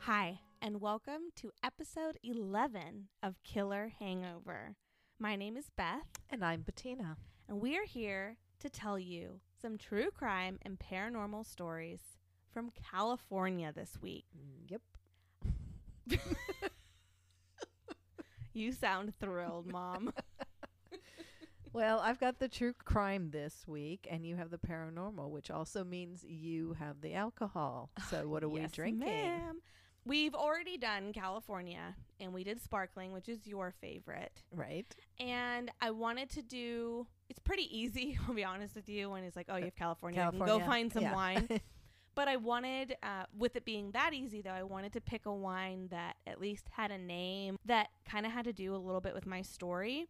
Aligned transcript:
Hi, 0.00 0.40
and 0.62 0.80
welcome 0.80 1.30
to 1.36 1.50
episode 1.62 2.18
11 2.22 3.08
of 3.22 3.42
Killer 3.42 3.92
Hangover. 3.98 4.76
My 5.18 5.36
name 5.36 5.56
is 5.56 5.70
Beth, 5.76 6.06
And 6.30 6.44
I'm 6.44 6.62
Bettina. 6.62 7.16
and 7.48 7.60
we 7.60 7.76
are 7.76 7.84
here 7.84 8.36
to 8.60 8.70
tell 8.70 8.98
you 8.98 9.40
some 9.60 9.76
true 9.78 10.10
crime 10.10 10.58
and 10.62 10.78
paranormal 10.78 11.46
stories 11.46 12.00
from 12.52 12.70
California 12.90 13.72
this 13.74 13.98
week. 14.00 14.24
Mm, 14.36 14.70
yep. 14.70 16.20
You 18.54 18.72
sound 18.72 19.12
thrilled, 19.20 19.70
Mom. 19.70 20.12
Well, 21.78 22.00
I've 22.00 22.18
got 22.18 22.40
the 22.40 22.48
true 22.48 22.72
crime 22.72 23.30
this 23.30 23.62
week, 23.68 24.08
and 24.10 24.26
you 24.26 24.34
have 24.34 24.50
the 24.50 24.58
paranormal, 24.58 25.30
which 25.30 25.48
also 25.48 25.84
means 25.84 26.24
you 26.24 26.74
have 26.80 27.00
the 27.02 27.14
alcohol. 27.14 27.90
So, 28.10 28.26
what 28.26 28.42
are 28.42 28.48
we 28.48 28.66
drinking? 28.66 29.06
ma'am. 29.08 29.60
We've 30.04 30.34
already 30.34 30.76
done 30.76 31.12
California, 31.12 31.94
and 32.18 32.34
we 32.34 32.42
did 32.42 32.60
sparkling, 32.60 33.12
which 33.12 33.28
is 33.28 33.46
your 33.46 33.72
favorite. 33.80 34.42
Right? 34.50 34.92
And 35.20 35.70
I 35.80 35.92
wanted 35.92 36.30
to 36.30 36.42
do. 36.42 37.06
It's 37.28 37.38
pretty 37.38 37.68
easy. 37.70 38.18
I'll 38.26 38.34
be 38.34 38.42
honest 38.42 38.74
with 38.74 38.88
you. 38.88 39.10
When 39.10 39.22
it's 39.22 39.36
like, 39.36 39.46
oh, 39.48 39.56
you 39.56 39.66
have 39.66 39.76
California, 39.76 40.20
I 40.26 40.36
can 40.36 40.44
go 40.44 40.58
find 40.58 40.92
some 40.92 41.04
yeah. 41.04 41.14
wine. 41.14 41.48
But 42.16 42.26
I 42.26 42.34
wanted, 42.34 42.96
uh, 43.00 43.26
with 43.38 43.54
it 43.54 43.64
being 43.64 43.92
that 43.92 44.12
easy, 44.12 44.42
though, 44.42 44.50
I 44.50 44.64
wanted 44.64 44.92
to 44.94 45.00
pick 45.00 45.26
a 45.26 45.32
wine 45.32 45.86
that 45.92 46.16
at 46.26 46.40
least 46.40 46.66
had 46.72 46.90
a 46.90 46.98
name 46.98 47.56
that 47.66 47.90
kind 48.04 48.26
of 48.26 48.32
had 48.32 48.46
to 48.46 48.52
do 48.52 48.74
a 48.74 48.76
little 48.76 49.00
bit 49.00 49.14
with 49.14 49.24
my 49.24 49.40
story. 49.40 50.08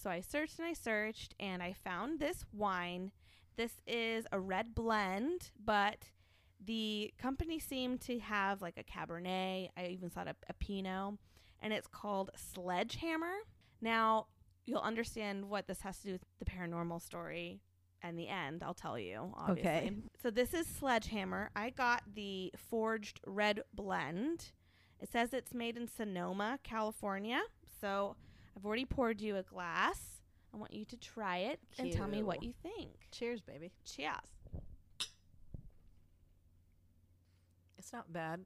So 0.00 0.10
I 0.10 0.20
searched 0.20 0.58
and 0.58 0.68
I 0.68 0.74
searched, 0.74 1.34
and 1.40 1.60
I 1.60 1.72
found 1.72 2.20
this 2.20 2.44
wine. 2.52 3.10
This 3.56 3.72
is 3.86 4.26
a 4.30 4.38
red 4.38 4.72
blend, 4.74 5.50
but 5.64 6.04
the 6.64 7.12
company 7.18 7.58
seemed 7.58 8.00
to 8.02 8.20
have 8.20 8.62
like 8.62 8.78
a 8.78 8.84
Cabernet. 8.84 9.70
I 9.76 9.86
even 9.86 10.10
saw 10.10 10.22
a, 10.22 10.34
a 10.48 10.54
Pinot, 10.54 11.14
and 11.60 11.72
it's 11.72 11.88
called 11.88 12.30
Sledgehammer. 12.36 13.34
Now, 13.80 14.26
you'll 14.66 14.80
understand 14.80 15.48
what 15.48 15.66
this 15.66 15.80
has 15.80 15.98
to 15.98 16.06
do 16.06 16.12
with 16.12 16.22
the 16.38 16.44
paranormal 16.44 17.02
story 17.02 17.60
and 18.00 18.16
the 18.16 18.28
end. 18.28 18.62
I'll 18.62 18.74
tell 18.74 18.98
you, 18.98 19.32
obviously. 19.36 19.70
Okay. 19.70 19.92
So 20.22 20.30
this 20.30 20.54
is 20.54 20.68
Sledgehammer. 20.68 21.50
I 21.56 21.70
got 21.70 22.02
the 22.14 22.52
forged 22.70 23.18
red 23.26 23.62
blend. 23.74 24.52
It 25.00 25.10
says 25.10 25.32
it's 25.32 25.54
made 25.54 25.76
in 25.76 25.88
Sonoma, 25.88 26.60
California. 26.62 27.40
So 27.80 28.14
I've 28.58 28.66
already 28.66 28.86
poured 28.86 29.20
you 29.20 29.36
a 29.36 29.42
glass. 29.44 30.00
I 30.52 30.56
want 30.56 30.72
you 30.74 30.84
to 30.86 30.96
try 30.96 31.38
it 31.38 31.60
and 31.78 31.92
tell 31.92 32.08
me 32.08 32.24
what 32.24 32.42
you 32.42 32.52
think. 32.60 32.90
Cheers, 33.12 33.40
baby. 33.40 33.70
Cheers. 33.84 34.16
It's 37.78 37.92
not 37.92 38.12
bad. 38.12 38.40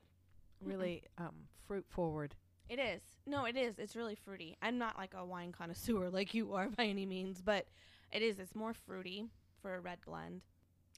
Really 0.62 1.04
um, 1.16 1.34
fruit 1.66 1.86
forward. 1.88 2.34
It 2.68 2.78
is. 2.78 3.00
No, 3.26 3.46
it 3.46 3.56
is. 3.56 3.78
It's 3.78 3.96
really 3.96 4.14
fruity. 4.14 4.58
I'm 4.60 4.76
not 4.76 4.98
like 4.98 5.14
a 5.14 5.24
wine 5.24 5.50
connoisseur 5.50 6.10
like 6.12 6.34
you 6.34 6.52
are 6.52 6.68
by 6.68 6.84
any 6.84 7.06
means, 7.06 7.40
but 7.40 7.66
it 8.12 8.20
is. 8.20 8.38
It's 8.38 8.54
more 8.54 8.74
fruity 8.74 9.24
for 9.62 9.76
a 9.76 9.80
red 9.80 9.98
blend. 10.04 10.42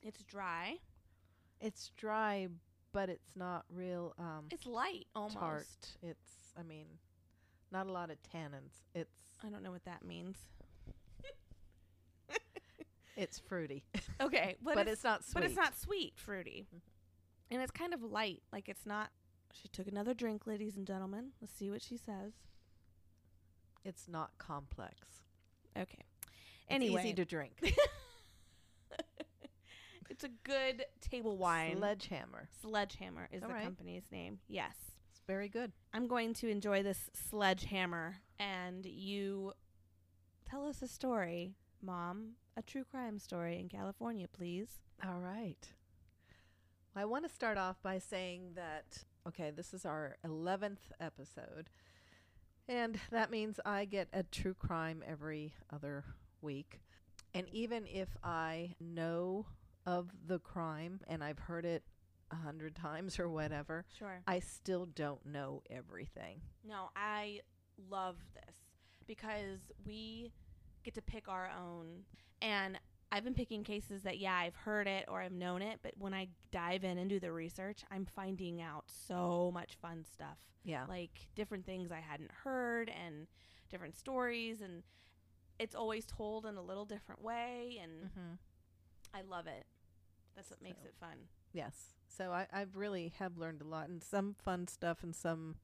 It's 0.02 0.24
dry. 0.24 0.78
It's 1.60 1.92
dry, 1.96 2.48
but 2.92 3.08
it's 3.08 3.36
not 3.36 3.64
real 3.72 4.12
um, 4.18 4.46
It's 4.50 4.66
light 4.66 5.06
almost. 5.14 5.36
tart. 5.36 5.66
It's, 6.02 6.52
I 6.58 6.64
mean, 6.64 6.86
not 7.74 7.86
a 7.88 7.92
lot 7.92 8.10
of 8.10 8.16
tannins. 8.22 8.72
It's 8.94 9.10
I 9.44 9.50
don't 9.50 9.62
know 9.62 9.72
what 9.72 9.84
that 9.84 10.04
means. 10.04 10.38
it's 13.16 13.38
fruity, 13.38 13.84
Okay, 14.20 14.56
but, 14.62 14.76
but, 14.76 14.88
it's, 14.88 14.92
it's, 14.92 15.04
not 15.04 15.24
sweet. 15.24 15.34
but 15.34 15.44
it's 15.44 15.56
not 15.56 15.76
sweet 15.78 16.14
fruity, 16.16 16.66
mm-hmm. 16.68 16.78
and 17.50 17.60
it's 17.60 17.72
kind 17.72 17.92
of 17.92 18.02
light. 18.02 18.42
Like 18.52 18.68
it's 18.68 18.86
not. 18.86 19.10
She 19.52 19.68
took 19.68 19.86
another 19.86 20.14
drink, 20.14 20.46
ladies 20.46 20.76
and 20.76 20.86
gentlemen. 20.86 21.30
Let's 21.40 21.52
see 21.52 21.70
what 21.70 21.82
she 21.82 21.96
says. 21.96 22.32
It's 23.84 24.08
not 24.08 24.30
complex. 24.38 24.96
Okay. 25.76 25.98
It's 26.22 26.30
Anyway, 26.70 27.02
easy 27.02 27.14
to 27.14 27.24
drink. 27.24 27.52
it's 30.10 30.24
a 30.24 30.30
good 30.42 30.84
table 31.00 31.36
wine. 31.36 31.76
Sledgehammer. 31.78 32.48
Sledgehammer 32.62 33.28
is 33.30 33.42
All 33.42 33.48
the 33.48 33.54
right. 33.54 33.64
company's 33.64 34.04
name. 34.10 34.38
Yes. 34.48 34.74
Very 35.26 35.48
good. 35.48 35.72
I'm 35.92 36.06
going 36.06 36.34
to 36.34 36.48
enjoy 36.48 36.82
this 36.82 37.10
sledgehammer 37.14 38.16
and 38.38 38.84
you 38.84 39.52
tell 40.48 40.66
us 40.66 40.82
a 40.82 40.88
story, 40.88 41.54
Mom. 41.82 42.32
A 42.56 42.62
true 42.62 42.84
crime 42.84 43.18
story 43.18 43.58
in 43.58 43.68
California, 43.68 44.28
please. 44.28 44.68
All 45.04 45.18
right. 45.18 45.66
I 46.94 47.04
want 47.06 47.26
to 47.26 47.34
start 47.34 47.58
off 47.58 47.82
by 47.82 47.98
saying 47.98 48.50
that, 48.54 49.04
okay, 49.26 49.50
this 49.50 49.74
is 49.74 49.84
our 49.84 50.16
11th 50.24 50.92
episode. 51.00 51.70
And 52.68 53.00
that 53.10 53.30
means 53.30 53.58
I 53.64 53.86
get 53.86 54.08
a 54.12 54.22
true 54.22 54.54
crime 54.54 55.02
every 55.06 55.54
other 55.72 56.04
week. 56.40 56.80
And 57.32 57.48
even 57.50 57.86
if 57.86 58.08
I 58.22 58.76
know 58.78 59.46
of 59.86 60.10
the 60.26 60.38
crime 60.38 61.00
and 61.08 61.24
I've 61.24 61.40
heard 61.40 61.64
it 61.64 61.82
a 62.34 62.44
hundred 62.44 62.74
times 62.74 63.18
or 63.18 63.28
whatever, 63.28 63.84
Sure. 63.98 64.20
I 64.26 64.40
still 64.40 64.86
don't 64.86 65.24
know 65.26 65.62
everything. 65.70 66.40
No, 66.66 66.90
I 66.96 67.40
love 67.90 68.16
this 68.34 68.56
because 69.06 69.60
we 69.86 70.32
get 70.84 70.94
to 70.94 71.02
pick 71.02 71.28
our 71.28 71.50
own. 71.50 72.04
And 72.42 72.78
I've 73.12 73.24
been 73.24 73.34
picking 73.34 73.62
cases 73.64 74.02
that, 74.02 74.18
yeah, 74.18 74.34
I've 74.34 74.56
heard 74.56 74.86
it 74.88 75.04
or 75.08 75.20
I've 75.22 75.32
known 75.32 75.62
it, 75.62 75.78
but 75.82 75.92
when 75.98 76.12
I 76.12 76.28
dive 76.50 76.84
in 76.84 76.98
and 76.98 77.08
do 77.08 77.20
the 77.20 77.30
research, 77.32 77.84
I'm 77.90 78.06
finding 78.06 78.60
out 78.60 78.84
so 78.88 79.50
much 79.54 79.76
fun 79.80 80.04
stuff. 80.04 80.38
Yeah. 80.64 80.84
Like 80.88 81.28
different 81.34 81.64
things 81.66 81.92
I 81.92 82.00
hadn't 82.00 82.30
heard 82.42 82.90
and 82.90 83.26
different 83.70 83.94
stories. 83.96 84.60
And 84.60 84.82
it's 85.58 85.74
always 85.74 86.04
told 86.06 86.44
in 86.46 86.56
a 86.56 86.62
little 86.62 86.84
different 86.86 87.22
way. 87.22 87.78
And 87.82 87.92
Mm-hmm. 88.10 88.34
I 89.14 89.22
love 89.22 89.46
it. 89.46 89.64
That's 90.34 90.50
what 90.50 90.60
makes 90.62 90.82
So- 90.82 90.88
it 90.88 90.94
fun. 90.98 91.16
Yes. 91.52 91.94
So 92.16 92.30
I, 92.32 92.46
I 92.52 92.66
really 92.74 93.12
have 93.18 93.36
learned 93.38 93.62
a 93.62 93.66
lot 93.66 93.88
and 93.88 94.02
some 94.02 94.34
fun 94.44 94.68
stuff 94.68 95.02
and 95.02 95.14
some 95.14 95.56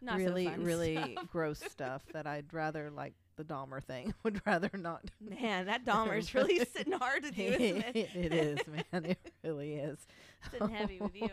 Not 0.00 0.18
really, 0.18 0.46
fun 0.46 0.64
really 0.64 0.96
stuff. 1.14 1.30
gross 1.30 1.60
stuff 1.60 2.02
that 2.12 2.26
I'd 2.26 2.52
rather 2.52 2.90
like 2.90 3.14
the 3.36 3.44
Dahmer 3.44 3.82
thing 3.82 4.12
would 4.24 4.42
rather 4.46 4.70
not. 4.76 5.10
Man, 5.20 5.66
that 5.66 5.84
Dahmer's 5.84 6.34
really 6.34 6.58
sitting 6.76 6.92
hard 6.92 7.22
to 7.24 7.30
do, 7.30 7.42
isn't 7.42 7.84
it? 7.94 7.96
it 8.14 8.32
is, 8.32 8.58
man. 8.66 9.04
It 9.04 9.18
really 9.44 9.74
is. 9.74 10.06
Sitting 10.50 10.68
heavy 10.68 10.98
with 11.00 11.14
you. 11.14 11.30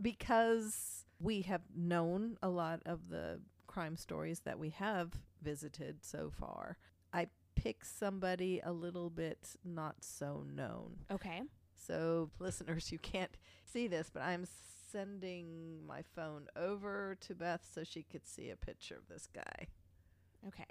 Because 0.00 1.04
we 1.20 1.42
have 1.42 1.62
known 1.74 2.36
a 2.42 2.48
lot 2.48 2.80
of 2.86 3.08
the 3.08 3.40
crime 3.66 3.96
stories 3.96 4.40
that 4.40 4.58
we 4.58 4.70
have 4.70 5.12
visited 5.42 6.04
so 6.04 6.30
far. 6.30 6.76
I 7.12 7.28
pick 7.56 7.84
somebody 7.84 8.60
a 8.64 8.72
little 8.72 9.10
bit 9.10 9.56
not 9.64 9.96
so 10.00 10.44
known. 10.52 11.04
Okay. 11.10 11.42
So, 11.86 12.30
listeners, 12.38 12.90
you 12.92 12.98
can't 12.98 13.36
see 13.64 13.86
this, 13.88 14.10
but 14.12 14.22
I'm 14.22 14.46
sending 14.90 15.84
my 15.86 16.02
phone 16.14 16.46
over 16.56 17.16
to 17.22 17.34
Beth 17.34 17.66
so 17.74 17.82
she 17.84 18.02
could 18.02 18.26
see 18.26 18.50
a 18.50 18.56
picture 18.56 18.94
of 18.96 19.08
this 19.08 19.26
guy. 19.34 19.66
Okay. 20.48 20.66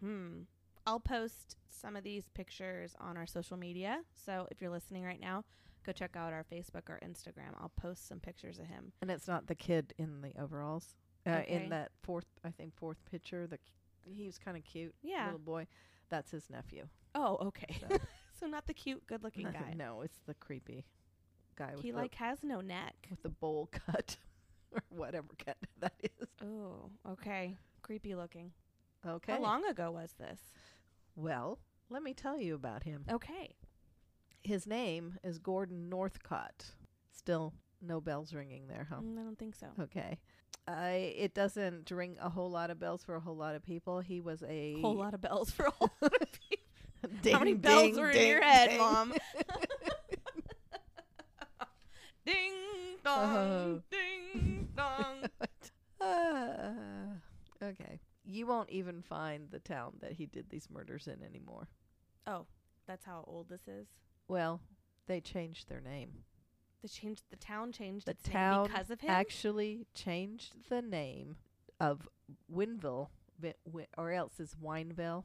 Hmm. 0.00 0.42
I'll 0.86 1.00
post 1.00 1.56
some 1.70 1.96
of 1.96 2.04
these 2.04 2.28
pictures 2.34 2.94
on 3.00 3.16
our 3.16 3.26
social 3.26 3.56
media. 3.56 4.00
So 4.26 4.46
if 4.50 4.60
you're 4.60 4.70
listening 4.70 5.02
right 5.04 5.20
now, 5.20 5.44
go 5.86 5.92
check 5.92 6.14
out 6.14 6.32
our 6.32 6.44
Facebook 6.44 6.88
or 6.90 7.00
Instagram. 7.04 7.54
I'll 7.58 7.72
post 7.80 8.06
some 8.06 8.20
pictures 8.20 8.58
of 8.58 8.66
him. 8.66 8.92
And 9.00 9.10
it's 9.10 9.26
not 9.26 9.46
the 9.46 9.54
kid 9.54 9.94
in 9.98 10.20
the 10.20 10.32
overalls. 10.40 10.94
Uh, 11.26 11.30
Okay. 11.30 11.62
In 11.64 11.70
that 11.70 11.90
fourth, 12.02 12.26
I 12.44 12.50
think, 12.50 12.74
fourth 12.76 12.98
picture, 13.10 13.46
the 13.46 13.58
he 14.14 14.26
was 14.26 14.36
kind 14.36 14.58
of 14.58 14.64
cute, 14.64 14.94
Yeah. 15.02 15.24
little 15.24 15.38
boy. 15.38 15.66
That's 16.10 16.30
his 16.30 16.50
nephew. 16.50 16.86
Oh, 17.14 17.36
okay. 17.46 17.76
So- 17.80 17.96
so 18.38 18.46
not 18.46 18.66
the 18.66 18.74
cute, 18.74 19.06
good-looking 19.06 19.44
guy. 19.52 19.74
no, 19.76 20.02
it's 20.02 20.18
the 20.26 20.34
creepy 20.34 20.84
guy 21.56 21.72
with 21.74 21.82
he 21.82 21.90
the, 21.90 21.96
like 21.96 22.14
has 22.16 22.38
no 22.42 22.60
neck. 22.60 22.94
with 23.10 23.22
the 23.22 23.28
bowl 23.28 23.68
cut 23.86 24.16
or 24.72 24.82
whatever 24.90 25.28
cut 25.44 25.56
that 25.80 25.94
is. 26.02 26.28
Oh, 26.42 26.90
okay. 27.12 27.56
Creepy 27.82 28.14
looking. 28.14 28.52
Okay. 29.06 29.32
How 29.32 29.40
long 29.40 29.64
ago 29.66 29.90
was 29.90 30.14
this? 30.18 30.40
Well, 31.16 31.58
let 31.90 32.02
me 32.02 32.14
tell 32.14 32.40
you 32.40 32.54
about 32.54 32.82
him. 32.84 33.04
Okay. 33.10 33.54
His 34.42 34.66
name 34.66 35.18
is 35.22 35.38
Gordon 35.38 35.88
Northcott. 35.88 36.64
Still 37.12 37.52
no 37.80 38.00
bells 38.00 38.32
ringing 38.34 38.66
there, 38.66 38.86
huh? 38.90 38.96
Mm, 39.02 39.18
I 39.18 39.22
don't 39.22 39.38
think 39.38 39.54
so. 39.54 39.66
Okay. 39.80 40.18
I 40.66 41.14
it 41.16 41.34
doesn't 41.34 41.90
ring 41.90 42.16
a 42.20 42.30
whole 42.30 42.50
lot 42.50 42.70
of 42.70 42.78
bells 42.78 43.04
for 43.04 43.14
a 43.16 43.20
whole 43.20 43.36
lot 43.36 43.54
of 43.54 43.62
people. 43.62 44.00
He 44.00 44.20
was 44.20 44.42
a 44.48 44.80
Whole 44.80 44.94
lot 44.96 45.12
of 45.12 45.20
bells 45.20 45.50
for 45.50 45.66
a 45.66 45.70
whole 45.70 45.90
lot 46.00 46.20
of 46.22 46.32
people. 46.32 46.63
Ding, 47.22 47.32
How 47.34 47.38
many 47.38 47.54
bells 47.54 47.82
ding, 47.92 47.96
were 47.96 48.10
in 48.10 48.28
your 48.28 48.42
head. 48.42 48.78
Mom? 48.78 49.12
ding 52.26 52.52
dong, 53.04 53.36
Oh. 53.36 53.82
ding 53.90 54.68
dong. 54.76 55.28
Ah, 56.00 56.72
okay. 57.62 58.00
You 58.24 58.46
won't 58.46 58.70
even 58.70 59.02
find 59.02 59.50
the 59.50 59.58
town 59.60 59.94
that 60.00 60.12
he 60.12 60.26
did 60.26 60.48
these 60.48 60.68
murders 60.70 61.06
in 61.08 61.22
anymore. 61.22 61.68
Oh, 62.26 62.46
that's 62.86 63.04
how 63.04 63.24
old 63.26 63.48
this 63.50 63.68
is. 63.68 63.86
Well, 64.28 64.60
they 65.06 65.20
changed 65.20 65.68
their 65.68 65.80
name. 65.80 66.10
The 66.82 66.88
change. 66.88 67.20
The 67.30 67.36
town 67.36 67.72
changed 67.72 68.06
The 68.06 68.12
its 68.12 68.26
name 68.26 68.32
town 68.34 68.66
because 68.68 68.90
of 68.90 69.00
him. 69.00 69.10
Actually, 69.10 69.86
changed 69.94 70.54
the 70.70 70.80
name 70.82 71.36
of 71.80 72.08
Winville, 72.54 73.08
Vi- 73.40 73.54
Wi- 73.66 73.88
or 73.98 74.10
else 74.12 74.40
is 74.40 74.54
Wineville, 74.62 75.24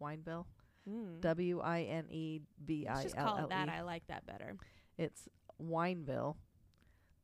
Wineville, 0.00 0.46
Mm. 0.88 1.20
W 1.20 1.60
I 1.60 1.82
N 1.82 2.06
E 2.10 2.40
V 2.64 2.86
I 2.88 3.02
just 3.02 3.16
call 3.16 3.36
it 3.38 3.48
that. 3.50 3.68
E. 3.68 3.72
I 3.72 3.80
like 3.82 4.06
that 4.08 4.26
better. 4.26 4.56
It's 4.98 5.28
Wineville. 5.62 6.36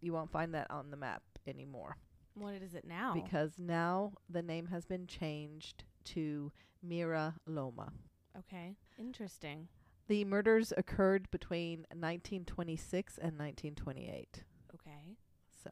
You 0.00 0.12
won't 0.12 0.30
find 0.30 0.54
that 0.54 0.70
on 0.70 0.90
the 0.90 0.96
map 0.96 1.22
anymore 1.46 1.96
What 2.34 2.54
is 2.62 2.74
it 2.74 2.84
now? 2.86 3.14
because 3.14 3.52
now 3.58 4.12
the 4.28 4.42
name 4.42 4.66
has 4.66 4.84
been 4.84 5.06
changed 5.06 5.84
to 6.04 6.52
Mira 6.82 7.34
Loma. 7.46 7.92
okay, 8.38 8.76
interesting. 8.98 9.68
The 10.08 10.24
murders 10.24 10.72
occurred 10.76 11.28
between 11.32 11.80
1926 11.90 13.18
and 13.18 13.32
1928. 13.38 14.44
Okay. 14.74 15.16
So, 15.64 15.70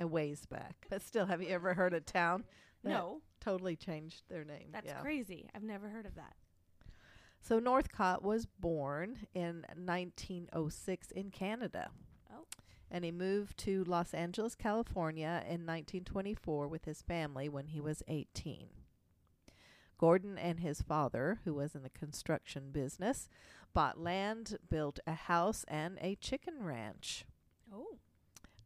a 0.00 0.06
ways 0.06 0.46
back. 0.46 0.86
But 0.90 1.02
still, 1.02 1.26
have 1.26 1.40
you 1.42 1.50
ever 1.50 1.74
heard 1.74 1.92
of 1.92 1.98
a 1.98 2.04
town 2.04 2.42
that 2.82 2.90
No, 2.90 3.20
totally 3.40 3.76
changed 3.76 4.22
their 4.28 4.44
name? 4.44 4.70
that's 4.72 4.86
yeah. 4.86 5.00
crazy. 5.00 5.48
I've 5.54 5.62
never 5.62 5.88
heard 5.88 6.06
of 6.06 6.16
that. 6.16 6.34
So 7.42 7.58
Northcott 7.58 8.22
was 8.22 8.46
born 8.46 9.26
in 9.34 9.66
1906 9.74 11.10
in 11.10 11.30
Canada. 11.30 11.90
Oh. 12.32 12.44
And 12.88 13.04
he 13.04 13.10
moved 13.10 13.58
to 13.58 13.82
Los 13.82 14.14
Angeles, 14.14 14.54
California 14.54 15.42
in 15.44 15.66
1924 15.66 16.68
with 16.68 16.84
his 16.84 17.02
family 17.02 17.48
when 17.48 17.66
he 17.66 17.80
was 17.80 18.04
18. 18.06 18.68
Gordon 19.98 20.38
and 20.38 20.60
his 20.60 20.82
father, 20.82 21.40
who 21.44 21.54
was 21.54 21.74
in 21.74 21.82
the 21.82 21.90
construction 21.90 22.70
business, 22.70 23.28
bought 23.74 23.98
land, 23.98 24.58
built 24.70 25.00
a 25.04 25.14
house, 25.14 25.64
and 25.66 25.98
a 26.00 26.14
chicken 26.14 26.62
ranch. 26.62 27.24
Oh. 27.74 27.98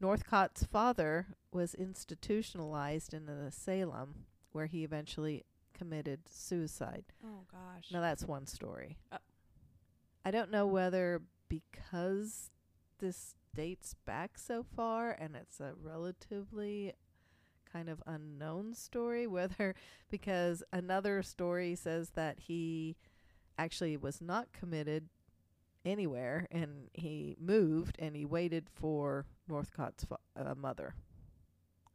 Northcott's 0.01 0.65
father 0.65 1.29
was 1.51 1.75
institutionalized 1.75 3.15
in 3.15 3.29
an 3.31 3.41
asylum 3.41 4.27
where 4.53 4.67
he 4.67 4.85
eventually 4.85 5.45
committed 5.77 6.21
suicide. 6.29 7.05
Oh 7.25 7.45
gosh. 7.51 7.91
Now 7.93 8.01
that's 8.01 8.25
one 8.25 8.47
story. 8.47 8.99
Uh. 9.13 9.19
I 10.25 10.31
don't 10.31 10.51
know 10.51 10.67
whether 10.67 11.23
because 11.49 12.51
this 12.99 13.35
dates 13.55 13.95
back 14.05 14.39
so 14.39 14.63
far 14.63 15.11
and 15.13 15.37
it's 15.37 15.61
a 15.61 15.73
relatively 15.81 16.93
kind 17.73 17.89
of 17.89 18.03
unknown 18.07 18.75
story, 18.75 19.27
whether 19.27 19.75
because 20.11 20.63
another 20.73 21.23
story 21.23 21.75
says 21.75 22.11
that 22.11 22.41
he 22.41 22.97
actually 23.59 23.97
was 23.97 24.21
not 24.21 24.53
committed 24.53 25.09
anywhere 25.85 26.47
and 26.51 26.89
he 26.95 27.37
moved 27.41 27.97
and 27.99 28.17
he 28.17 28.25
waited 28.25 28.69
for 28.75 29.25
Northcott's 29.49 30.05
fa- 30.05 30.19
uh, 30.37 30.55
mother. 30.55 30.95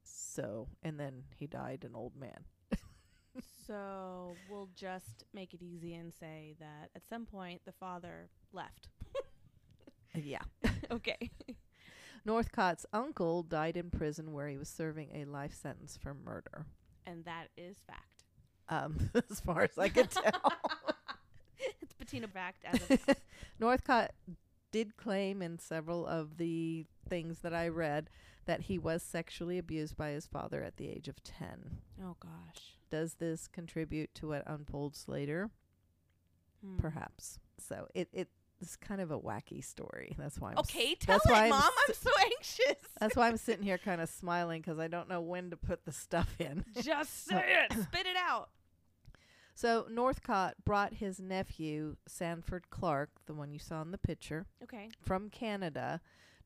So, 0.03 0.67
and 0.81 0.99
then 0.99 1.23
he 1.35 1.47
died 1.47 1.83
an 1.83 1.95
old 1.95 2.15
man. 2.15 2.45
So 3.71 4.35
we'll 4.49 4.67
just 4.75 5.23
make 5.33 5.53
it 5.53 5.61
easy 5.61 5.93
and 5.95 6.11
say 6.19 6.55
that 6.59 6.89
at 6.93 7.07
some 7.07 7.25
point 7.25 7.61
the 7.63 7.71
father 7.71 8.27
left. 8.51 8.89
yeah. 10.13 10.41
okay. 10.91 11.31
Northcott's 12.25 12.85
uncle 12.91 13.43
died 13.43 13.77
in 13.77 13.89
prison 13.89 14.33
where 14.33 14.49
he 14.49 14.57
was 14.57 14.67
serving 14.67 15.11
a 15.15 15.23
life 15.23 15.53
sentence 15.53 15.97
for 15.97 16.13
murder. 16.13 16.65
And 17.05 17.23
that 17.23 17.47
is 17.55 17.77
fact. 17.87 18.25
Um, 18.67 19.09
as 19.31 19.39
far 19.39 19.61
as 19.61 19.77
I 19.77 19.87
could 19.87 20.11
tell. 20.11 20.51
it's 21.81 21.93
Bettina 21.93 22.27
fact 22.27 22.65
as 22.65 22.81
of 22.91 23.15
Northcott 23.57 24.11
did 24.73 24.97
claim 24.97 25.41
in 25.41 25.59
several 25.59 26.05
of 26.05 26.35
the 26.35 26.87
things 27.07 27.39
that 27.39 27.53
I 27.53 27.69
read 27.69 28.09
that 28.51 28.61
he 28.63 28.77
was 28.77 29.01
sexually 29.01 29.57
abused 29.57 29.95
by 29.95 30.09
his 30.09 30.25
father 30.27 30.61
at 30.61 30.75
the 30.75 30.89
age 30.89 31.07
of 31.07 31.23
10. 31.23 31.77
Oh 32.03 32.17
gosh. 32.19 32.75
Does 32.89 33.13
this 33.13 33.47
contribute 33.47 34.13
to 34.15 34.27
what 34.27 34.43
unfolds 34.45 35.05
later? 35.07 35.51
Hmm. 36.61 36.75
Perhaps. 36.77 37.39
So 37.57 37.87
it 37.93 38.09
it's 38.59 38.75
kind 38.75 38.99
of 38.99 39.09
a 39.09 39.17
wacky 39.17 39.63
story. 39.63 40.13
That's 40.19 40.37
why 40.37 40.49
I'm 40.51 40.57
s- 40.57 40.65
Okay, 40.65 40.95
tell 40.95 41.15
that's 41.17 41.25
why 41.31 41.43
it, 41.43 41.43
I'm 41.45 41.49
Mom. 41.51 41.61
s- 41.61 41.71
I'm 41.87 41.93
so 41.95 42.11
anxious. 42.25 42.83
That's 42.99 43.15
why 43.15 43.29
I'm 43.29 43.37
sitting 43.37 43.63
here 43.63 43.77
kind 43.85 44.01
of 44.01 44.09
smiling 44.09 44.59
because 44.61 44.79
I 44.79 44.87
don't 44.89 45.07
know 45.07 45.21
when 45.21 45.49
to 45.51 45.55
put 45.57 45.85
the 45.85 45.93
stuff 45.93 46.35
in. 46.37 46.65
Just 46.81 47.25
say 47.27 47.65
it. 47.69 47.71
Spit 47.83 48.05
it 48.05 48.17
out. 48.17 48.49
So 49.55 49.85
Northcott 49.89 50.55
brought 50.65 50.95
his 50.95 51.21
nephew, 51.21 51.95
Sanford 52.05 52.69
Clark, 52.69 53.11
the 53.27 53.33
one 53.33 53.51
you 53.53 53.59
saw 53.59 53.81
in 53.81 53.91
the 53.91 53.97
picture, 53.97 54.45
Okay. 54.63 54.89
from 55.01 55.29
Canada 55.29 56.01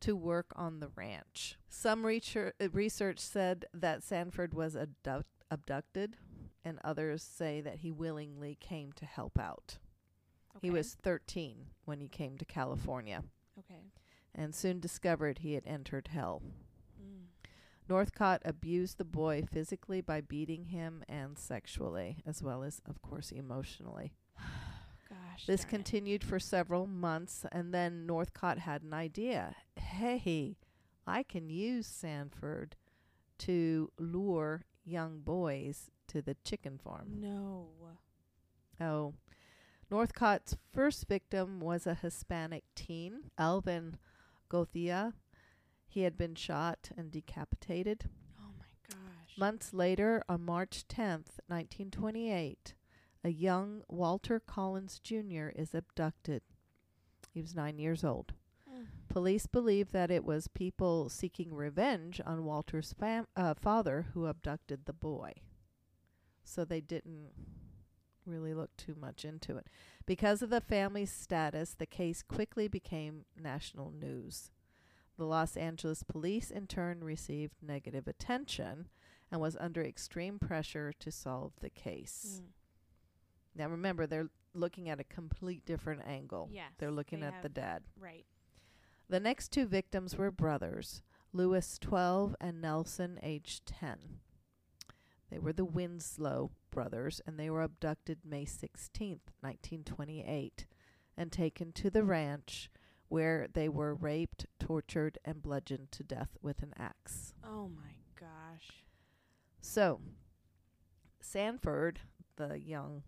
to 0.06 0.16
work 0.16 0.48
on 0.56 0.80
the 0.80 0.90
ranch. 0.96 1.58
Some 1.68 2.06
research, 2.06 2.54
research 2.72 3.20
said 3.20 3.66
that 3.74 4.04
Sanford 4.04 4.54
was 4.54 4.76
abduct, 4.76 5.28
abducted, 5.52 6.18
and 6.64 6.80
others 6.84 7.24
say 7.24 7.62
that 7.62 7.78
he 7.80 7.92
willingly 7.92 8.58
came 8.60 8.92
to 8.94 9.06
help 9.06 9.40
out. 9.40 9.78
He 10.62 10.70
was 10.70 10.96
13 11.04 11.68
when 11.86 12.00
he 12.00 12.08
came 12.08 12.38
to 12.38 12.46
California 12.46 13.24
Okay. 13.60 13.82
and 14.34 14.56
soon 14.56 14.80
discovered 14.80 15.40
he 15.40 15.54
had 15.54 15.64
entered 15.68 16.08
hell. 16.10 16.42
Mm. 17.02 17.26
Northcott 17.90 18.42
abused 18.46 18.98
the 18.98 19.04
boy 19.06 19.44
physically 19.52 20.02
by 20.02 20.22
beating 20.22 20.66
him 20.66 21.04
and 21.10 21.38
sexually, 21.38 22.18
as 22.26 22.42
well 22.42 22.64
as, 22.64 22.82
of 22.88 23.02
course, 23.02 23.32
emotionally. 23.32 24.14
Gosh. 25.10 25.46
This 25.46 25.62
darn 25.62 25.68
it. 25.68 25.76
continued 25.76 26.24
for 26.24 26.40
several 26.40 26.88
months, 26.88 27.46
and 27.52 27.74
then 27.74 28.06
Northcott 28.06 28.60
had 28.60 28.82
an 28.82 28.94
idea. 28.94 29.56
Hey, 29.96 30.58
I 31.08 31.24
can 31.24 31.50
use 31.50 31.88
Sanford 31.88 32.76
to 33.40 33.92
lure 33.98 34.66
young 34.84 35.22
boys 35.22 35.90
to 36.08 36.22
the 36.22 36.36
chicken 36.44 36.78
farm. 36.78 37.22
No. 37.22 37.70
Oh. 38.82 39.14
Northcott's 39.90 40.58
first 40.74 41.08
victim 41.08 41.62
was 41.62 41.88
a 41.88 41.94
Hispanic 41.94 42.66
teen, 42.76 43.32
Alvin 43.38 43.96
Gothia. 44.50 45.14
He 45.88 46.02
had 46.02 46.18
been 46.18 46.36
shot 46.36 46.90
and 46.98 47.10
decapitated. 47.10 48.10
Oh 48.38 48.52
my 48.60 48.66
gosh. 48.90 49.38
Months 49.38 49.74
later, 49.74 50.24
on 50.28 50.44
March 50.44 50.86
10th, 50.90 51.40
1928, 51.48 52.74
a 53.24 53.30
young 53.30 53.84
Walter 53.88 54.42
Collins 54.42 55.00
Jr. 55.00 55.48
is 55.56 55.74
abducted. 55.74 56.42
He 57.34 57.42
was 57.42 57.56
nine 57.56 57.80
years 57.80 58.04
old. 58.04 58.34
Police 59.16 59.48
believe 59.48 59.94
that 59.94 60.12
it 60.12 60.26
was 60.26 60.50
people 60.50 61.08
seeking 61.08 61.54
revenge 61.54 62.20
on 62.26 62.44
Walter's 62.44 62.92
fam- 63.00 63.28
uh, 63.34 63.54
father 63.54 64.08
who 64.14 64.26
abducted 64.26 64.84
the 64.84 64.92
boy. 64.92 65.32
So 66.44 66.66
they 66.66 66.82
didn't 66.82 67.30
really 68.26 68.54
look 68.54 68.76
too 68.76 68.94
much 69.00 69.24
into 69.24 69.56
it. 69.56 69.68
Because 70.06 70.42
of 70.42 70.50
the 70.50 70.60
family's 70.60 71.14
status, 71.14 71.74
the 71.74 71.86
case 71.86 72.22
quickly 72.22 72.68
became 72.68 73.24
national 73.42 73.90
news. 73.90 74.52
The 75.18 75.24
Los 75.24 75.56
Angeles 75.56 76.04
police, 76.04 76.52
in 76.52 76.68
turn, 76.68 77.02
received 77.02 77.54
negative 77.62 78.10
attention 78.10 78.90
and 79.32 79.40
was 79.40 79.56
under 79.62 79.82
extreme 79.82 80.40
pressure 80.40 80.92
to 81.00 81.10
solve 81.10 81.54
the 81.62 81.70
case. 81.70 82.42
Mm. 82.42 82.48
Now, 83.56 83.70
remember, 83.70 84.08
they're 84.08 84.28
looking 84.54 84.90
at 84.90 85.00
a 85.00 85.06
complete 85.06 85.66
different 85.66 86.02
angle. 86.06 86.50
Yes. 86.52 86.74
They're 86.80 86.92
looking 86.92 87.22
they 87.22 87.28
at 87.28 87.42
the 87.42 87.48
dad. 87.48 87.84
Right. 87.98 88.26
The 89.10 89.20
next 89.20 89.52
two 89.52 89.66
victims 89.66 90.18
were 90.18 90.32
brothers, 90.32 91.02
Lewis, 91.32 91.78
12, 91.80 92.36
and 92.42 92.62
Nelson, 92.62 93.20
aged 93.22 93.66
10. 93.68 93.98
They 95.30 95.38
were 95.38 95.54
the 95.54 95.66
Winslow 95.66 96.52
brothers, 96.72 97.22
and 97.26 97.40
they 97.40 97.50
were 97.50 97.62
abducted 97.62 98.20
May 98.26 98.46
16th, 98.46 99.32
1928, 99.42 100.66
and 101.18 101.32
taken 101.32 101.72
to 101.74 101.90
the 101.90 102.04
ranch 102.04 102.70
where 103.08 103.48
they 103.54 103.70
were 103.70 103.94
raped, 103.94 104.48
tortured, 104.60 105.18
and 105.24 105.42
bludgeoned 105.42 105.92
to 105.92 106.04
death 106.04 106.38
with 106.42 106.64
an 106.64 106.74
axe. 106.78 107.34
Oh 107.44 107.70
my 107.70 107.96
gosh. 108.20 108.86
So, 109.62 110.02
Sanford, 111.20 112.00
the 112.38 112.60
young 112.60 113.04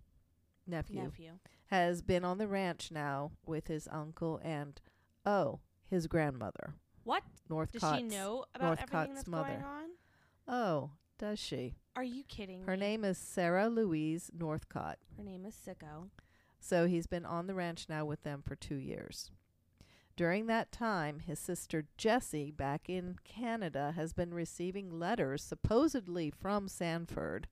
nephew, 0.68 1.04
Nephew. 1.04 1.32
has 1.68 2.02
been 2.02 2.24
on 2.24 2.38
the 2.38 2.48
ranch 2.48 2.92
now 2.92 3.32
with 3.46 3.68
his 3.68 3.88
uncle 3.92 4.40
and, 4.44 4.80
oh, 5.26 5.60
his 5.90 6.08
grandmother, 6.08 6.76
What? 7.04 7.24
Does 7.24 7.50
Northcott's. 7.50 7.98
she 7.98 8.04
know 8.04 8.46
about 8.54 8.80
everything 8.82 9.14
that's 9.16 9.28
mother. 9.28 9.50
going 9.50 9.64
on? 9.64 9.84
Oh, 10.48 10.92
does 11.18 11.40
she? 11.40 11.76
Are 11.96 12.04
you 12.04 12.24
kidding 12.24 12.64
Her 12.64 12.74
me? 12.74 12.78
name 12.80 13.04
is 13.04 13.18
Sarah 13.18 13.70
Louise 13.70 14.30
Northcott. 14.38 15.00
Her 15.18 15.24
name 15.24 15.46
is 15.46 15.56
Sicko. 15.56 16.10
So 16.60 16.88
he's 16.88 17.08
been 17.08 17.26
on 17.26 17.48
the 17.48 17.54
ranch 17.56 17.88
now 17.90 18.06
with 18.06 18.24
them 18.24 18.42
for 18.46 18.56
two 18.56 18.76
years. 18.76 19.32
During 20.16 20.48
that 20.48 20.72
time, 20.72 21.20
his 21.20 21.38
sister 21.40 21.86
Jessie, 21.98 22.50
back 22.52 22.90
in 22.90 23.18
Canada, 23.24 23.94
has 23.96 24.14
been 24.14 24.34
receiving 24.34 24.90
letters 25.00 25.44
supposedly 25.44 26.32
from 26.32 26.68
Sanford, 26.68 27.48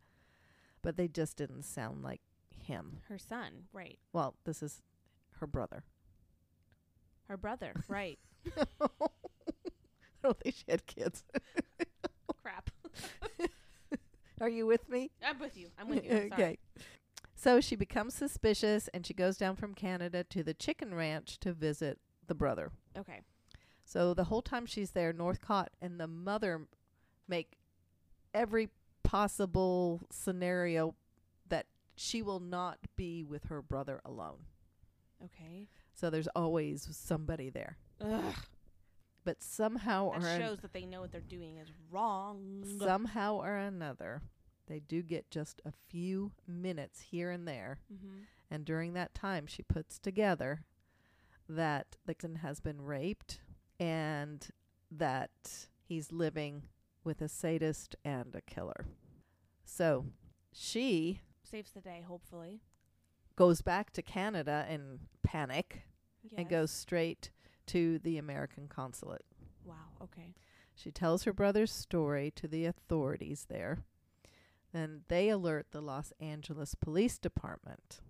but 0.82 0.98
they 0.98 1.08
just 1.08 1.38
didn't 1.38 1.64
sound 1.64 2.02
like 2.04 2.22
him. 2.60 3.02
Her 3.08 3.20
son. 3.20 3.66
Right. 3.72 4.00
Well, 4.14 4.36
this 4.46 4.64
is 4.64 4.82
her 5.40 5.46
brother. 5.48 5.84
Her 7.28 7.38
brother, 7.38 7.74
right? 7.88 8.20
Oh, 8.80 8.88
I 9.02 9.70
don't 10.24 10.40
think 10.40 10.56
she 10.56 10.64
had 10.70 10.86
kids. 10.86 11.24
Crap. 12.44 12.70
Are 14.42 14.50
you 14.50 14.66
with 14.66 14.88
me? 14.90 15.12
I'm 15.26 15.40
with 15.40 15.58
you. 15.58 15.70
I'm 15.80 15.90
with 15.90 16.04
you. 16.04 16.12
I'm 16.12 16.34
okay. 16.34 16.58
So 17.36 17.60
she 17.62 17.76
becomes 17.76 18.14
suspicious 18.14 18.88
and 18.94 19.06
she 19.06 19.14
goes 19.14 19.38
down 19.38 19.56
from 19.56 19.74
Canada 19.74 20.24
to 20.26 20.44
the 20.44 20.54
chicken 20.54 20.94
ranch 20.94 21.40
to 21.40 21.54
visit 21.54 22.00
the 22.28 22.36
brother. 22.36 22.72
Okay. 22.98 23.22
So 23.84 24.14
the 24.14 24.26
whole 24.26 24.42
time 24.42 24.66
she's 24.66 24.92
there, 24.92 25.14
Northcott 25.14 25.72
and 25.82 26.00
the 26.00 26.08
mother 26.08 26.68
make 27.28 27.58
every 28.34 28.70
possible 29.04 30.02
scenario 30.12 30.96
that 31.48 31.68
she 31.96 32.22
will 32.22 32.40
not 32.40 32.80
be 32.96 33.24
with 33.24 33.46
her 33.46 33.62
brother 33.62 34.02
alone. 34.04 34.46
Okay. 35.24 35.68
So 35.96 36.10
there's 36.10 36.28
always 36.36 36.88
somebody 36.92 37.50
there. 37.50 37.78
Ugh. 38.02 38.36
But 39.24 39.42
somehow 39.42 40.12
That 40.12 40.24
or 40.24 40.28
an- 40.28 40.42
shows 40.42 40.60
that 40.60 40.74
they 40.74 40.86
know 40.86 41.02
what 41.02 41.12
they're 41.12 41.22
doing 41.22 41.58
is 41.58 41.70
wrong. 41.90 42.64
somehow 42.80 43.38
or 43.38 43.56
another, 43.56 44.22
they 44.68 44.80
do 44.80 45.02
get 45.02 45.32
just 45.32 45.62
a 45.66 45.72
few 45.72 46.32
minutes 46.48 47.02
here 47.02 47.32
and 47.32 47.48
there. 47.48 47.80
mm-hmm. 47.92 48.20
And 48.52 48.64
during 48.66 48.94
that 48.94 49.16
time, 49.16 49.48
she 49.48 49.64
puts 49.64 49.98
together 49.98 50.66
that 51.50 51.96
Dixon 52.06 52.36
has 52.36 52.60
been 52.60 52.82
raped 52.82 53.40
and 53.80 54.48
that 54.92 55.68
he's 55.84 56.12
living 56.12 56.64
with 57.04 57.22
a 57.22 57.28
sadist 57.28 57.96
and 58.06 58.36
a 58.36 58.42
killer. 58.42 58.86
So 59.66 60.06
she 60.52 61.22
Saves 61.44 61.72
the 61.72 61.82
day, 61.82 62.04
hopefully. 62.08 62.62
Goes 63.36 63.62
back 63.62 63.92
to 63.92 64.02
Canada 64.02 64.66
in 64.70 65.00
panic 65.24 65.84
and 66.38 66.50
goes 66.50 66.72
straight 66.72 67.32
to 67.68 68.00
the 68.00 68.18
American 68.18 68.68
consulate. 68.68 69.26
Wow. 69.66 69.76
Okay. 70.04 70.34
She 70.76 70.92
tells 70.92 71.24
her 71.24 71.34
brother's 71.34 71.72
story 71.72 72.32
to 72.36 72.48
the 72.48 72.66
authorities 72.66 73.46
there. 73.50 73.80
Then 74.74 75.02
they 75.08 75.30
alert 75.30 75.68
the 75.72 75.82
Los 75.82 76.12
Angeles 76.20 76.76
Police 76.76 77.18
Department. 77.18 78.02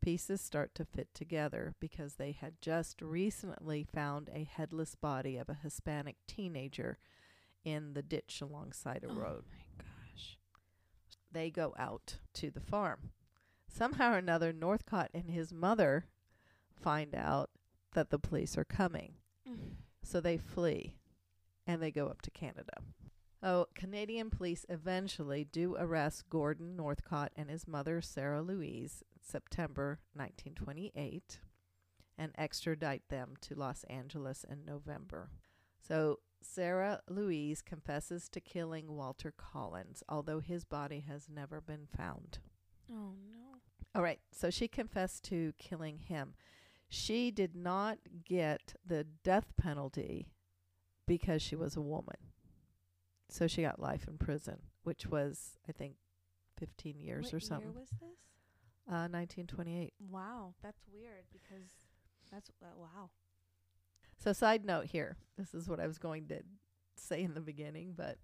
Pieces 0.00 0.40
start 0.40 0.74
to 0.76 0.84
fit 0.84 1.08
together 1.12 1.74
because 1.80 2.14
they 2.14 2.30
had 2.30 2.60
just 2.60 3.02
recently 3.02 3.82
found 3.82 4.30
a 4.32 4.44
headless 4.44 4.94
body 4.94 5.36
of 5.36 5.48
a 5.48 5.58
Hispanic 5.60 6.16
teenager 6.28 6.98
in 7.64 7.94
the 7.94 8.02
ditch 8.02 8.40
alongside 8.40 9.04
a 9.04 9.10
oh 9.10 9.14
road. 9.14 9.44
Oh 9.46 9.56
my 9.78 9.84
gosh. 9.84 10.38
They 11.32 11.50
go 11.50 11.74
out 11.76 12.18
to 12.34 12.50
the 12.50 12.60
farm. 12.60 13.10
Somehow 13.68 14.12
or 14.12 14.18
another, 14.18 14.52
Northcott 14.52 15.10
and 15.14 15.30
his 15.30 15.52
mother 15.52 16.06
find 16.74 17.14
out 17.14 17.50
that 17.94 18.10
the 18.10 18.18
police 18.18 18.56
are 18.56 18.64
coming. 18.64 19.14
Mm. 19.48 19.76
So 20.02 20.20
they 20.20 20.38
flee 20.38 20.94
and 21.66 21.82
they 21.82 21.90
go 21.90 22.06
up 22.06 22.22
to 22.22 22.30
Canada. 22.30 22.82
Oh, 23.42 23.66
Canadian 23.74 24.30
police 24.30 24.66
eventually 24.68 25.44
do 25.44 25.76
arrest 25.78 26.28
Gordon 26.28 26.74
Northcott 26.76 27.30
and 27.36 27.48
his 27.48 27.68
mother, 27.68 28.00
Sarah 28.00 28.42
Louise, 28.42 29.04
September 29.22 30.00
1928 30.14 31.38
and 32.18 32.32
extradite 32.36 33.08
them 33.08 33.34
to 33.40 33.54
Los 33.54 33.84
Angeles 33.84 34.44
in 34.50 34.64
November. 34.64 35.30
So 35.78 36.18
Sarah 36.42 37.00
Louise 37.08 37.62
confesses 37.62 38.28
to 38.30 38.40
killing 38.40 38.96
Walter 38.96 39.32
Collins, 39.36 40.02
although 40.08 40.40
his 40.40 40.64
body 40.64 41.04
has 41.08 41.28
never 41.32 41.60
been 41.60 41.86
found. 41.86 42.38
Oh 42.90 43.14
no. 43.32 43.37
All 43.94 44.02
right, 44.02 44.20
so 44.30 44.50
she 44.50 44.68
confessed 44.68 45.24
to 45.24 45.52
killing 45.58 45.98
him. 45.98 46.34
She 46.88 47.30
did 47.30 47.54
not 47.54 47.98
get 48.24 48.74
the 48.86 49.04
death 49.24 49.52
penalty 49.56 50.28
because 51.06 51.42
she 51.42 51.56
was 51.56 51.76
a 51.76 51.80
woman. 51.80 52.16
So 53.28 53.46
she 53.46 53.62
got 53.62 53.80
life 53.80 54.06
in 54.08 54.16
prison, 54.18 54.58
which 54.84 55.06
was, 55.06 55.58
I 55.68 55.72
think, 55.72 55.94
15 56.58 57.00
years 57.00 57.26
what 57.26 57.34
or 57.34 57.40
something. 57.40 57.70
year 57.70 57.80
was 57.80 57.90
this? 57.90 58.18
Uh, 58.88 59.04
1928. 59.10 59.92
Wow, 60.10 60.54
that's 60.62 60.80
weird 60.92 61.24
because 61.30 61.68
that's 62.32 62.50
uh, 62.62 62.66
wow. 62.76 63.10
So, 64.16 64.32
side 64.32 64.64
note 64.64 64.86
here 64.86 65.16
this 65.36 65.54
is 65.54 65.68
what 65.68 65.78
I 65.78 65.86
was 65.86 65.98
going 65.98 66.26
to 66.28 66.40
say 66.96 67.22
in 67.22 67.34
the 67.34 67.40
beginning, 67.40 67.94
but 67.96 68.16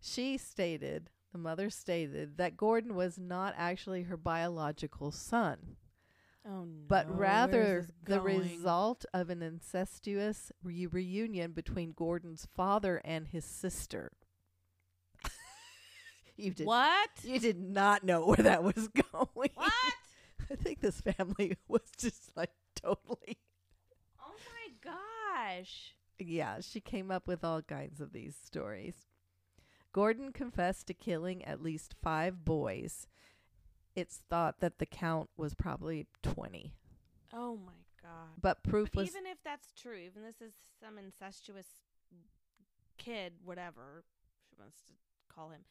she 0.00 0.36
stated, 0.38 1.10
the 1.32 1.38
mother 1.38 1.70
stated, 1.70 2.36
that 2.38 2.56
Gordon 2.56 2.94
was 2.94 3.18
not 3.18 3.54
actually 3.56 4.04
her 4.04 4.16
biological 4.16 5.10
son. 5.10 5.76
Oh 6.46 6.64
no. 6.64 6.84
but 6.88 7.18
rather 7.18 7.88
the 8.04 8.20
result 8.20 9.04
of 9.12 9.28
an 9.28 9.42
incestuous 9.42 10.50
re- 10.62 10.86
reunion 10.86 11.52
between 11.52 11.92
Gordon's 11.92 12.46
father 12.56 13.02
and 13.04 13.28
his 13.28 13.44
sister. 13.44 14.12
you 16.36 16.52
did 16.52 16.66
What? 16.66 17.10
you 17.22 17.38
did 17.38 17.58
not 17.58 18.04
know 18.04 18.24
where 18.26 18.36
that 18.36 18.62
was 18.62 18.88
going. 19.12 19.50
What? 19.54 19.72
I 20.50 20.54
think 20.56 20.80
this 20.80 21.00
family 21.02 21.56
was 21.66 21.82
just 21.98 22.34
like 22.36 22.52
totally 22.74 23.36
Oh 24.20 24.32
my 24.32 24.92
gosh. 24.92 25.94
Yeah, 26.18 26.60
she 26.60 26.80
came 26.80 27.10
up 27.10 27.26
with 27.28 27.44
all 27.44 27.60
kinds 27.62 28.00
of 28.00 28.12
these 28.12 28.36
stories. 28.42 28.94
Gordon 29.92 30.32
confessed 30.32 30.86
to 30.88 30.94
killing 30.94 31.44
at 31.44 31.62
least 31.62 31.94
5 32.02 32.44
boys. 32.44 33.06
It's 33.94 34.20
thought 34.30 34.60
that 34.60 34.78
the 34.78 34.86
count 34.86 35.28
was 35.36 35.54
probably 35.54 36.06
20, 36.22 36.72
Oh 37.32 37.56
my 37.56 37.72
god. 38.00 38.28
but 38.40 38.62
proof 38.62 38.90
But 38.92 39.00
was 39.00 39.08
even 39.08 39.26
if 39.26 39.38
that's 39.44 39.72
true, 39.72 39.96
even 39.96 40.22
this 40.22 40.40
is 40.40 40.52
some 40.80 40.98
incestuous 40.98 41.66
kid, 42.96 43.32
whatever 43.44 44.04
she 44.48 44.56
wants 44.58 44.82
to 44.86 44.92
call 45.34 45.50
him, 45.50 45.62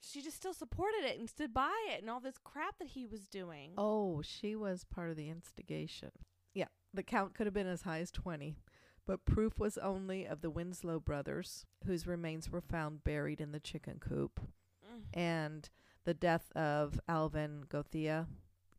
she 0.00 0.22
just 0.22 0.36
still 0.36 0.54
supported 0.54 1.04
it 1.04 1.18
and 1.18 1.28
stood 1.28 1.52
by 1.52 1.74
it 1.90 2.00
and 2.00 2.08
all 2.10 2.20
this 2.20 2.38
crap 2.42 2.78
that 2.78 2.88
he 2.88 3.04
was 3.06 3.26
doing. 3.26 3.72
Oh, 3.76 4.22
she 4.22 4.54
was 4.56 4.84
part 4.84 5.10
of 5.10 5.16
the 5.16 5.28
instigation. 5.28 6.10
Yeah, 6.54 6.68
the 6.94 7.02
count 7.02 7.34
could 7.34 7.46
have 7.46 7.54
been 7.54 7.66
as 7.66 7.82
high 7.82 7.98
as 8.00 8.10
20, 8.10 8.56
but 9.06 9.24
proof 9.24 9.58
was 9.58 9.76
only 9.78 10.24
of 10.26 10.40
the 10.40 10.50
Winslow 10.50 11.00
brothers, 11.00 11.66
whose 11.86 12.06
remains 12.06 12.50
were 12.50 12.60
found 12.60 13.04
buried 13.04 13.40
in 13.40 13.52
the 13.52 13.60
chicken 13.60 13.98
coop, 13.98 14.40
Mm. 14.84 15.02
and 15.14 15.70
the 16.04 16.14
death 16.14 16.50
of 16.52 17.00
Alvin 17.08 17.64
Gothia, 17.68 18.26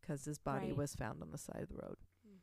because 0.00 0.24
his 0.24 0.38
body 0.38 0.68
Right. 0.68 0.76
was 0.76 0.94
found 0.94 1.22
on 1.22 1.30
the 1.32 1.38
side 1.38 1.62
of 1.62 1.68
the 1.68 1.76
road. 1.76 1.96
Mm. 2.26 2.38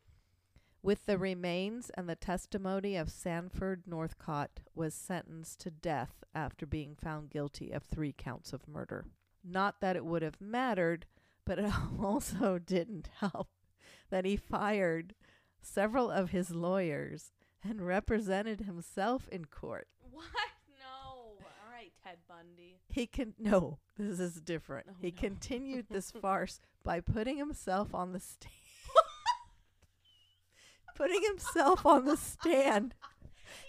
With 0.81 1.05
the 1.05 1.17
remains 1.17 1.89
and 1.91 2.09
the 2.09 2.15
testimony 2.15 2.95
of 2.97 3.09
Sanford 3.11 3.87
Northcott 3.87 4.61
was 4.75 4.93
sentenced 4.93 5.59
to 5.61 5.71
death 5.71 6.23
after 6.35 6.65
being 6.65 6.95
found 6.95 7.29
guilty 7.29 7.71
of 7.71 7.83
three 7.83 8.11
counts 8.13 8.51
of 8.53 8.67
murder. 8.67 9.05
Not 9.43 9.79
that 9.81 9.95
it 9.95 10.05
would 10.05 10.21
have 10.21 10.41
mattered, 10.41 11.05
but 11.45 11.59
it 11.59 11.65
also 11.99 12.59
didn't 12.59 13.07
help 13.19 13.49
that 14.09 14.25
he 14.25 14.35
fired 14.35 15.15
several 15.61 16.11
of 16.11 16.31
his 16.31 16.51
lawyers 16.51 17.31
and 17.63 17.85
represented 17.85 18.61
himself 18.61 19.27
in 19.31 19.45
court. 19.45 19.87
What? 20.11 20.25
No. 20.79 21.37
All 21.39 21.71
right, 21.71 21.91
Ted 22.03 22.17
Bundy. 22.27 22.79
He 22.89 23.07
can 23.07 23.33
no, 23.39 23.79
this 23.97 24.19
is 24.19 24.41
different. 24.41 24.87
Oh, 24.89 24.95
he 25.01 25.11
no. 25.11 25.17
continued 25.19 25.87
this 25.89 26.11
farce 26.21 26.59
by 26.83 26.99
putting 26.99 27.37
himself 27.37 27.93
on 27.95 28.11
the 28.13 28.19
stand. 28.19 28.51
putting 30.95 31.23
himself 31.23 31.85
on 31.85 32.05
the 32.05 32.17
stand 32.17 32.93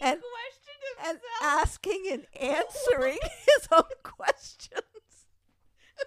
and 0.01 0.21
Questioned 0.21 1.09
and 1.09 1.19
asking 1.43 2.05
and 2.11 2.27
answering 2.41 3.19
his 3.23 3.69
own 3.73 3.83
questions. 4.03 4.83
No. 5.99 6.05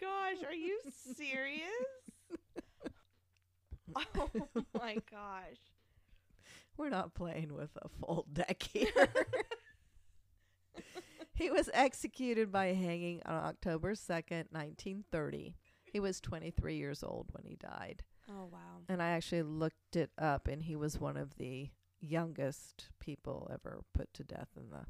Gosh, 0.00 0.42
are 0.46 0.54
you 0.54 0.78
serious? 1.16 1.60
oh 4.18 4.64
my 4.78 4.94
gosh. 5.10 5.58
We're 6.76 6.88
not 6.88 7.14
playing 7.14 7.54
with 7.54 7.70
a 7.82 7.88
full 7.88 8.26
deck 8.32 8.62
here. 8.62 9.08
he 11.34 11.50
was 11.50 11.68
executed 11.74 12.50
by 12.50 12.68
hanging 12.68 13.22
on 13.26 13.44
October 13.44 13.92
2nd, 13.92 14.46
1930. 14.50 15.56
He 15.84 16.00
was 16.00 16.20
23 16.20 16.76
years 16.76 17.02
old 17.02 17.28
when 17.32 17.44
he 17.44 17.56
died. 17.56 18.02
Oh 18.30 18.48
wow. 18.50 18.82
And 18.88 19.02
I 19.02 19.10
actually 19.10 19.42
looked 19.42 19.96
it 19.96 20.10
up 20.16 20.48
and 20.48 20.62
he 20.62 20.76
was 20.76 21.00
one 21.00 21.16
of 21.16 21.36
the 21.36 21.70
youngest 22.00 22.88
people 22.98 23.50
ever 23.52 23.80
put 23.92 24.12
to 24.14 24.24
death 24.24 24.48
in 24.56 24.70
the, 24.70 24.84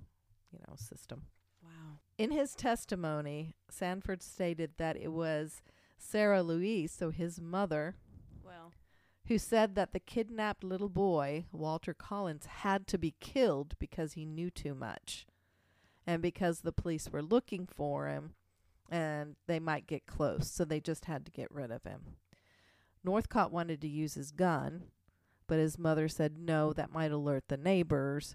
you 0.52 0.58
know, 0.68 0.74
system. 0.76 1.22
Wow. 1.62 1.98
In 2.18 2.30
his 2.30 2.54
testimony, 2.54 3.54
Sanford 3.70 4.22
stated 4.22 4.72
that 4.78 4.96
it 4.96 5.12
was 5.12 5.62
Sarah 5.98 6.42
Louise, 6.42 6.92
so 6.92 7.10
his 7.10 7.40
mother, 7.40 7.96
who 9.30 9.38
said 9.38 9.76
that 9.76 9.92
the 9.92 10.00
kidnapped 10.00 10.64
little 10.64 10.88
boy, 10.88 11.44
Walter 11.52 11.94
Collins, 11.94 12.46
had 12.46 12.88
to 12.88 12.98
be 12.98 13.14
killed 13.20 13.76
because 13.78 14.14
he 14.14 14.24
knew 14.24 14.50
too 14.50 14.74
much. 14.74 15.24
And 16.04 16.20
because 16.20 16.60
the 16.60 16.72
police 16.72 17.08
were 17.08 17.22
looking 17.22 17.68
for 17.72 18.08
him, 18.08 18.34
and 18.90 19.36
they 19.46 19.60
might 19.60 19.86
get 19.86 20.04
close, 20.04 20.50
so 20.50 20.64
they 20.64 20.80
just 20.80 21.04
had 21.04 21.24
to 21.26 21.30
get 21.30 21.48
rid 21.52 21.70
of 21.70 21.84
him. 21.84 22.16
Northcott 23.04 23.52
wanted 23.52 23.80
to 23.82 23.88
use 23.88 24.14
his 24.14 24.32
gun, 24.32 24.86
but 25.46 25.60
his 25.60 25.78
mother 25.78 26.08
said 26.08 26.36
no, 26.36 26.72
that 26.72 26.92
might 26.92 27.12
alert 27.12 27.44
the 27.46 27.56
neighbors, 27.56 28.34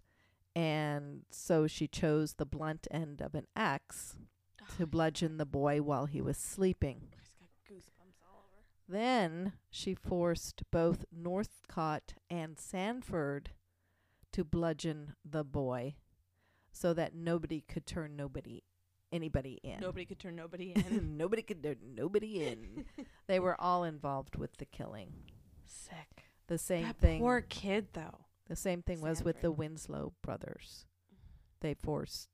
and 0.56 1.24
so 1.30 1.68
she 1.68 1.90
chose 1.90 2.36
the 2.36 2.46
blunt 2.46 2.88
end 2.90 3.22
of 3.22 3.36
an 3.36 3.48
axe 3.54 4.16
to 4.78 4.84
ah. 4.84 4.86
bludgeon 4.86 5.36
the 5.36 5.46
boy 5.46 5.82
while 5.82 6.06
he 6.06 6.22
was 6.22 6.38
sleeping. 6.38 7.10
I 7.12 7.18
just 7.20 7.38
got 7.38 7.50
goosebumps 7.70 8.24
all 8.26 8.46
over. 8.54 8.64
Then 8.88 9.54
she 9.70 9.96
forced 9.96 10.64
both 10.72 11.06
Northcott 11.12 12.14
and 12.30 12.58
Sanford 12.60 13.52
to 14.32 14.44
bludgeon 14.44 15.16
the 15.24 15.44
boy 15.44 15.96
so 16.72 16.94
that 16.94 17.16
nobody 17.16 17.62
could 17.62 17.86
turn 17.86 18.16
nobody 18.16 18.62
anybody 19.12 19.60
in. 19.64 19.80
Nobody 19.80 20.06
could 20.06 20.20
turn 20.20 20.36
nobody 20.36 20.72
in. 20.76 21.18
nobody 21.18 21.42
could 21.42 21.64
turn 21.64 21.78
nobody 21.96 22.46
in. 22.46 22.86
they 23.28 23.40
were 23.40 23.60
all 23.60 23.84
involved 23.84 24.36
with 24.36 24.58
the 24.58 24.66
killing. 24.66 25.14
Sick. 25.66 26.26
The 26.48 26.58
same 26.58 26.84
that 26.88 26.98
thing 26.98 27.22
poor 27.22 27.42
kid, 27.42 27.88
though. 27.94 28.26
the 28.48 28.56
same 28.56 28.84
thing 28.84 29.02
was 29.02 29.24
with 29.24 29.42
the 29.42 29.52
Winslow 29.52 30.14
brothers. 30.22 30.86
They 31.62 31.74
forced 31.74 32.30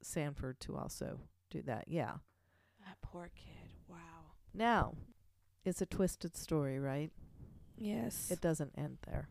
Sanford 0.00 0.60
to 0.60 0.76
also 0.76 1.20
do 1.50 1.62
that. 1.62 1.84
Yeah. 1.88 2.12
That 2.86 2.98
poor 3.02 3.30
kid. 3.34 3.70
Wow. 3.88 3.96
Now, 4.54 4.94
it's 5.68 5.82
a 5.82 5.86
twisted 5.86 6.36
story, 6.36 6.78
right? 6.80 7.10
Yes. 7.76 8.30
It 8.30 8.40
doesn't 8.40 8.72
end 8.76 8.98
there. 9.06 9.28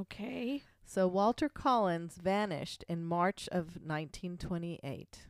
okay. 0.00 0.62
So 0.86 1.08
Walter 1.08 1.48
Collins 1.48 2.18
vanished 2.22 2.84
in 2.88 3.04
March 3.04 3.48
of 3.50 3.78
1928. 3.82 5.26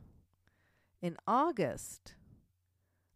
In 1.00 1.16
August, 1.26 2.14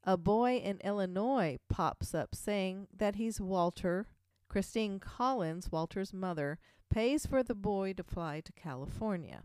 a 0.04 0.16
boy 0.16 0.56
in 0.56 0.78
Illinois 0.84 1.58
pops 1.68 2.14
up 2.14 2.34
saying 2.34 2.86
that 2.96 3.16
he's 3.16 3.40
Walter. 3.40 4.06
Christine 4.48 4.98
Collins, 4.98 5.70
Walter's 5.70 6.14
mother, 6.14 6.58
pays 6.88 7.26
for 7.26 7.42
the 7.42 7.54
boy 7.54 7.92
to 7.94 8.02
fly 8.02 8.40
to 8.40 8.52
California. 8.52 9.42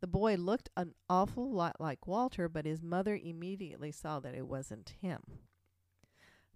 The 0.00 0.06
boy 0.06 0.36
looked 0.36 0.68
an 0.76 0.94
awful 1.10 1.50
lot 1.50 1.80
like 1.80 2.06
Walter, 2.06 2.48
but 2.48 2.66
his 2.66 2.82
mother 2.84 3.18
immediately 3.20 3.90
saw 3.90 4.20
that 4.20 4.34
it 4.34 4.46
wasn't 4.46 4.94
him. 5.00 5.20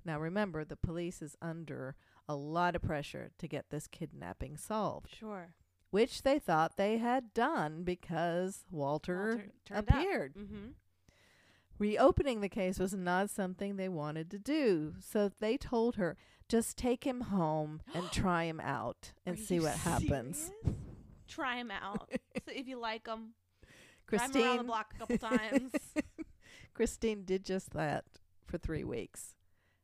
Now 0.04 0.18
remember, 0.20 0.64
the 0.64 0.76
police 0.76 1.22
is 1.22 1.36
under 1.40 1.94
a 2.28 2.34
lot 2.34 2.74
of 2.76 2.82
pressure 2.82 3.30
to 3.38 3.48
get 3.48 3.70
this 3.70 3.86
kidnapping 3.86 4.56
solved, 4.56 5.14
Sure. 5.14 5.54
which 5.90 6.22
they 6.22 6.38
thought 6.38 6.76
they 6.76 6.98
had 6.98 7.32
done 7.34 7.82
because 7.84 8.64
Walter, 8.70 9.44
turned 9.64 9.88
appeared. 9.88 10.34
Mm-hmm. 10.34 10.66
Reopening 11.78 12.40
the 12.40 12.48
case 12.48 12.78
was 12.78 12.92
not 12.94 13.28
something 13.30 13.76
they 13.76 13.88
wanted 13.88 14.30
to 14.30 14.38
do, 14.38 14.94
so 15.00 15.30
they 15.40 15.56
told 15.56 15.96
her, 15.96 16.16
just 16.48 16.76
take 16.76 17.04
him 17.04 17.22
home 17.22 17.80
and 17.94 18.08
try 18.12 18.44
him 18.44 18.60
out 18.60 19.12
and 19.26 19.38
see 19.38 19.58
what 19.58 19.74
happens. 19.74 20.52
Try 21.26 21.56
him 21.56 21.70
out. 21.70 22.08
so 22.44 22.52
if 22.52 22.68
you 22.68 22.78
like 22.78 23.06
him, 23.06 23.30
drive 24.06 24.34
him 24.34 24.42
around 24.42 24.58
the 24.58 24.66
Christine, 24.66 24.66
block 24.66 24.94
a 24.94 24.98
couple 24.98 25.18
times. 25.38 25.72
Christine 26.74 27.24
did 27.24 27.44
just 27.44 27.70
that 27.72 28.04
for 28.46 28.58
three 28.58 28.84
weeks. 28.84 29.34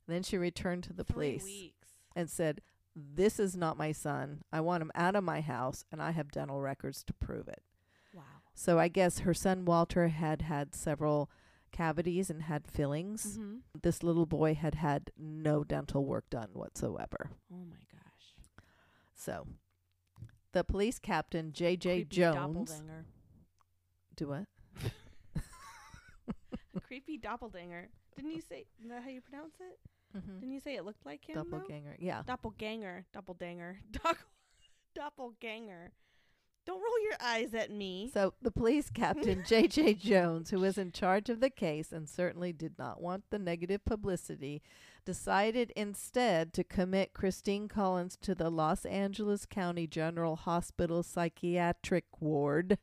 Then 0.08 0.22
she 0.22 0.38
returned 0.38 0.84
to 0.84 0.92
the 0.92 1.04
Three 1.04 1.14
police 1.14 1.44
weeks. 1.44 1.88
and 2.16 2.30
said, 2.30 2.62
This 2.96 3.38
is 3.38 3.56
not 3.56 3.76
my 3.76 3.92
son. 3.92 4.42
I 4.52 4.60
want 4.60 4.82
him 4.82 4.90
out 4.94 5.14
of 5.14 5.22
my 5.22 5.40
house, 5.42 5.84
and 5.92 6.02
I 6.02 6.10
have 6.12 6.32
dental 6.32 6.60
records 6.60 7.04
to 7.04 7.12
prove 7.12 7.46
it. 7.46 7.62
Wow. 8.14 8.22
So 8.54 8.78
I 8.78 8.88
guess 8.88 9.20
her 9.20 9.34
son 9.34 9.64
Walter 9.64 10.08
had 10.08 10.42
had 10.42 10.74
several 10.74 11.30
cavities 11.70 12.30
and 12.30 12.42
had 12.42 12.66
fillings. 12.66 13.38
Mm-hmm. 13.38 13.56
This 13.83 14.02
little 14.02 14.26
boy 14.26 14.54
had 14.54 14.76
had 14.76 15.12
no 15.16 15.62
dental 15.62 16.04
work 16.04 16.28
done 16.30 16.48
whatsoever. 16.54 17.30
Oh 17.52 17.64
my 17.68 17.85
gosh. 17.92 18.35
So 19.14 19.46
the 20.52 20.64
police 20.64 20.98
captain, 20.98 21.52
J.J. 21.52 22.04
Jones. 22.04 22.70
Doppelganger. 22.70 23.04
Do 24.16 24.28
what? 24.28 24.46
Creepy 26.87 27.18
doppelganger. 27.18 27.88
Didn't 28.16 28.30
you 28.33 28.40
say? 28.40 28.64
Is 28.83 28.88
that 28.88 29.02
how 29.02 29.11
you 29.11 29.20
pronounce 29.20 29.54
it? 29.61 29.78
Mm-hmm. 30.18 30.40
Didn't 30.40 30.52
you 30.54 30.61
say 30.61 30.76
it 30.76 30.85
looked 30.85 31.04
like 31.07 31.24
him? 31.28 31.35
though? 31.37 31.44
Doppelganger. 31.44 31.96
Yeah. 31.98 32.22
Doppelganger. 32.26 33.04
Doppelganger. 33.12 33.78
Doc- 33.92 34.26
doppelganger. 34.94 35.92
Don't 36.66 36.83
roll 36.83 37.02
your 37.02 37.16
eyes 37.18 37.54
at 37.54 37.70
me. 37.70 38.11
So 38.12 38.35
the 38.42 38.50
police 38.50 38.90
captain, 38.90 39.42
J.J. 39.48 39.94
Jones, 39.94 40.50
who 40.50 40.61
was 40.61 40.76
in 40.76 40.92
charge 40.92 41.31
of 41.31 41.40
the 41.40 41.48
case 41.48 41.92
and 41.92 42.07
certainly 42.07 42.52
did 42.52 42.78
not 42.78 43.00
want 43.00 43.24
the 43.31 43.38
negative 43.38 43.87
publicity, 43.87 44.61
decided 45.07 45.72
instead 45.76 46.52
to 46.52 46.62
commit 46.64 47.14
Christine 47.14 47.68
Collins 47.68 48.18
to 48.20 48.35
the 48.35 48.50
Los 48.50 48.85
Angeles 48.85 49.46
County 49.46 49.87
General 49.87 50.37
Hospital 50.37 51.02
Psychiatric 51.02 52.04
Ward 52.20 52.76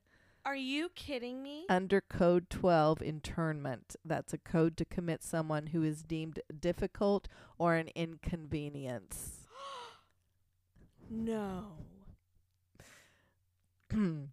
Are 0.45 0.55
you 0.55 0.89
kidding 0.89 1.41
me? 1.41 1.65
under 1.69 2.01
Code 2.01 2.51
12 2.51 3.01
internment. 3.01 3.95
That's 4.05 4.31
a 4.31 4.38
code 4.38 4.77
to 4.77 4.86
commit 4.86 5.23
someone 5.23 5.67
who 5.67 5.81
is 5.81 6.03
deemed 6.03 6.39
difficult 6.60 7.27
or 7.58 7.73
an 7.73 7.89
inconvenience. 7.95 9.47
no. 11.10 11.63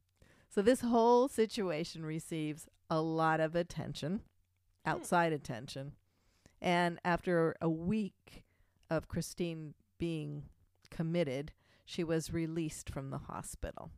so 0.50 0.60
this 0.60 0.82
whole 0.82 1.28
situation 1.28 2.04
receives 2.04 2.66
a 2.90 3.00
lot 3.00 3.40
of 3.40 3.56
attention, 3.56 4.20
hmm. 4.84 4.90
outside 4.90 5.32
attention. 5.32 5.92
And 6.60 7.00
after 7.06 7.56
a 7.62 7.70
week 7.70 8.44
of 8.90 9.08
Christine 9.08 9.72
being 9.98 10.44
committed, 10.90 11.52
she 11.86 12.04
was 12.04 12.34
released 12.34 12.90
from 12.90 13.08
the 13.08 13.18
hospital. 13.18 13.90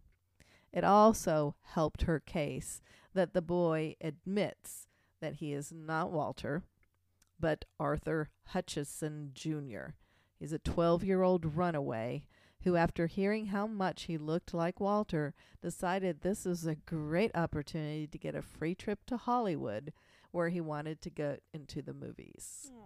It 0.74 0.82
also 0.82 1.54
helped 1.62 2.02
her 2.02 2.18
case 2.18 2.82
that 3.14 3.32
the 3.32 3.40
boy 3.40 3.94
admits 4.00 4.88
that 5.20 5.34
he 5.34 5.52
is 5.52 5.72
not 5.72 6.10
Walter, 6.10 6.64
but 7.38 7.64
Arthur 7.78 8.30
Hutchison 8.48 9.30
Jr. 9.32 9.94
He's 10.36 10.52
a 10.52 10.58
12 10.58 11.04
year 11.04 11.22
old 11.22 11.56
runaway 11.56 12.26
who, 12.64 12.74
after 12.74 13.06
hearing 13.06 13.46
how 13.46 13.68
much 13.68 14.04
he 14.04 14.18
looked 14.18 14.52
like 14.52 14.80
Walter, 14.80 15.32
decided 15.62 16.20
this 16.20 16.44
was 16.44 16.66
a 16.66 16.74
great 16.74 17.30
opportunity 17.36 18.08
to 18.08 18.18
get 18.18 18.34
a 18.34 18.42
free 18.42 18.74
trip 18.74 19.06
to 19.06 19.16
Hollywood 19.16 19.92
where 20.32 20.48
he 20.48 20.60
wanted 20.60 21.00
to 21.02 21.10
go 21.10 21.36
into 21.52 21.82
the 21.82 21.94
movies. 21.94 22.72
Oh. 22.74 22.80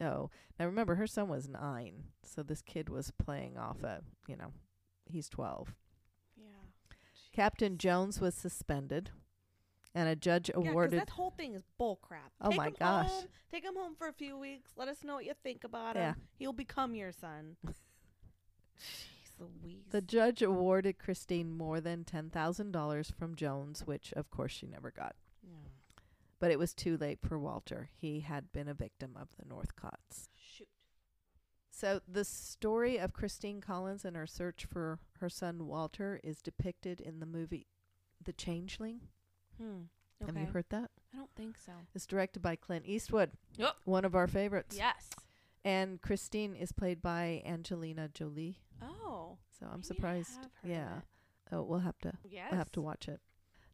Oh, 0.00 0.30
now 0.58 0.66
remember, 0.66 0.96
her 0.96 1.06
son 1.06 1.28
was 1.28 1.48
nine, 1.48 2.04
so 2.22 2.42
this 2.42 2.62
kid 2.62 2.88
was 2.88 3.10
playing 3.18 3.56
off 3.56 3.82
a, 3.82 4.02
you 4.28 4.36
know, 4.36 4.52
he's 5.06 5.28
12. 5.28 5.74
Yeah. 7.32 7.36
Captain 7.36 7.78
Jones 7.78 8.20
was 8.20 8.34
suspended, 8.34 9.10
and 9.94 10.08
a 10.08 10.16
judge 10.16 10.48
Yeah, 10.50 10.70
awarded. 10.70 11.00
that 11.00 11.10
whole 11.10 11.30
thing 11.30 11.54
is 11.54 11.62
bull 11.78 11.96
crap. 11.96 12.32
Oh 12.40 12.50
Take 12.50 12.56
my 12.58 12.70
gosh. 12.70 13.10
Home, 13.10 13.24
take 13.50 13.64
him 13.64 13.76
home 13.76 13.94
for 13.96 14.08
a 14.08 14.12
few 14.12 14.36
weeks. 14.38 14.70
Let 14.76 14.88
us 14.88 15.02
know 15.04 15.14
what 15.14 15.24
you 15.24 15.34
think 15.42 15.64
about 15.64 15.96
Yeah. 15.96 16.14
him. 16.14 16.22
He'll 16.38 16.52
become 16.52 16.94
your 16.94 17.12
son. 17.12 17.56
Jeez 18.78 19.32
Louise. 19.38 19.84
the 19.90 20.00
judge 20.00 20.42
awarded 20.42 20.98
Christine 20.98 21.50
more 21.56 21.80
than 21.80 22.04
$10,000 22.04 23.14
from 23.14 23.34
Jones, 23.34 23.86
which, 23.86 24.12
of 24.14 24.30
course, 24.30 24.52
she 24.52 24.66
never 24.66 24.90
got. 24.90 25.16
yeah. 25.42 25.56
But 26.40 26.52
it 26.52 26.58
was 26.58 26.72
too 26.72 26.96
late 26.96 27.18
for 27.20 27.36
Walter. 27.38 27.90
He 27.96 28.20
had 28.20 28.52
been 28.52 28.68
a 28.68 28.74
victim 28.74 29.16
of 29.20 29.28
the 29.36 29.44
Northcotts. 29.44 30.28
So 31.78 32.00
the 32.08 32.24
story 32.24 32.98
of 32.98 33.12
Christine 33.12 33.60
Collins 33.60 34.04
and 34.04 34.16
her 34.16 34.26
search 34.26 34.64
for 34.64 34.98
her 35.20 35.28
son 35.28 35.68
Walter 35.68 36.18
is 36.24 36.42
depicted 36.42 37.00
in 37.00 37.20
the 37.20 37.26
movie 37.26 37.68
The 38.24 38.32
Changeling. 38.32 39.02
Hmm. 39.62 39.82
Okay. 40.20 40.32
Have 40.32 40.48
you 40.48 40.52
heard 40.52 40.64
that? 40.70 40.90
I 41.14 41.16
don't 41.16 41.30
think 41.36 41.56
so. 41.56 41.70
It's 41.94 42.04
directed 42.04 42.40
by 42.42 42.56
Clint 42.56 42.84
Eastwood. 42.84 43.30
Yep. 43.58 43.76
One 43.84 44.04
of 44.04 44.16
our 44.16 44.26
favorites. 44.26 44.76
Yes. 44.76 45.10
And 45.64 46.02
Christine 46.02 46.56
is 46.56 46.72
played 46.72 47.00
by 47.00 47.44
Angelina 47.46 48.08
Jolie. 48.08 48.58
Oh. 48.82 49.38
So 49.60 49.66
I'm 49.72 49.84
surprised. 49.84 50.48
Yeah. 50.64 51.02
Oh, 51.52 51.62
we'll 51.62 51.78
have 51.78 51.98
to 52.00 52.12
Yes. 52.28 52.48
we'll 52.50 52.58
have 52.58 52.72
to 52.72 52.80
watch 52.80 53.06
it. 53.06 53.20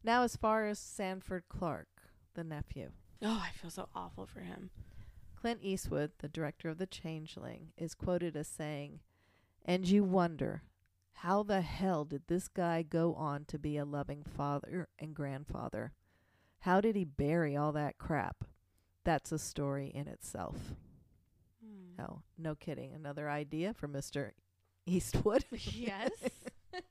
Now 0.03 0.21
as 0.21 0.35
far 0.35 0.67
as 0.67 0.77
Sanford 0.77 1.45
Clark, 1.49 1.87
the 2.35 2.43
nephew. 2.43 2.91
Oh, 3.23 3.41
I 3.43 3.49
feel 3.59 3.71
so 3.71 3.89
awful 3.95 4.27
for 4.27 4.41
him. 4.41 4.69
Clint 5.45 5.61
Eastwood, 5.61 6.09
the 6.17 6.27
director 6.27 6.69
of 6.69 6.79
The 6.79 6.87
Changeling, 6.87 7.67
is 7.77 7.93
quoted 7.93 8.35
as 8.35 8.47
saying, 8.47 9.01
And 9.63 9.87
you 9.87 10.03
wonder, 10.03 10.63
how 11.13 11.43
the 11.43 11.61
hell 11.61 12.03
did 12.03 12.23
this 12.25 12.47
guy 12.47 12.81
go 12.81 13.13
on 13.13 13.45
to 13.49 13.59
be 13.59 13.77
a 13.77 13.85
loving 13.85 14.23
father 14.23 14.87
and 14.97 15.13
grandfather? 15.13 15.93
How 16.61 16.81
did 16.81 16.95
he 16.95 17.03
bury 17.03 17.55
all 17.55 17.71
that 17.73 17.99
crap? 17.99 18.45
That's 19.03 19.31
a 19.31 19.37
story 19.37 19.91
in 19.93 20.07
itself. 20.07 20.55
Oh, 21.99 22.23
no 22.39 22.55
kidding. 22.55 22.95
Another 22.95 23.29
idea 23.29 23.75
for 23.75 23.87
Mr. 23.87 24.31
Eastwood. 24.87 25.45
yes. 25.51 26.09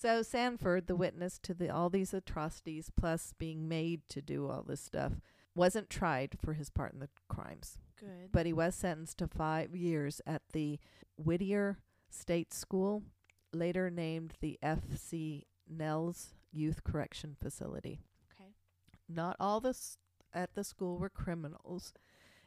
So 0.00 0.22
Sanford, 0.22 0.86
the 0.86 0.94
witness 0.94 1.40
to 1.40 1.54
the 1.54 1.70
all 1.70 1.90
these 1.90 2.14
atrocities, 2.14 2.88
plus 2.96 3.34
being 3.36 3.66
made 3.66 4.02
to 4.10 4.22
do 4.22 4.48
all 4.48 4.62
this 4.62 4.80
stuff, 4.80 5.14
wasn't 5.58 5.90
tried 5.90 6.36
for 6.42 6.54
his 6.54 6.70
part 6.70 6.92
in 6.92 7.00
the 7.00 7.08
crimes, 7.28 7.78
Good. 7.98 8.30
but 8.32 8.46
he 8.46 8.52
was 8.52 8.74
sentenced 8.74 9.18
to 9.18 9.26
five 9.26 9.74
years 9.74 10.20
at 10.26 10.42
the 10.52 10.78
Whittier 11.16 11.78
State 12.10 12.54
School, 12.54 13.02
later 13.52 13.90
named 13.90 14.34
the 14.40 14.58
F.C. 14.62 15.44
Nelles 15.68 16.34
Youth 16.52 16.84
Correction 16.84 17.36
Facility. 17.40 18.00
okay. 18.32 18.50
Not 19.08 19.36
all 19.40 19.60
the 19.60 19.70
s- 19.70 19.98
at 20.32 20.54
the 20.54 20.64
school 20.64 20.96
were 20.98 21.10
criminals. 21.10 21.92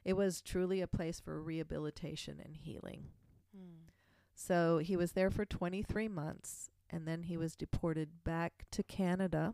It 0.05 0.13
was 0.13 0.41
truly 0.41 0.81
a 0.81 0.87
place 0.87 1.19
for 1.19 1.41
rehabilitation 1.41 2.39
and 2.43 2.55
healing. 2.57 3.09
Hmm. 3.55 3.89
So 4.33 4.79
he 4.79 4.95
was 4.95 5.11
there 5.11 5.29
for 5.29 5.45
23 5.45 6.07
months 6.07 6.69
and 6.89 7.07
then 7.07 7.23
he 7.23 7.37
was 7.37 7.55
deported 7.55 8.23
back 8.23 8.65
to 8.71 8.83
Canada. 8.83 9.53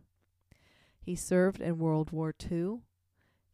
He 1.02 1.16
served 1.16 1.60
in 1.62 1.78
World 1.80 2.12
War 2.12 2.34
II. 2.50 2.80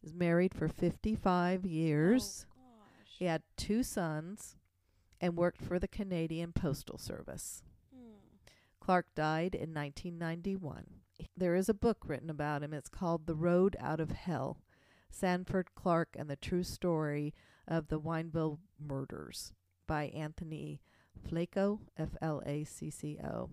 Was 0.04 0.12
married 0.12 0.52
for 0.52 0.68
55 0.68 1.64
years. 1.64 2.44
Oh, 2.50 2.84
gosh. 3.00 3.14
He 3.18 3.24
had 3.24 3.42
two 3.56 3.82
sons 3.82 4.54
and 5.18 5.34
worked 5.34 5.62
for 5.62 5.78
the 5.78 5.88
Canadian 5.88 6.52
Postal 6.52 6.98
Service. 6.98 7.62
Hmm. 7.90 8.18
Clark 8.80 9.06
died 9.14 9.54
in 9.54 9.72
1991. 9.72 10.84
There 11.34 11.54
is 11.54 11.70
a 11.70 11.74
book 11.74 12.04
written 12.06 12.28
about 12.28 12.62
him. 12.62 12.74
It's 12.74 12.90
called 12.90 13.26
The 13.26 13.34
Road 13.34 13.76
Out 13.80 13.98
of 13.98 14.10
Hell 14.10 14.58
Sanford 15.08 15.74
Clark 15.74 16.16
and 16.18 16.28
the 16.28 16.36
True 16.36 16.64
Story 16.64 17.32
of 17.66 17.88
the 17.88 17.98
Wineville 17.98 18.58
Murders 18.78 19.54
by 19.86 20.08
Anthony 20.08 20.82
Flacco, 21.26 21.78
F 21.96 22.10
L 22.20 22.42
A 22.44 22.64
C 22.64 22.90
C 22.90 23.18
O. 23.24 23.48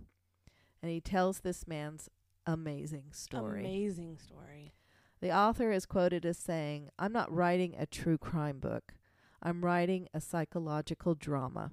And 0.82 0.90
he 0.90 1.00
tells 1.00 1.40
this 1.40 1.66
man's 1.66 2.10
amazing 2.46 3.12
story. 3.12 3.60
Amazing 3.60 4.18
story. 4.18 4.74
The 5.22 5.30
author 5.30 5.70
is 5.70 5.86
quoted 5.86 6.26
as 6.26 6.36
saying, 6.36 6.88
I'm 6.98 7.12
not 7.12 7.32
writing 7.32 7.76
a 7.78 7.86
true 7.86 8.18
crime 8.18 8.58
book. 8.58 8.94
I'm 9.40 9.64
writing 9.64 10.08
a 10.12 10.20
psychological 10.20 11.14
drama. 11.14 11.70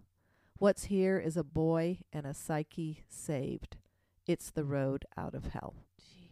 What's 0.59 0.83
here 0.85 1.17
is 1.17 1.35
a 1.35 1.43
boy 1.43 2.01
and 2.13 2.27
a 2.27 2.33
psyche 2.35 3.05
saved. 3.09 3.77
It's 4.27 4.51
the 4.51 4.65
road 4.65 5.03
out 5.17 5.33
of 5.33 5.45
hell. 5.45 5.73
Jeez. 5.99 6.29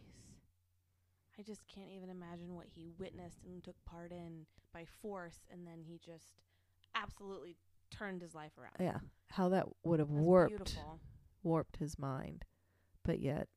I 1.36 1.42
just 1.42 1.66
can't 1.66 1.90
even 1.90 2.08
imagine 2.08 2.54
what 2.54 2.66
he 2.72 2.92
witnessed 3.00 3.42
and 3.44 3.64
took 3.64 3.84
part 3.84 4.12
in 4.12 4.46
by 4.72 4.84
force, 5.02 5.40
and 5.50 5.66
then 5.66 5.82
he 5.82 5.98
just 5.98 6.34
absolutely 6.94 7.56
turned 7.90 8.22
his 8.22 8.32
life 8.36 8.52
around. 8.56 8.76
Yeah, 8.78 8.98
how 9.30 9.48
that 9.48 9.66
would 9.82 9.98
have 9.98 10.08
That's 10.08 10.20
warped 10.20 10.56
Beautiful. 10.56 11.00
warped 11.42 11.78
his 11.78 11.98
mind. 11.98 12.44
But 13.04 13.18
yet. 13.18 13.48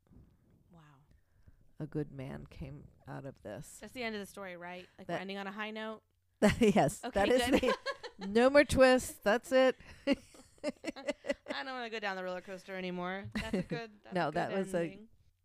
A 1.82 1.86
good 1.88 2.12
man 2.12 2.46
came 2.50 2.84
out 3.08 3.26
of 3.26 3.36
this. 3.44 3.78
That's 3.82 3.94
the 3.94 4.04
end 4.04 4.16
of 4.16 4.22
the 4.22 4.26
story, 4.28 4.56
right? 4.56 4.86
Like 5.00 5.10
we're 5.10 5.16
ending 5.16 5.38
on 5.38 5.48
a 5.48 5.52
high 5.52 5.72
note. 5.72 6.02
yes, 6.60 7.00
Okay, 7.04 7.20
that 7.20 7.30
is 7.30 7.60
good. 7.62 7.74
the 8.20 8.28
no 8.28 8.50
more 8.50 8.64
twists. 8.64 9.16
That's 9.24 9.52
it. 9.52 9.76
I 10.08 11.64
don't 11.64 11.74
want 11.74 11.86
to 11.86 11.90
go 11.92 12.00
down 12.00 12.16
the 12.16 12.24
roller 12.24 12.42
coaster 12.42 12.76
anymore. 12.78 13.26
That's 13.36 13.54
a 13.54 13.62
good. 13.64 13.90
That's 14.04 14.14
No, 14.16 14.22
a 14.28 14.32
good 14.32 14.34
that 14.36 14.56
was 14.58 14.74
a- 14.76 15.00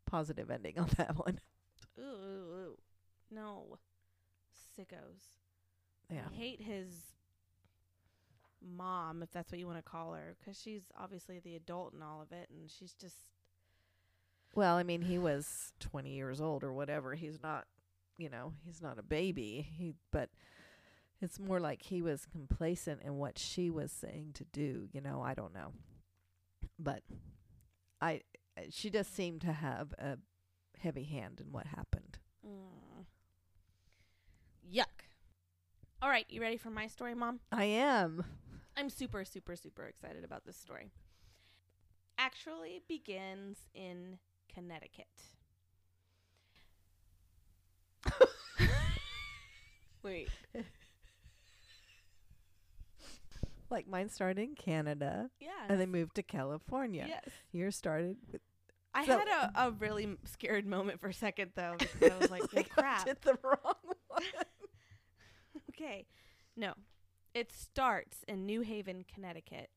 Positive 0.06 0.50
ending 0.50 0.78
on 0.78 0.88
that 0.98 1.16
one. 1.16 1.40
Ooh, 1.98 2.02
ooh, 2.02 2.54
ooh. 2.54 2.78
No. 3.30 3.78
Sickos. 4.78 5.24
Yeah. 6.12 6.20
I 6.30 6.34
hate 6.34 6.60
his 6.62 6.92
mom, 8.62 9.22
if 9.22 9.30
that's 9.32 9.50
what 9.52 9.58
you 9.58 9.66
want 9.66 9.78
to 9.78 9.82
call 9.90 10.12
her, 10.14 10.36
'cause 10.44 10.60
she's 10.60 10.84
obviously 10.96 11.38
the 11.40 11.56
adult 11.56 11.92
in 11.94 12.02
all 12.02 12.20
of 12.22 12.30
it, 12.32 12.48
and 12.50 12.70
she's 12.70 12.92
just 12.94 13.16
Well, 14.56 14.76
I 14.76 14.82
mean, 14.84 15.02
he 15.02 15.18
was 15.18 15.74
20 15.80 16.10
years 16.10 16.40
old 16.40 16.64
or 16.64 16.72
whatever. 16.72 17.14
He's 17.14 17.42
not, 17.42 17.66
you 18.16 18.30
know, 18.30 18.54
he's 18.64 18.80
not 18.80 18.98
a 18.98 19.02
baby. 19.02 19.68
He 19.76 19.92
but 20.10 20.30
it's 21.20 21.38
more 21.38 21.60
like 21.60 21.82
he 21.82 22.00
was 22.00 22.24
complacent 22.24 23.02
in 23.02 23.16
what 23.18 23.38
she 23.38 23.68
was 23.68 23.92
saying 23.92 24.30
to 24.34 24.44
do, 24.44 24.88
you 24.92 25.02
know, 25.02 25.22
I 25.22 25.34
don't 25.34 25.54
know. 25.54 25.72
But 26.78 27.02
I 28.00 28.22
she 28.70 28.88
does 28.88 29.06
seem 29.06 29.38
to 29.40 29.52
have 29.52 29.92
a 29.98 30.16
heavy 30.80 31.04
hand 31.04 31.40
in 31.44 31.52
what 31.52 31.66
happened. 31.66 32.18
mm. 32.44 33.04
yuck. 34.74 35.04
All 36.00 36.08
right, 36.08 36.26
you 36.30 36.40
ready 36.40 36.56
for 36.56 36.70
my 36.70 36.86
story, 36.86 37.14
Mom? 37.14 37.40
I 37.52 37.64
am. 37.64 38.24
I'm 38.76 38.88
super, 38.88 39.24
super, 39.24 39.54
super 39.56 39.84
excited 39.84 40.24
about 40.24 40.44
this 40.46 40.56
story. 40.56 40.90
Actually 42.18 42.82
begins 42.86 43.58
in 43.74 44.18
Connecticut. 44.56 45.06
Wait. 50.02 50.28
Like 53.68 53.86
mine 53.88 54.08
started 54.08 54.40
in 54.40 54.54
Canada 54.54 55.28
Yeah. 55.40 55.50
and 55.68 55.80
they 55.80 55.86
moved 55.86 56.14
to 56.16 56.22
California. 56.22 57.04
Yes. 57.08 57.24
Yours 57.52 57.76
started 57.76 58.16
with 58.32 58.40
I 58.94 59.04
So- 59.04 59.18
had 59.18 59.28
a, 59.28 59.66
a 59.66 59.70
really 59.72 60.04
m- 60.04 60.18
scared 60.24 60.64
moment 60.66 61.00
for 61.00 61.08
a 61.08 61.14
second 61.14 61.50
though 61.54 61.74
because 61.78 62.10
I 62.12 62.16
was 62.18 62.30
like, 62.30 62.40
well, 62.42 62.48
Like, 62.54 62.70
I 62.78 62.80
crap. 62.80 63.04
did 63.04 63.18
the 63.22 63.36
wrong 63.42 63.74
one. 64.08 64.22
Okay. 65.70 66.06
No. 66.56 66.72
It 67.34 67.52
starts 67.52 68.24
in 68.26 68.46
New 68.46 68.62
Haven, 68.62 69.04
Connecticut. 69.12 69.68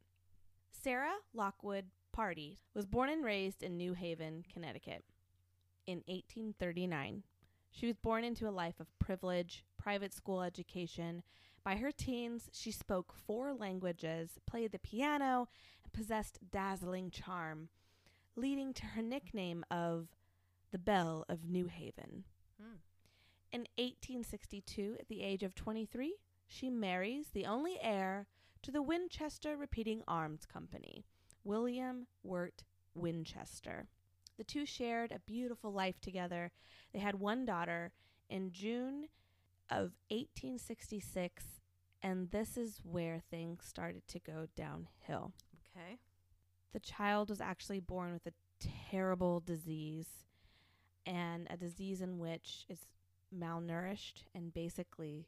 Sarah 0.72 1.16
Lockwood 1.34 1.88
Pardee 2.20 2.60
was 2.74 2.86
born 2.86 3.10
and 3.10 3.24
raised 3.24 3.64
in 3.64 3.78
New 3.78 3.94
Haven, 3.94 4.44
Connecticut 4.52 5.06
in 5.88 6.00
1839. 6.00 7.24
She 7.72 7.86
was 7.86 7.96
born 7.96 8.26
into 8.26 8.46
a 8.46 8.52
life 8.52 8.82
of 8.82 9.00
privilege, 9.00 9.64
private 9.78 10.14
school 10.14 10.42
education. 10.42 11.24
By 11.64 11.78
her 11.78 11.94
teens, 11.94 12.50
she 12.52 12.72
spoke 12.72 13.14
four 13.14 13.54
languages, 13.54 14.32
played 14.46 14.74
the 14.74 14.80
piano, 14.80 15.48
and 15.82 15.94
possessed 15.94 16.40
dazzling 16.52 17.10
charm, 17.10 17.70
leading 18.36 18.74
to 18.74 18.86
her 18.88 19.02
nickname 19.02 19.64
of 19.72 20.10
the 20.74 20.78
Belle 20.78 21.24
of 21.30 21.46
New 21.46 21.68
Haven. 21.68 22.26
Hmm. 22.62 22.80
In 23.54 23.62
1862, 23.78 24.98
at 25.00 25.08
the 25.08 25.22
age 25.22 25.44
of 25.44 25.56
23, 25.56 26.16
she 26.50 26.70
marries 26.70 27.28
the 27.30 27.46
only 27.46 27.78
heir 27.82 28.28
to 28.64 28.72
the 28.72 28.82
Winchester 28.82 29.56
Repeating 29.56 30.04
Arms 30.06 30.46
Company, 30.46 31.06
William 31.50 32.06
Wirt 32.22 32.64
Winchester. 32.94 33.88
The 34.38 34.44
two 34.44 34.68
shared 34.68 35.12
a 35.12 35.18
beautiful 35.26 35.74
life 35.74 36.00
together. 36.00 36.52
They 36.94 37.00
had 37.00 37.16
one 37.16 37.44
daughter 37.44 37.92
in 38.30 38.52
June 38.52 39.08
of 39.68 39.94
1866, 40.10 41.46
and 42.04 42.30
this 42.30 42.56
is 42.56 42.80
where 42.84 43.20
things 43.32 43.66
started 43.66 44.08
to 44.10 44.20
go 44.20 44.46
downhill. 44.56 45.34
Okay. 45.76 45.98
The 46.72 46.80
child 46.80 47.30
was 47.30 47.42
actually 47.42 47.80
born 47.80 48.14
with 48.14 48.28
a 48.28 48.68
terrible 48.92 49.40
disease, 49.40 50.28
and 51.08 51.48
a 51.50 51.58
disease 51.58 52.00
in 52.00 52.20
which 52.20 52.68
it's 52.70 52.86
malnourished, 53.36 54.22
and 54.36 54.54
basically, 54.54 55.26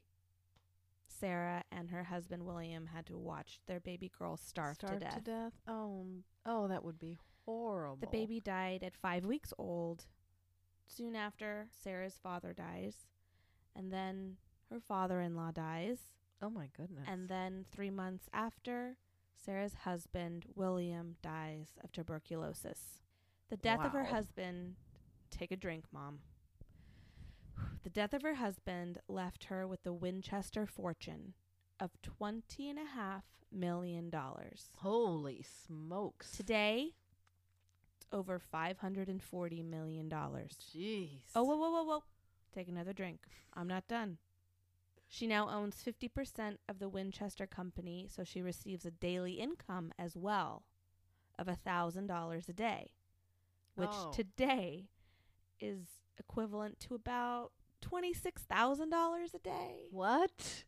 Sarah 1.22 1.62
and 1.70 1.88
her 1.90 2.02
husband 2.02 2.42
William 2.44 2.86
had 2.86 3.06
to 3.06 3.16
watch 3.16 3.60
their 3.68 3.78
baby 3.78 4.10
girl 4.18 4.36
starve, 4.36 4.74
Starved 4.74 5.00
to 5.08 5.20
death. 5.20 5.52
Oh, 5.68 6.00
m- 6.00 6.24
oh, 6.44 6.66
that 6.66 6.82
would 6.82 6.98
be 6.98 7.16
horrible. 7.46 7.98
The 8.00 8.08
baby 8.08 8.40
died 8.40 8.82
at 8.82 8.96
five 8.96 9.24
weeks 9.24 9.52
old. 9.56 10.06
Soon 10.84 11.14
after, 11.14 11.68
Sarah's 11.70 12.18
father 12.20 12.52
dies, 12.52 13.06
and 13.76 13.92
then 13.92 14.36
her 14.68 14.80
father 14.80 15.20
in 15.20 15.36
law 15.36 15.52
dies. 15.52 15.98
Oh 16.42 16.50
my 16.50 16.66
goodness. 16.76 17.04
And 17.06 17.28
then 17.28 17.66
three 17.70 17.90
months 17.90 18.28
after, 18.32 18.96
Sarah's 19.36 19.74
husband, 19.84 20.46
William, 20.56 21.14
dies 21.22 21.68
of 21.84 21.92
tuberculosis. 21.92 22.98
The 23.48 23.56
death 23.58 23.84
of 23.84 23.92
her 23.92 24.04
husband, 24.04 24.74
take 25.30 25.52
a 25.52 25.56
drink, 25.56 25.84
Mom. 25.92 26.18
The 27.82 27.90
death 27.90 28.12
of 28.12 28.22
her 28.22 28.34
husband 28.34 28.98
left 29.08 29.44
her 29.44 29.66
with 29.66 29.82
the 29.82 29.92
Winchester 29.92 30.66
fortune 30.66 31.34
of 31.80 31.90
twenty 32.02 32.68
and 32.70 32.78
a 32.78 32.84
half 32.84 33.24
million 33.50 34.08
dollars. 34.08 34.68
holy 34.78 35.42
smokes. 35.42 36.30
Today, 36.30 36.94
it's 37.96 38.06
over 38.12 38.38
five 38.38 38.78
hundred 38.78 39.08
and 39.08 39.20
forty 39.22 39.62
million 39.62 40.08
dollars. 40.08 40.56
Jeez. 40.74 41.08
Oh, 41.34 41.42
whoa, 41.42 41.56
whoa, 41.56 41.70
whoa, 41.70 41.82
whoa. 41.84 42.04
Take 42.54 42.68
another 42.68 42.92
drink. 42.92 43.20
I'm 43.54 43.66
not 43.68 43.88
done. 43.88 44.18
She 45.08 45.26
now 45.26 45.50
owns 45.50 45.76
50% 45.86 46.56
of 46.70 46.78
the 46.78 46.88
Winchester 46.88 47.46
Company, 47.46 48.08
so 48.10 48.24
she 48.24 48.40
receives 48.40 48.86
a 48.86 48.90
daily 48.90 49.34
income 49.34 49.92
as 49.98 50.16
well 50.16 50.62
of 51.38 51.48
a 51.48 51.58
$1,000 51.66 52.48
a 52.48 52.52
day, 52.54 52.92
which 53.74 53.90
Oh. 53.92 54.10
today 54.14 54.88
is 55.60 55.80
equivalent 56.18 56.80
to 56.80 56.94
about 56.94 57.52
$26,000 57.82 59.34
a 59.34 59.38
day. 59.38 59.86
What? 59.90 60.64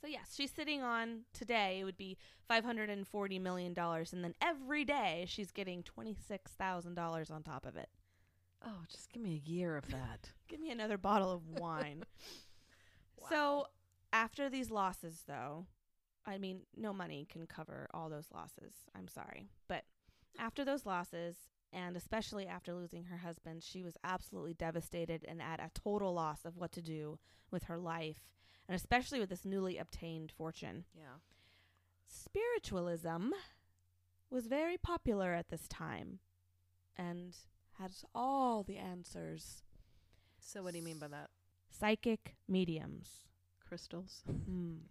So 0.00 0.06
yes, 0.06 0.34
she's 0.36 0.50
sitting 0.50 0.82
on 0.82 1.22
today 1.32 1.78
it 1.80 1.84
would 1.84 1.96
be 1.96 2.18
540 2.48 3.38
million 3.38 3.72
dollars 3.72 4.12
and 4.12 4.22
then 4.22 4.34
every 4.42 4.84
day 4.84 5.24
she's 5.26 5.50
getting 5.50 5.82
$26,000 5.82 7.30
on 7.30 7.42
top 7.42 7.66
of 7.66 7.76
it. 7.76 7.88
Oh, 8.64 8.82
just 8.90 9.10
give 9.12 9.22
me 9.22 9.42
a 9.44 9.50
year 9.50 9.76
of 9.76 9.88
that. 9.90 10.30
Give 10.48 10.60
me 10.60 10.70
another 10.70 10.96
bottle 10.98 11.32
of 11.32 11.48
wine. 11.60 12.04
So, 13.28 13.66
after 14.12 14.48
these 14.48 14.70
losses 14.70 15.24
though, 15.26 15.66
I 16.24 16.38
mean, 16.38 16.60
no 16.76 16.92
money 16.92 17.26
can 17.28 17.46
cover 17.46 17.88
all 17.92 18.08
those 18.08 18.28
losses. 18.32 18.74
I'm 18.94 19.08
sorry. 19.08 19.48
But 19.68 19.82
after 20.38 20.64
those 20.64 20.86
losses, 20.86 21.36
and 21.72 21.96
especially 21.96 22.46
after 22.46 22.74
losing 22.74 23.04
her 23.04 23.18
husband, 23.18 23.62
she 23.62 23.82
was 23.82 23.96
absolutely 24.04 24.54
devastated 24.54 25.24
and 25.28 25.40
at 25.42 25.60
a 25.60 25.70
total 25.74 26.14
loss 26.14 26.44
of 26.44 26.56
what 26.56 26.72
to 26.72 26.82
do 26.82 27.18
with 27.50 27.64
her 27.64 27.78
life, 27.78 28.20
and 28.68 28.76
especially 28.76 29.20
with 29.20 29.28
this 29.28 29.44
newly 29.44 29.78
obtained 29.78 30.32
fortune. 30.32 30.84
yeah. 30.94 31.18
Spiritualism 32.08 33.30
was 34.30 34.46
very 34.46 34.76
popular 34.78 35.34
at 35.34 35.48
this 35.48 35.66
time 35.68 36.20
and 36.96 37.34
has 37.78 38.04
all 38.14 38.62
the 38.62 38.76
answers. 38.76 39.62
So 40.38 40.62
what 40.62 40.72
do 40.72 40.78
you 40.78 40.84
mean 40.84 40.98
by 40.98 41.08
that? 41.08 41.30
Psychic 41.68 42.36
mediums. 42.48 43.24
Crystals. 43.66 44.22
Hmm. 44.26 44.74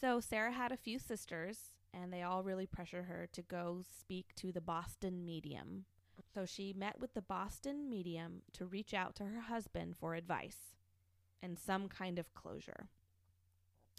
So 0.00 0.18
Sarah 0.18 0.50
had 0.50 0.72
a 0.72 0.76
few 0.76 0.98
sisters, 0.98 1.74
and 1.94 2.12
they 2.12 2.22
all 2.22 2.42
really 2.42 2.66
pressure 2.66 3.04
her 3.04 3.28
to 3.32 3.42
go 3.42 3.82
speak 3.98 4.34
to 4.36 4.52
the 4.52 4.60
Boston 4.60 5.24
medium. 5.24 5.84
So 6.34 6.46
she 6.46 6.72
met 6.72 7.00
with 7.00 7.14
the 7.14 7.22
Boston 7.22 7.88
medium 7.88 8.42
to 8.52 8.66
reach 8.66 8.94
out 8.94 9.14
to 9.16 9.24
her 9.24 9.40
husband 9.40 9.96
for 9.96 10.14
advice 10.14 10.74
and 11.42 11.58
some 11.58 11.88
kind 11.88 12.18
of 12.18 12.32
closure. 12.34 12.88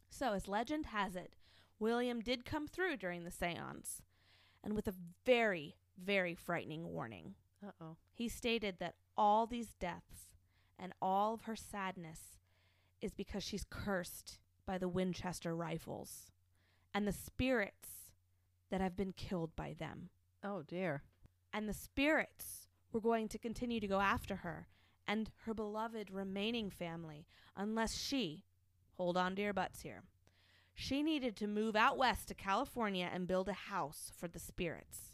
So, 0.10 0.34
as 0.34 0.48
legend 0.48 0.88
has 0.88 1.16
it, 1.16 1.36
William 1.80 2.22
did 2.22 2.46
come 2.46 2.68
through 2.68 2.98
during 2.98 3.24
the 3.24 3.32
seance, 3.32 4.02
and 4.64 4.76
with 4.76 4.88
a 4.88 4.94
very, 5.26 5.76
very 5.98 6.36
frightening 6.36 6.94
warning. 6.94 7.34
Uh 7.66 7.72
oh. 7.82 7.96
He 8.14 8.30
stated 8.30 8.78
that 8.80 8.96
all 9.18 9.48
these 9.48 9.74
deaths 9.80 10.30
and 10.80 10.94
all 11.02 11.34
of 11.34 11.42
her 11.42 11.56
sadness 11.56 12.38
is 13.02 13.14
because 13.14 13.44
she's 13.44 13.66
cursed 13.70 14.40
by 14.66 14.78
the 14.78 14.88
Winchester 14.88 15.56
rifles 15.56 16.32
and 16.94 17.08
the 17.08 17.12
spirits 17.12 18.12
that 18.70 18.82
have 18.82 18.96
been 18.96 19.14
killed 19.14 19.56
by 19.56 19.76
them. 19.78 20.10
Oh 20.44 20.62
dear. 20.62 21.04
And 21.54 21.68
the 21.70 21.74
spirits 21.74 22.68
were 22.92 23.02
going 23.02 23.28
to 23.30 23.38
continue 23.38 23.80
to 23.80 23.88
go 23.88 24.00
after 24.00 24.38
her 24.38 24.68
and 25.08 25.32
her 25.46 25.54
beloved 25.54 26.10
remaining 26.12 26.70
family 26.70 27.26
unless 27.56 27.96
she, 27.96 28.44
hold 28.98 29.18
on 29.18 29.36
to 29.36 29.42
your 29.42 29.54
butts 29.54 29.82
here, 29.82 30.04
she 30.74 31.04
needed 31.04 31.36
to 31.36 31.48
move 31.48 31.76
out 31.76 31.98
west 31.98 32.28
to 32.28 32.34
California 32.34 33.10
and 33.14 33.28
build 33.28 33.48
a 33.48 33.54
house 33.54 34.12
for 34.18 34.28
the 34.28 34.40
spirits. 34.40 35.14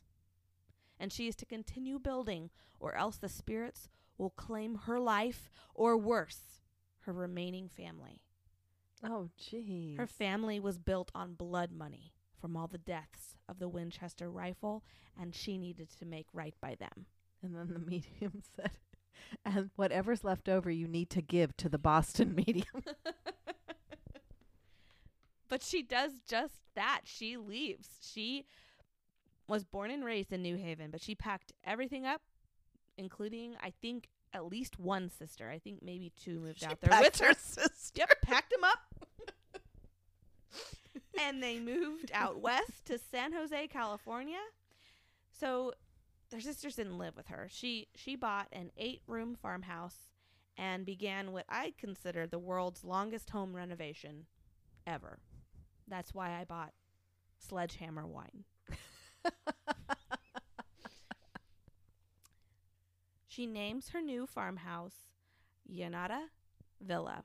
And 1.00 1.12
she 1.12 1.28
is 1.28 1.36
to 1.38 1.46
continue 1.46 2.00
building, 2.00 2.50
or 2.80 2.96
else 2.96 3.18
the 3.18 3.30
spirits 3.30 3.90
will 4.18 4.30
claim 4.30 4.76
her 4.86 5.00
life, 5.00 5.50
or 5.74 5.98
worse, 5.98 6.62
her 7.02 7.14
remaining 7.14 7.70
family. 7.70 8.22
Oh 9.04 9.30
jeez. 9.40 9.98
Her 9.98 10.08
family 10.08 10.60
was 10.60 10.78
built 10.78 11.12
on 11.16 11.34
blood 11.34 11.72
money 11.72 12.14
from 12.40 12.56
all 12.56 12.68
the 12.68 12.78
deaths 12.78 13.36
of 13.48 13.60
the 13.60 13.68
Winchester 13.68 14.30
rifle, 14.30 14.84
and 15.20 15.36
she 15.36 15.58
needed 15.58 15.90
to 16.00 16.06
make 16.06 16.28
right 16.34 16.56
by 16.62 16.76
them. 16.76 17.06
and 17.44 17.56
then 17.56 17.70
the 17.74 17.80
medium 17.92 18.42
said, 18.56 18.72
and 19.46 19.70
whatever's 19.76 20.24
left 20.24 20.50
over, 20.50 20.70
you 20.70 20.88
need 20.88 21.10
to 21.12 21.22
give 21.22 21.56
to 21.58 21.70
the 21.70 21.78
Boston 21.78 22.34
medium. 22.36 22.66
but 25.50 25.64
she 25.64 25.82
does 25.82 26.14
just 26.28 26.56
that. 26.76 27.02
She 27.06 27.38
leaves. 27.38 27.88
She 28.02 28.46
was 29.48 29.64
born 29.64 29.92
and 29.92 30.06
raised 30.06 30.32
in 30.32 30.42
New 30.42 30.58
Haven, 30.58 30.92
but 30.92 31.02
she 31.02 31.16
packed 31.16 31.52
everything 31.64 32.06
up, 32.06 32.22
including, 32.98 33.56
I 33.62 33.74
think, 33.82 34.10
at 34.34 34.46
least 34.46 34.80
one 34.80 35.10
sister. 35.10 35.50
I 35.50 35.60
think 35.60 35.82
maybe 35.82 36.12
two 36.22 36.40
moved 36.40 36.64
out 36.64 36.82
there 36.82 37.00
with 37.02 37.20
her. 37.20 37.34
sister. 37.38 38.00
Yep, 38.00 38.22
packed 38.22 38.52
them 38.52 38.64
up. 38.64 38.80
and 41.20 41.42
they 41.42 41.60
moved 41.60 42.12
out 42.14 42.40
west 42.42 42.86
to 42.86 42.98
San 42.98 43.34
Jose, 43.34 43.68
California. 43.68 44.40
So 45.40 45.74
their 46.30 46.42
sisters 46.42 46.76
didn't 46.76 46.98
live 46.98 47.16
with 47.16 47.28
her. 47.28 47.48
She 47.50 47.88
she 47.96 48.16
bought 48.16 48.48
an 48.52 48.72
8-room 48.80 49.36
farmhouse 49.42 50.10
and 50.58 50.86
began 50.86 51.32
what 51.32 51.46
I 51.50 51.74
consider 51.78 52.28
the 52.28 52.40
world's 52.40 52.84
longest 52.84 53.30
home 53.30 53.56
renovation 53.56 54.26
ever. 54.86 55.20
That's 55.88 56.14
why 56.14 56.40
I 56.40 56.44
bought 56.44 56.74
sledgehammer 57.40 58.06
wine. 58.06 58.44
She 63.40 63.48
names 63.48 63.92
her 63.92 64.02
new 64.02 64.26
farmhouse 64.28 65.08
Llanada 65.74 66.24
Villa. 66.82 67.24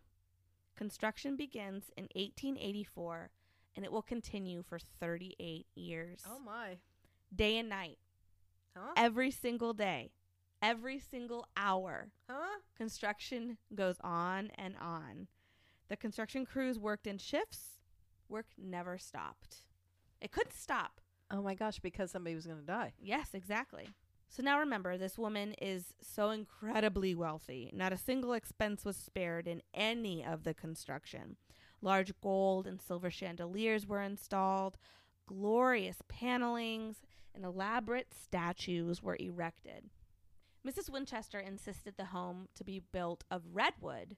Construction 0.77 1.35
begins 1.35 1.91
in 1.97 2.05
1884 2.15 3.31
and 3.75 3.85
it 3.85 3.91
will 3.91 4.01
continue 4.01 4.63
for 4.63 4.79
38 4.79 5.67
years. 5.75 6.21
Oh 6.25 6.39
my. 6.39 6.77
Day 7.35 7.59
and 7.59 7.69
night, 7.69 7.99
Huh? 8.77 8.93
every 8.97 9.33
single 9.33 9.73
day, 9.73 10.13
every 10.63 11.01
single 11.01 11.49
hour. 11.57 12.13
Huh? 12.31 12.61
Construction 12.77 13.59
goes 13.75 13.97
on 14.01 14.53
and 14.55 14.77
on. 14.81 15.27
The 15.89 15.97
construction 15.97 16.47
crews 16.47 16.79
worked 16.79 17.09
in 17.09 17.19
shifts. 17.19 17.81
Work 18.29 18.47
never 18.57 18.99
stopped. 18.99 19.65
It 20.21 20.31
couldn't 20.31 20.55
stop. 20.55 21.01
Oh 21.33 21.43
my 21.43 21.57
gosh, 21.57 21.81
because 21.81 22.13
somebody 22.13 22.37
was 22.37 22.47
going 22.47 22.61
to 22.61 22.65
die. 22.65 22.93
Yes, 23.03 23.31
exactly. 23.35 23.89
So 24.29 24.43
now 24.43 24.59
remember, 24.59 24.97
this 24.97 25.17
woman 25.17 25.53
is 25.61 25.95
so 26.01 26.31
incredibly 26.31 27.15
wealthy. 27.15 27.71
Not 27.73 27.93
a 27.93 27.99
single 27.99 28.33
expense 28.33 28.85
was 28.85 28.97
spared 28.97 29.47
in 29.47 29.63
any 29.73 30.25
of 30.25 30.43
the 30.43 30.55
construction. 30.55 31.37
Large 31.81 32.13
gold 32.21 32.67
and 32.67 32.81
silver 32.81 33.11
chandeliers 33.11 33.87
were 33.87 34.03
installed, 34.03 34.77
glorious 35.27 35.99
panelings, 36.09 36.97
and 37.35 37.45
elaborate 37.45 38.13
statues 38.13 39.03
were 39.03 39.17
erected. 39.21 39.91
Mrs. 40.67 40.89
Winchester 40.89 41.39
insisted 41.39 41.97
the 41.97 42.07
home 42.07 42.49
to 42.55 42.65
be 42.65 42.81
built 42.81 43.25
of 43.31 43.43
redwood, 43.53 44.17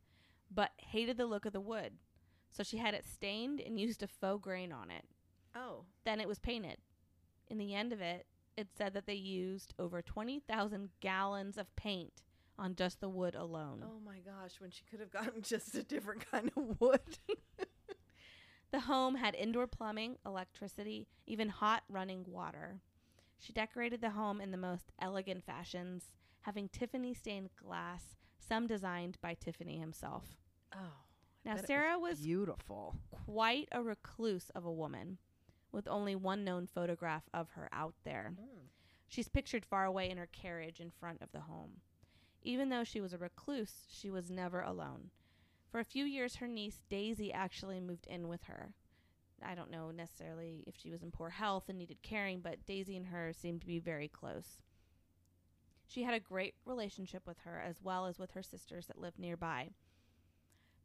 but 0.50 0.70
hated 0.78 1.16
the 1.16 1.26
look 1.26 1.44
of 1.44 1.52
the 1.52 1.60
wood. 1.60 1.94
So 2.52 2.62
she 2.62 2.76
had 2.76 2.94
it 2.94 3.04
stained 3.04 3.60
and 3.60 3.80
used 3.80 4.02
a 4.02 4.06
faux 4.06 4.42
grain 4.42 4.72
on 4.72 4.90
it. 4.90 5.04
Oh. 5.54 5.84
Then 6.04 6.20
it 6.20 6.28
was 6.28 6.38
painted. 6.38 6.78
In 7.48 7.58
the 7.58 7.74
end 7.74 7.92
of 7.92 8.00
it, 8.00 8.26
it 8.56 8.68
said 8.76 8.94
that 8.94 9.06
they 9.06 9.14
used 9.14 9.74
over 9.78 10.02
20,000 10.02 10.90
gallons 11.00 11.58
of 11.58 11.74
paint 11.76 12.22
on 12.58 12.74
just 12.74 13.00
the 13.00 13.08
wood 13.08 13.34
alone. 13.34 13.84
Oh 13.84 14.00
my 14.04 14.18
gosh, 14.18 14.60
when 14.60 14.70
she 14.70 14.84
could 14.90 15.00
have 15.00 15.10
gotten 15.10 15.42
just 15.42 15.74
a 15.74 15.82
different 15.82 16.30
kind 16.30 16.50
of 16.56 16.80
wood. 16.80 17.00
The 18.72 18.80
home 18.80 19.14
had 19.14 19.34
indoor 19.34 19.66
plumbing, 19.66 20.16
electricity, 20.26 21.06
even 21.26 21.48
hot 21.48 21.84
running 21.88 22.24
water. 22.28 22.80
She 23.38 23.52
decorated 23.52 24.00
the 24.00 24.10
home 24.10 24.40
in 24.40 24.50
the 24.50 24.56
most 24.58 24.90
elegant 25.00 25.44
fashions, 25.44 26.10
having 26.42 26.68
Tiffany 26.68 27.14
stained 27.14 27.50
glass, 27.56 28.16
some 28.38 28.66
designed 28.66 29.18
by 29.22 29.34
Tiffany 29.34 29.78
himself. 29.78 30.36
oh. 30.74 30.92
Now, 31.44 31.56
Sarah 31.64 31.96
was 31.96 32.18
beautiful. 32.22 32.96
quite 33.24 33.68
a 33.70 33.80
recluse 33.80 34.50
of 34.50 34.64
a 34.64 34.72
woman, 34.72 35.18
with 35.76 35.86
only 35.86 36.16
one 36.16 36.42
known 36.42 36.66
photograph 36.66 37.28
of 37.34 37.50
her 37.50 37.68
out 37.70 37.94
there. 38.02 38.32
Hmm. 38.40 38.60
She's 39.06 39.28
pictured 39.28 39.66
far 39.66 39.84
away 39.84 40.08
in 40.08 40.16
her 40.16 40.26
carriage 40.26 40.80
in 40.80 40.90
front 40.90 41.20
of 41.20 41.30
the 41.32 41.40
home. 41.40 41.82
Even 42.42 42.70
though 42.70 42.82
she 42.82 43.00
was 43.00 43.12
a 43.12 43.18
recluse, 43.18 43.84
she 43.90 44.10
was 44.10 44.30
never 44.30 44.62
alone. 44.62 45.10
For 45.70 45.78
a 45.78 45.84
few 45.84 46.06
years, 46.06 46.36
her 46.36 46.48
niece 46.48 46.80
Daisy 46.88 47.30
actually 47.30 47.78
moved 47.78 48.06
in 48.06 48.26
with 48.26 48.44
her. 48.44 48.72
I 49.44 49.54
don't 49.54 49.70
know 49.70 49.90
necessarily 49.90 50.64
if 50.66 50.74
she 50.76 50.90
was 50.90 51.02
in 51.02 51.10
poor 51.10 51.28
health 51.28 51.64
and 51.68 51.76
needed 51.76 52.02
caring, 52.02 52.40
but 52.40 52.64
Daisy 52.64 52.96
and 52.96 53.08
her 53.08 53.34
seemed 53.34 53.60
to 53.60 53.66
be 53.66 53.78
very 53.78 54.08
close. 54.08 54.62
She 55.86 56.04
had 56.04 56.14
a 56.14 56.20
great 56.20 56.54
relationship 56.64 57.26
with 57.26 57.40
her 57.44 57.60
as 57.60 57.82
well 57.82 58.06
as 58.06 58.18
with 58.18 58.30
her 58.30 58.42
sisters 58.42 58.86
that 58.86 58.98
lived 58.98 59.18
nearby. 59.18 59.72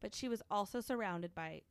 But 0.01 0.13
she 0.13 0.27
was 0.27 0.43
also 0.51 0.81
surrounded 0.81 1.33
by 1.33 1.61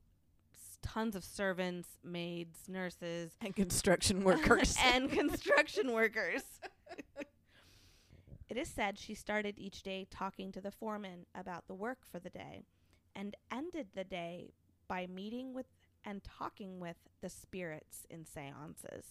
tons 0.82 1.14
of 1.14 1.24
servants, 1.24 1.88
maids, 2.02 2.60
nurses, 2.68 3.32
And 3.40 3.54
construction 3.54 4.24
workers. 4.24 4.76
and 4.94 5.10
construction 5.10 5.92
workers. 5.92 6.42
it 8.48 8.56
is 8.56 8.68
said 8.68 8.98
she 8.98 9.14
started 9.14 9.58
each 9.58 9.82
day 9.82 10.06
talking 10.10 10.50
to 10.52 10.60
the 10.60 10.70
foreman 10.70 11.26
about 11.34 11.66
the 11.68 11.74
work 11.74 11.98
for 12.10 12.18
the 12.18 12.30
day 12.30 12.64
and 13.14 13.36
ended 13.52 13.88
the 13.94 14.04
day 14.04 14.52
by 14.88 15.06
meeting 15.06 15.52
with 15.54 15.66
and 16.04 16.24
talking 16.24 16.80
with 16.80 16.96
the 17.20 17.28
spirits 17.28 18.06
in 18.08 18.24
seances, 18.24 19.04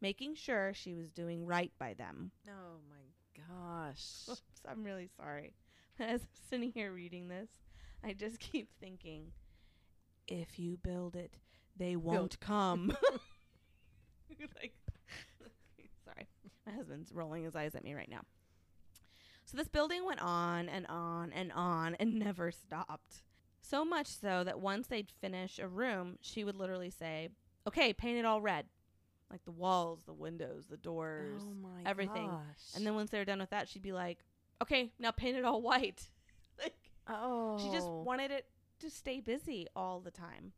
making 0.00 0.34
sure 0.34 0.72
she 0.74 0.92
was 0.94 1.12
doing 1.12 1.46
right 1.46 1.70
by 1.78 1.94
them. 1.94 2.32
oh 2.48 2.78
my 2.90 3.42
gosh. 3.48 4.24
Oops, 4.28 4.42
I'm 4.68 4.82
really 4.82 5.08
sorry. 5.16 5.54
As 6.00 6.22
I'm 6.22 6.28
sitting 6.50 6.72
here 6.72 6.92
reading 6.92 7.28
this, 7.28 7.48
I 8.04 8.12
just 8.14 8.40
keep 8.40 8.68
thinking 8.80 9.32
if 10.28 10.58
you 10.58 10.76
build 10.76 11.16
it, 11.16 11.36
they 11.76 11.96
won't 11.96 12.38
come. 12.40 12.96
like, 14.60 14.72
sorry, 16.04 16.28
my 16.66 16.72
husband's 16.72 17.12
rolling 17.12 17.44
his 17.44 17.56
eyes 17.56 17.74
at 17.74 17.84
me 17.84 17.94
right 17.94 18.10
now. 18.10 18.20
So 19.44 19.56
this 19.56 19.68
building 19.68 20.04
went 20.04 20.20
on 20.20 20.68
and 20.68 20.86
on 20.88 21.32
and 21.32 21.52
on 21.52 21.94
and 21.98 22.14
never 22.14 22.50
stopped. 22.50 23.22
So 23.60 23.84
much 23.84 24.06
so 24.06 24.44
that 24.44 24.60
once 24.60 24.86
they'd 24.86 25.10
finish 25.10 25.58
a 25.58 25.66
room, 25.66 26.18
she 26.20 26.44
would 26.44 26.56
literally 26.56 26.90
say, 26.90 27.30
"Okay, 27.66 27.92
paint 27.92 28.18
it 28.18 28.24
all 28.24 28.40
red." 28.40 28.66
Like 29.30 29.44
the 29.44 29.50
walls, 29.50 30.04
the 30.04 30.12
windows, 30.14 30.66
the 30.66 30.76
doors, 30.76 31.42
oh 31.44 31.54
my 31.54 31.82
everything. 31.84 32.28
gosh. 32.28 32.74
and 32.74 32.86
then 32.86 32.94
once 32.94 33.10
they 33.10 33.18
were 33.18 33.26
done 33.26 33.40
with 33.40 33.50
that, 33.50 33.68
she'd 33.68 33.82
be 33.82 33.92
like, 33.92 34.18
"Okay, 34.62 34.92
now 34.98 35.10
paint 35.10 35.36
it 35.36 35.44
all 35.44 35.62
white." 35.62 36.08
like 36.62 36.76
oh, 37.06 37.58
she 37.58 37.70
just 37.70 37.86
oh. 37.86 38.02
wanted 38.02 38.30
it 38.30 38.46
to 38.78 38.90
stay 38.90 39.20
busy 39.20 39.66
all 39.74 40.00
the 40.00 40.10
time. 40.10 40.52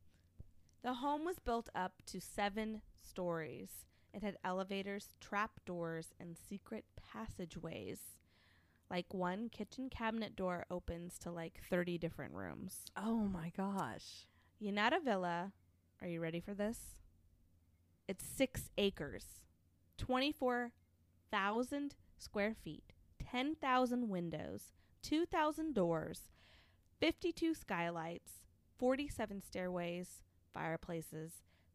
The 0.83 0.95
home 0.95 1.25
was 1.25 1.39
built 1.39 1.69
up 1.75 2.03
to 2.07 2.21
7 2.21 2.83
stories. 3.03 3.85
It 4.13 4.23
had 4.23 4.39
elevators, 4.45 5.11
trap 5.21 5.61
doors, 5.67 6.13
and 6.19 6.37
secret 6.37 6.85
passageways. 7.13 8.01
Like 8.91 9.15
one 9.15 9.49
kitchen 9.51 9.89
cabinet 9.89 10.35
door 10.35 10.67
opens 10.71 11.19
to 11.21 11.31
like 11.31 11.61
30 11.69 11.99
different 11.99 12.35
rooms. 12.35 12.79
Oh 12.97 13.19
my 13.19 13.53
gosh. 13.57 14.27
Llanada 14.61 15.03
Villa, 15.03 15.53
are 16.03 16.09
you 16.09 16.21
ready 16.21 16.41
for 16.41 16.55
this? 16.55 16.79
It's 18.09 18.25
six 18.25 18.71
acres, 18.77 19.25
24,000 19.99 21.95
square 22.19 22.55
feet, 22.55 22.93
10,000 23.31 24.09
windows, 24.09 24.73
2,000 25.03 25.75
doors, 25.75 26.29
52 27.01 27.55
skylights, 27.55 28.33
47 28.79 29.43
stairways, 29.43 30.23
fireplaces, 30.53 31.33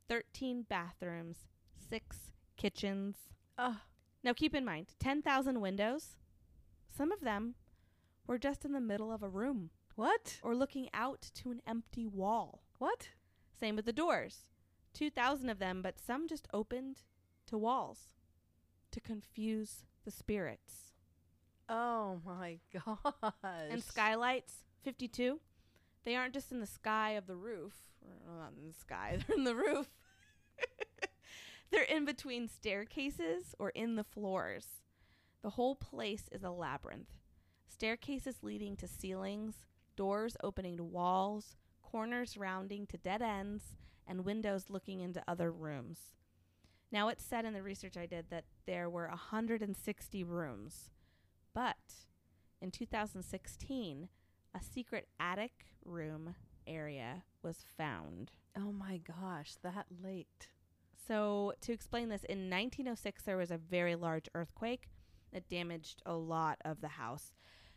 13 0.08 0.66
bathrooms, 0.70 1.38
six 1.90 2.18
kitchens. 2.58 3.18
Oh, 3.58 3.78
Now 4.24 4.34
keep 4.34 4.54
in 4.54 4.64
mind 4.66 4.88
10,000 5.00 5.62
windows, 5.62 6.18
some 6.96 7.12
of 7.12 7.22
them 7.22 7.56
were 8.28 8.38
just 8.38 8.66
in 8.66 8.72
the 8.74 8.80
middle 8.80 9.12
of 9.12 9.24
a 9.24 9.30
room 9.30 9.72
what? 9.96 10.40
or 10.44 10.56
looking 10.56 10.90
out 10.94 11.30
to 11.36 11.52
an 11.52 11.62
empty 11.68 12.06
wall. 12.06 12.62
What? 12.78 13.10
Same 13.60 13.76
with 13.76 13.86
the 13.86 13.94
doors. 13.94 14.46
2,000 14.94 15.50
of 15.50 15.60
them, 15.60 15.82
but 15.82 16.00
some 16.00 16.28
just 16.28 16.48
opened 16.54 17.02
to 17.48 17.58
walls 17.58 18.00
to 18.92 19.00
confuse 19.00 19.86
the 20.04 20.12
spirits. 20.12 20.92
Oh 21.68 22.20
my 22.26 22.60
gosh. 22.74 23.34
And 23.72 23.84
skylights, 23.84 24.54
52. 24.86 25.40
They 26.06 26.16
aren't 26.16 26.36
just 26.36 26.52
in 26.52 26.60
the 26.60 26.68
sky 26.68 27.12
of 27.12 27.26
the 27.26 27.36
roof. 27.36 27.74
Well, 28.02 28.38
not 28.38 28.54
in 28.56 28.68
the 28.68 28.74
sky, 28.74 29.18
they're 29.28 29.36
in 29.36 29.44
the 29.44 29.56
roof. 29.56 29.90
they're 31.72 31.84
in 31.84 32.06
between 32.06 32.48
staircases 32.48 33.56
or 33.60 33.72
in 33.72 33.96
the 33.96 34.04
floors. 34.04 34.68
The 35.42 35.50
whole 35.52 35.76
place 35.76 36.30
is 36.32 36.44
a 36.44 36.52
labyrinth. 36.52 37.10
Staircases 37.68 38.44
leading 38.44 38.78
to 38.78 38.88
ceilings, 38.88 39.66
doors 39.96 40.38
opening 40.44 40.78
to 40.78 40.84
walls, 40.84 41.58
corners 41.82 42.38
rounding 42.38 42.86
to 42.88 42.98
dead 42.98 43.22
ends, 43.22 43.76
and 44.08 44.24
windows 44.24 44.66
looking 44.70 45.02
into 45.02 45.24
other 45.28 45.52
rooms. 45.52 46.00
Now, 46.92 47.10
it's 47.10 47.26
said 47.26 47.46
in 47.46 47.54
the 47.54 47.64
research 47.64 47.98
I 47.98 48.06
did 48.06 48.28
that 48.30 48.46
there 48.68 48.90
were 48.90 49.08
160 49.08 50.24
rooms, 50.24 50.92
but 51.54 51.76
in 52.62 52.70
2016, 52.70 54.10
a 54.56 54.64
secret 54.64 55.08
attic 55.20 55.66
room 55.84 56.34
area 56.66 57.24
was 57.44 57.66
found. 57.78 58.32
Oh 58.58 58.72
my 58.72 58.98
gosh, 58.98 59.56
that 59.64 59.86
late. 60.04 60.48
So, 61.08 61.54
to 61.62 61.74
explain 61.74 62.10
this, 62.10 62.24
in 62.24 62.50
1906, 62.50 63.24
there 63.24 63.38
was 63.38 63.52
a 63.52 63.58
very 63.58 63.96
large 63.96 64.28
earthquake 64.34 64.90
that 65.34 65.50
damaged 65.50 66.02
a 66.06 66.14
lot 66.14 66.58
of 66.64 66.82
the 66.82 66.88
house. 66.88 67.34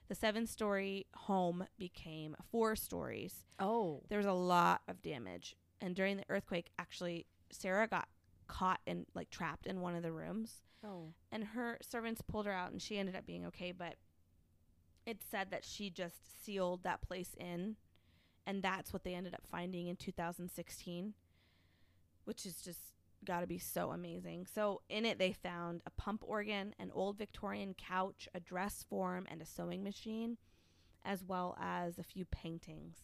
The 0.08 0.14
seven 0.14 0.46
story 0.46 1.06
home 1.14 1.66
became 1.78 2.36
four 2.50 2.76
stories. 2.76 3.44
Oh. 3.58 4.02
There 4.08 4.18
was 4.18 4.26
a 4.26 4.32
lot 4.32 4.80
of 4.88 5.02
damage. 5.02 5.56
And 5.80 5.94
during 5.94 6.16
the 6.16 6.24
earthquake, 6.30 6.70
actually, 6.78 7.26
Sarah 7.50 7.86
got 7.88 8.08
caught 8.46 8.80
and 8.86 9.04
like 9.14 9.28
trapped 9.28 9.66
in 9.66 9.80
one 9.80 9.94
of 9.94 10.02
the 10.02 10.12
rooms. 10.12 10.62
Oh. 10.86 11.12
And 11.30 11.44
her 11.44 11.78
servants 11.82 12.22
pulled 12.22 12.46
her 12.46 12.52
out 12.52 12.70
and 12.70 12.80
she 12.80 12.98
ended 12.98 13.16
up 13.16 13.26
being 13.26 13.44
okay. 13.46 13.72
But 13.72 13.96
it 15.06 15.18
said 15.30 15.50
that 15.50 15.64
she 15.64 15.90
just 15.90 16.44
sealed 16.44 16.82
that 16.84 17.02
place 17.02 17.34
in. 17.38 17.76
And 18.46 18.62
that's 18.62 18.92
what 18.92 19.04
they 19.04 19.14
ended 19.14 19.34
up 19.34 19.42
finding 19.50 19.88
in 19.88 19.96
2016, 19.96 21.12
which 22.24 22.46
is 22.46 22.62
just 22.62 22.80
got 23.24 23.40
to 23.40 23.46
be 23.46 23.58
so 23.58 23.90
amazing. 23.90 24.46
So 24.52 24.80
in 24.88 25.04
it, 25.04 25.18
they 25.18 25.32
found 25.32 25.82
a 25.86 25.90
pump 25.90 26.22
organ, 26.26 26.74
an 26.78 26.90
old 26.94 27.18
Victorian 27.18 27.74
couch, 27.74 28.28
a 28.34 28.40
dress 28.40 28.84
form, 28.88 29.26
and 29.30 29.42
a 29.42 29.44
sewing 29.44 29.82
machine, 29.82 30.38
as 31.04 31.22
well 31.24 31.58
as 31.60 31.98
a 31.98 32.02
few 32.02 32.24
paintings. 32.24 32.96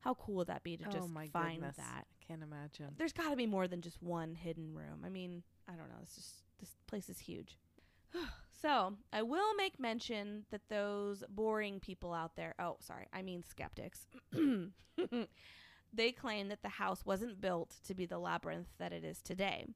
How 0.00 0.14
cool 0.14 0.36
would 0.36 0.48
that 0.48 0.62
be 0.62 0.76
to 0.78 0.84
oh 0.88 0.90
just 0.90 1.08
find 1.32 1.32
goodness. 1.32 1.76
that? 1.76 2.06
I 2.08 2.24
can't 2.26 2.42
imagine. 2.42 2.94
There's 2.96 3.12
got 3.12 3.30
to 3.30 3.36
be 3.36 3.46
more 3.46 3.68
than 3.68 3.82
just 3.82 4.02
one 4.02 4.34
hidden 4.34 4.74
room. 4.74 5.02
I 5.04 5.08
mean, 5.08 5.42
I 5.68 5.72
don't 5.72 5.88
know. 5.88 5.98
It's 6.02 6.16
just 6.16 6.42
this 6.58 6.74
place 6.86 7.08
is 7.08 7.18
huge. 7.18 7.58
so 8.60 8.94
I 9.12 9.22
will 9.22 9.54
make 9.54 9.80
mention 9.80 10.44
that 10.50 10.68
those 10.68 11.24
boring 11.28 11.80
people 11.80 12.12
out 12.12 12.36
there. 12.36 12.54
Oh, 12.58 12.76
sorry, 12.80 13.06
I 13.12 13.22
mean 13.22 13.44
skeptics. 13.48 14.06
they 15.92 16.12
claim 16.12 16.48
that 16.48 16.62
the 16.62 16.68
house 16.68 17.04
wasn't 17.04 17.40
built 17.40 17.76
to 17.86 17.94
be 17.94 18.06
the 18.06 18.18
labyrinth 18.18 18.68
that 18.78 18.92
it 18.92 19.04
is 19.04 19.20
today, 19.22 19.66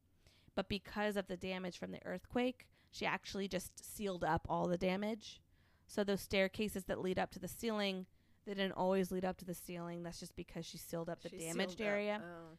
but 0.54 0.68
because 0.68 1.16
of 1.16 1.26
the 1.26 1.36
damage 1.36 1.78
from 1.78 1.92
the 1.92 2.04
earthquake, 2.04 2.66
she 2.90 3.06
actually 3.06 3.48
just 3.48 3.96
sealed 3.96 4.22
up 4.24 4.46
all 4.48 4.68
the 4.68 4.78
damage. 4.78 5.40
So 5.86 6.04
those 6.04 6.20
staircases 6.20 6.84
that 6.84 7.00
lead 7.00 7.18
up 7.18 7.30
to 7.32 7.38
the 7.38 7.48
ceiling, 7.48 8.06
they 8.46 8.54
didn't 8.54 8.72
always 8.72 9.10
lead 9.10 9.24
up 9.24 9.36
to 9.38 9.44
the 9.44 9.54
ceiling. 9.54 10.02
That's 10.02 10.20
just 10.20 10.36
because 10.36 10.66
she 10.66 10.78
sealed 10.78 11.08
up 11.08 11.22
the 11.22 11.28
She 11.28 11.38
damaged 11.38 11.80
area. 11.80 12.20
Oh. 12.22 12.56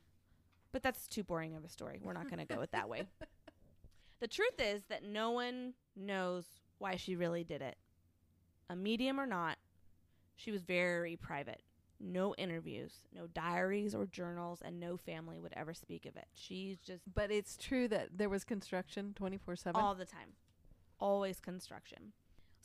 But 0.72 0.84
that's 0.84 1.08
too 1.08 1.24
boring 1.24 1.56
of 1.56 1.64
a 1.64 1.70
story. 1.70 2.00
We're 2.04 2.14
not 2.14 2.30
going 2.30 2.46
to 2.46 2.54
go 2.54 2.62
it 2.62 2.72
that 2.72 2.90
way. 2.90 3.08
The 4.26 4.30
truth 4.30 4.60
is 4.60 4.82
that 4.90 5.04
no 5.04 5.30
one 5.30 5.76
knows 5.96 6.46
why 6.80 6.96
she 6.96 7.16
really 7.16 7.44
did 7.44 7.62
it. 7.62 7.78
A 8.72 8.76
medium 8.76 9.20
or 9.20 9.28
not, 9.28 9.60
she 10.36 10.50
was 10.50 10.64
very 10.64 11.16
private. 11.16 11.62
No 12.00 12.34
interviews, 12.34 13.04
no 13.14 13.28
diaries 13.28 13.94
or 13.94 14.08
journals, 14.08 14.64
and 14.66 14.80
no 14.80 14.98
family 14.98 15.38
would 15.38 15.54
ever 15.56 15.76
speak 15.76 16.08
of 16.08 16.16
it. 16.16 16.26
She's 16.34 16.80
just 16.80 17.04
But 17.14 17.30
it's 17.30 17.56
true 17.56 17.88
that 17.90 18.18
there 18.18 18.28
was 18.28 18.44
construction 18.44 19.14
24 19.16 19.58
7. 19.58 19.80
all 19.80 19.94
the 19.94 20.06
time. 20.06 20.34
Always 21.00 21.40
construction. 21.40 22.14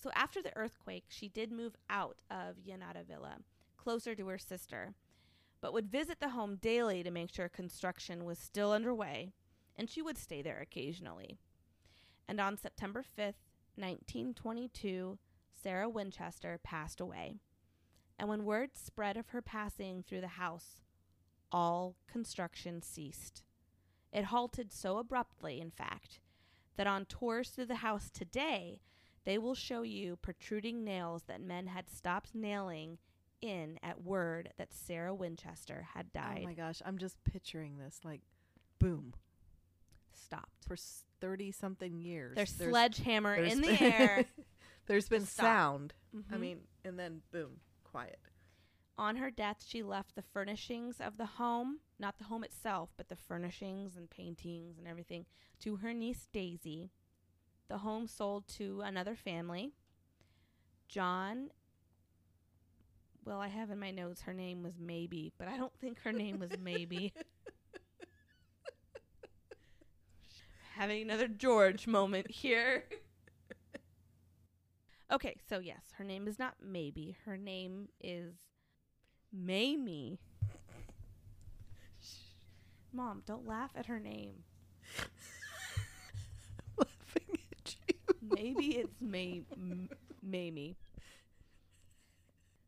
So 0.02 0.10
after 0.14 0.40
the 0.40 0.56
earthquake, 0.56 1.04
she 1.08 1.28
did 1.28 1.52
move 1.52 1.76
out 1.90 2.22
of 2.30 2.56
Llanada 2.66 3.06
Villa, 3.06 3.36
closer 3.76 4.14
to 4.14 4.28
her 4.28 4.38
sister, 4.38 4.94
but 5.60 5.74
would 5.74 5.92
visit 5.92 6.20
the 6.20 6.30
home 6.30 6.56
daily 6.56 7.02
to 7.02 7.10
make 7.10 7.30
sure 7.30 7.50
construction 7.50 8.24
was 8.24 8.38
still 8.38 8.72
underway, 8.72 9.34
and 9.76 9.90
she 9.90 10.00
would 10.00 10.16
stay 10.16 10.40
there 10.40 10.60
occasionally. 10.62 11.38
And 12.30 12.40
on 12.40 12.56
September 12.56 13.02
5th, 13.02 13.42
1922, 13.74 15.18
Sarah 15.52 15.88
Winchester 15.88 16.60
passed 16.62 17.00
away. 17.00 17.40
And 18.20 18.28
when 18.28 18.44
word 18.44 18.70
spread 18.76 19.16
of 19.16 19.30
her 19.30 19.42
passing 19.42 20.04
through 20.04 20.20
the 20.20 20.28
house, 20.28 20.80
all 21.50 21.96
construction 22.06 22.82
ceased. 22.82 23.42
It 24.12 24.26
halted 24.26 24.72
so 24.72 24.98
abruptly, 24.98 25.60
in 25.60 25.72
fact, 25.72 26.20
that 26.76 26.86
on 26.86 27.04
tours 27.06 27.50
through 27.50 27.66
the 27.66 27.74
house 27.76 28.08
today, 28.08 28.80
they 29.24 29.36
will 29.36 29.56
show 29.56 29.82
you 29.82 30.14
protruding 30.14 30.84
nails 30.84 31.24
that 31.24 31.40
men 31.40 31.66
had 31.66 31.90
stopped 31.90 32.32
nailing 32.32 32.98
in 33.42 33.76
at 33.82 34.04
word 34.04 34.50
that 34.56 34.72
Sarah 34.72 35.14
Winchester 35.14 35.88
had 35.94 36.12
died. 36.12 36.42
Oh 36.42 36.46
my 36.46 36.54
gosh, 36.54 36.80
I'm 36.86 36.98
just 36.98 37.24
picturing 37.24 37.78
this 37.78 37.98
like 38.04 38.20
boom 38.78 39.14
Stopped. 40.14 40.64
for 40.64 40.76
30 41.20 41.52
something 41.52 41.98
years. 41.98 42.36
There's, 42.36 42.50
sledgehammer 42.50 43.36
there's 43.36 43.52
in 43.54 43.60
the 43.60 43.80
air. 43.80 44.24
there's 44.86 45.08
been 45.08 45.26
Stop. 45.26 45.44
sound. 45.44 45.94
I 46.30 46.36
Mhm. 46.36 46.40
mean, 46.40 46.58
and 46.84 46.98
then 46.98 47.22
boom, 47.32 47.60
quiet. 47.84 48.18
On 48.98 49.16
her 49.16 49.30
death, 49.30 49.64
she 49.66 49.82
left 49.82 50.14
the 50.14 50.22
furnishings 50.22 51.00
of 51.00 51.16
the 51.16 51.24
home, 51.26 51.80
not 51.98 52.18
the 52.18 52.24
home 52.24 52.44
itself, 52.44 52.90
but 52.96 53.08
the 53.08 53.16
furnishings 53.16 53.96
and 53.96 54.10
paintings 54.10 54.76
and 54.78 54.86
everything, 54.86 55.24
to 55.60 55.76
her 55.76 55.94
niece 55.94 56.26
Daisy. 56.32 56.90
The 57.68 57.78
home 57.78 58.06
sold 58.06 58.46
to 58.58 58.82
another 58.82 59.14
family. 59.14 59.72
John, 60.88 61.50
well, 63.24 63.40
I 63.40 63.48
have 63.48 63.70
in 63.70 63.78
my 63.78 63.90
notes 63.90 64.22
her 64.22 64.34
name 64.34 64.62
was 64.62 64.78
Maybe, 64.78 65.32
but 65.38 65.48
I 65.48 65.56
don't 65.56 65.74
think 65.78 66.00
her 66.00 66.12
name 66.12 66.38
was 66.40 66.50
Maybe. 66.58 67.12
Having 70.80 71.02
another 71.02 71.28
George 71.28 71.86
moment 71.86 72.30
here. 72.30 72.84
okay, 75.12 75.36
so 75.46 75.58
yes, 75.58 75.82
her 75.98 76.04
name 76.04 76.26
is 76.26 76.38
not 76.38 76.54
Maybe. 76.62 77.18
Her 77.26 77.36
name 77.36 77.88
is 78.02 78.32
Mamie. 79.30 80.20
Mom, 82.94 83.22
don't 83.26 83.46
laugh 83.46 83.72
at 83.76 83.84
her 83.84 84.00
name. 84.00 84.44
laughing 86.78 87.38
at 87.52 87.76
you. 87.86 87.94
Maybe 88.22 88.78
it's 88.78 89.02
May 89.02 89.42
M- 89.58 89.90
Mamie. 90.22 90.78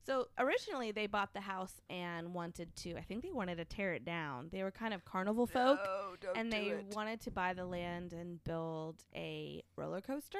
So 0.04 0.26
originally 0.38 0.90
they 0.90 1.06
bought 1.06 1.32
the 1.32 1.40
house 1.40 1.80
and 1.88 2.34
wanted 2.34 2.74
to. 2.76 2.96
I 2.96 3.02
think 3.02 3.22
they 3.22 3.30
wanted 3.32 3.56
to 3.56 3.64
tear 3.64 3.94
it 3.94 4.04
down. 4.04 4.48
They 4.50 4.62
were 4.64 4.72
kind 4.72 4.92
of 4.92 5.04
carnival 5.04 5.46
folk, 5.46 5.78
No, 5.84 6.14
don't 6.20 6.36
and 6.36 6.50
do 6.50 6.56
they 6.56 6.66
it. 6.70 6.86
wanted 6.94 7.20
to 7.22 7.30
buy 7.30 7.52
the 7.54 7.64
land 7.64 8.12
and 8.12 8.42
build 8.42 8.96
a 9.14 9.62
roller 9.76 10.00
coaster. 10.00 10.38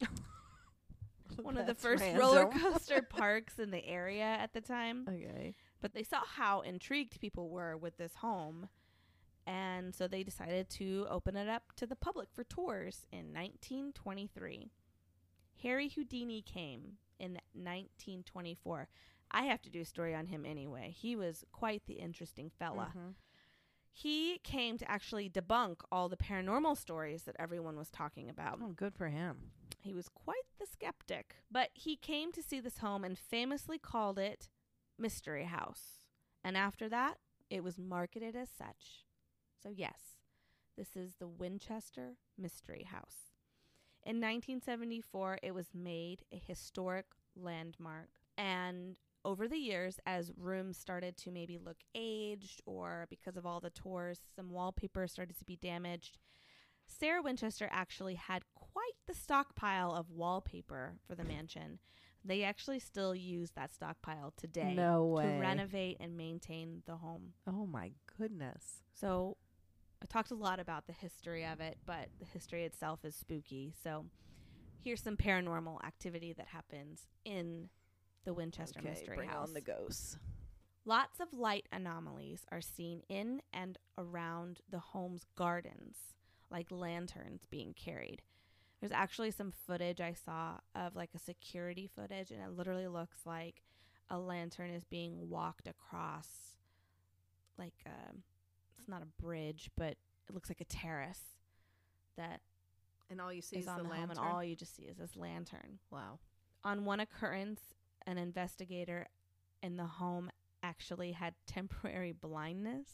One 1.40 1.56
of 1.56 1.66
the 1.66 1.72
That's 1.72 1.82
first 1.82 2.04
roller 2.16 2.46
coaster 2.60 3.02
parks 3.02 3.58
in 3.58 3.70
the 3.70 3.84
area 3.86 4.24
at 4.24 4.52
the 4.52 4.60
time. 4.60 5.06
Okay. 5.08 5.54
But 5.80 5.94
they 5.94 6.02
saw 6.02 6.20
how 6.24 6.60
intrigued 6.60 7.20
people 7.20 7.48
were 7.48 7.76
with 7.76 7.96
this 7.96 8.16
home. 8.16 8.68
And 9.46 9.94
so 9.94 10.06
they 10.06 10.22
decided 10.22 10.68
to 10.70 11.06
open 11.08 11.36
it 11.36 11.48
up 11.48 11.72
to 11.76 11.86
the 11.86 11.96
public 11.96 12.28
for 12.32 12.44
tours 12.44 13.06
in 13.12 13.32
1923. 13.32 14.70
Harry 15.62 15.88
Houdini 15.88 16.42
came 16.42 16.98
in 17.20 17.34
1924. 17.52 18.88
I 19.30 19.44
have 19.44 19.62
to 19.62 19.70
do 19.70 19.80
a 19.80 19.84
story 19.84 20.14
on 20.14 20.26
him 20.26 20.44
anyway. 20.44 20.90
He 20.90 21.14
was 21.14 21.44
quite 21.52 21.86
the 21.86 21.94
interesting 22.00 22.50
fella. 22.50 22.92
Mhm. 22.96 23.14
He 23.92 24.38
came 24.38 24.78
to 24.78 24.90
actually 24.90 25.28
debunk 25.28 25.82
all 25.92 26.08
the 26.08 26.16
paranormal 26.16 26.76
stories 26.76 27.24
that 27.24 27.36
everyone 27.38 27.76
was 27.76 27.90
talking 27.90 28.28
about. 28.30 28.60
Oh, 28.62 28.72
good 28.72 28.94
for 28.94 29.08
him. 29.08 29.52
He 29.82 29.94
was 29.94 30.08
quite 30.08 30.46
the 30.58 30.66
skeptic, 30.66 31.36
but 31.50 31.70
he 31.74 31.96
came 31.96 32.32
to 32.32 32.42
see 32.42 32.60
this 32.60 32.78
home 32.78 33.04
and 33.04 33.18
famously 33.18 33.78
called 33.78 34.18
it 34.18 34.48
Mystery 34.98 35.44
House. 35.44 36.00
And 36.42 36.56
after 36.56 36.88
that, 36.88 37.20
it 37.50 37.62
was 37.62 37.78
marketed 37.78 38.36
as 38.36 38.48
such. 38.50 39.04
So, 39.62 39.68
yes, 39.70 40.16
this 40.76 40.96
is 40.96 41.16
the 41.16 41.28
Winchester 41.28 42.16
Mystery 42.38 42.84
House. 42.84 43.29
In 44.04 44.16
1974, 44.16 45.38
it 45.42 45.54
was 45.54 45.68
made 45.74 46.24
a 46.32 46.36
historic 46.36 47.06
landmark. 47.36 48.08
And 48.38 48.96
over 49.24 49.46
the 49.46 49.58
years, 49.58 50.00
as 50.06 50.32
rooms 50.36 50.78
started 50.78 51.16
to 51.18 51.30
maybe 51.30 51.58
look 51.58 51.76
aged 51.94 52.62
or 52.64 53.06
because 53.10 53.36
of 53.36 53.44
all 53.44 53.60
the 53.60 53.70
tours, 53.70 54.20
some 54.34 54.50
wallpaper 54.50 55.06
started 55.06 55.38
to 55.38 55.44
be 55.44 55.56
damaged, 55.56 56.18
Sarah 56.86 57.22
Winchester 57.22 57.68
actually 57.70 58.14
had 58.14 58.42
quite 58.54 58.96
the 59.06 59.14
stockpile 59.14 59.92
of 59.92 60.10
wallpaper 60.10 60.94
for 61.06 61.14
the 61.14 61.24
mansion. 61.24 61.78
They 62.24 62.42
actually 62.42 62.80
still 62.80 63.14
use 63.14 63.50
that 63.52 63.72
stockpile 63.72 64.32
today 64.36 64.74
No 64.74 65.18
to 65.20 65.26
renovate 65.38 65.98
and 66.00 66.16
maintain 66.16 66.82
the 66.86 66.96
home. 66.96 67.32
Oh 67.46 67.66
my 67.66 67.92
goodness. 68.18 68.82
So 68.92 69.36
I 70.02 70.06
talked 70.06 70.30
a 70.30 70.34
lot 70.34 70.60
about 70.60 70.86
the 70.86 70.92
history 70.92 71.44
of 71.44 71.60
it, 71.60 71.78
but 71.86 72.08
the 72.18 72.26
history 72.26 72.64
itself 72.64 73.04
is 73.04 73.14
spooky. 73.14 73.74
So 73.82 74.06
here's 74.82 75.02
some 75.02 75.16
paranormal 75.16 75.84
activity 75.84 76.32
that 76.34 76.48
happens 76.48 77.02
in 77.24 77.68
the 78.24 78.32
Winchester 78.32 78.80
Mystery 78.82 79.16
bring 79.16 79.28
House. 79.28 79.48
on 79.48 79.54
the 79.54 79.60
ghosts. 79.60 80.18
Lots 80.86 81.20
of 81.20 81.32
light 81.32 81.66
anomalies 81.72 82.44
are 82.50 82.62
seen 82.62 83.02
in 83.08 83.42
and 83.52 83.78
around 83.98 84.60
the 84.70 84.78
home's 84.78 85.26
gardens, 85.36 85.96
like 86.50 86.70
lanterns 86.70 87.42
being 87.50 87.74
carried. 87.74 88.22
There's 88.80 88.92
actually 88.92 89.30
some 89.30 89.52
footage 89.66 90.00
I 90.00 90.14
saw 90.14 90.54
of 90.74 90.96
like 90.96 91.10
a 91.14 91.18
security 91.18 91.90
footage, 91.94 92.30
and 92.30 92.40
it 92.40 92.56
literally 92.56 92.88
looks 92.88 93.18
like 93.26 93.62
a 94.08 94.18
lantern 94.18 94.70
is 94.70 94.84
being 94.84 95.28
walked 95.28 95.68
across, 95.68 96.54
like 97.58 97.74
a, 97.84 98.14
it's 98.80 98.88
not 98.88 99.02
a 99.02 99.22
bridge, 99.22 99.70
but 99.76 99.92
it 100.28 100.34
looks 100.34 100.48
like 100.50 100.60
a 100.60 100.64
terrace 100.64 101.22
that 102.16 102.40
And 103.10 103.20
all 103.20 103.32
you 103.32 103.42
see 103.42 103.56
is 103.56 103.62
is, 103.64 103.68
on 103.68 103.78
the, 103.82 103.88
the, 103.88 103.94
home, 103.94 104.10
and 104.10 104.18
all 104.18 104.42
you 104.42 104.56
just 104.56 104.74
see 104.76 104.82
is 104.84 104.96
this 104.96 105.16
lantern. 105.16 105.78
wow. 105.90 106.18
On 106.64 106.84
one 106.84 107.00
occurrence, 107.00 107.60
an 108.06 108.18
investigator 108.18 109.06
in 109.62 109.76
the 109.76 109.86
home 109.86 110.30
actually 110.62 111.12
had 111.12 111.34
temporary 111.46 112.12
blindness, 112.12 112.88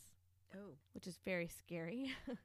Oh. 0.54 0.74
which 0.92 1.06
is 1.06 1.18
very 1.24 1.48
scary. 1.48 2.12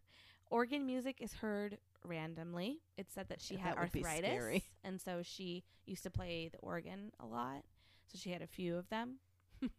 Organ 0.49 0.85
music 0.85 1.17
is 1.21 1.33
heard 1.33 1.77
randomly. 2.03 2.79
It's 2.97 3.13
said 3.13 3.29
that 3.29 3.39
she 3.41 3.53
Yeah, 3.55 3.61
had 3.61 3.75
that 3.77 3.81
arthritis, 3.95 4.63
and 4.83 4.99
so 4.99 5.21
she 5.23 5.63
used 5.85 6.03
to 6.03 6.09
play 6.09 6.49
the 6.51 6.57
organ 6.59 7.11
a 7.19 7.25
lot. 7.25 7.63
So 8.07 8.17
she 8.17 8.31
had 8.31 8.41
a 8.41 8.47
few 8.47 8.75
of 8.75 8.89
them, 8.89 9.19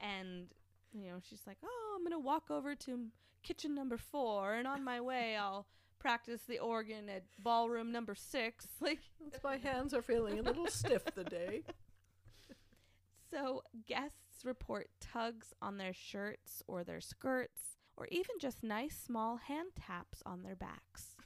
and 0.00 0.46
you 0.92 1.08
know 1.08 1.18
she's 1.28 1.42
like, 1.46 1.58
"Oh, 1.64 1.96
I'm 1.96 2.04
gonna 2.04 2.18
walk 2.18 2.50
over 2.50 2.74
to 2.74 3.06
kitchen 3.42 3.74
number 3.74 3.98
four, 3.98 4.54
and 4.54 4.66
on 4.66 4.84
my 4.84 5.00
way, 5.00 5.36
I'll 5.40 5.66
practice 5.98 6.42
the 6.48 6.58
organ 6.58 7.08
at 7.08 7.24
ballroom 7.38 7.92
number 7.92 8.14
six. 8.14 8.66
Like, 8.80 8.98
my 9.44 9.56
hands 9.56 9.94
are 9.94 10.02
feeling 10.02 10.38
a 10.38 10.42
little 10.42 10.66
stiff 10.66 11.04
today. 11.14 11.62
So, 13.30 13.62
guests 13.86 14.44
report 14.44 14.90
tugs 15.00 15.54
on 15.62 15.78
their 15.78 15.94
shirts 15.94 16.62
or 16.66 16.84
their 16.84 17.00
skirts, 17.00 17.78
or 17.96 18.06
even 18.10 18.36
just 18.38 18.62
nice 18.62 18.94
small 18.94 19.38
hand 19.38 19.70
taps 19.74 20.22
on 20.26 20.42
their 20.42 20.54
backs. 20.54 21.16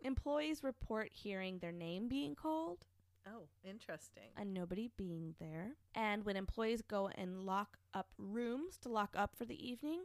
Employees 0.00 0.64
report 0.64 1.10
hearing 1.12 1.58
their 1.58 1.70
name 1.70 2.08
being 2.08 2.34
called 2.34 2.86
Oh, 3.26 3.46
interesting. 3.64 4.30
and 4.36 4.52
nobody 4.52 4.90
being 4.96 5.34
there. 5.38 5.76
And 5.94 6.24
when 6.24 6.36
employees 6.36 6.82
go 6.82 7.08
and 7.14 7.44
lock 7.44 7.78
up 7.94 8.12
rooms 8.18 8.76
to 8.78 8.88
lock 8.88 9.14
up 9.16 9.36
for 9.36 9.44
the 9.44 9.68
evening, 9.68 10.04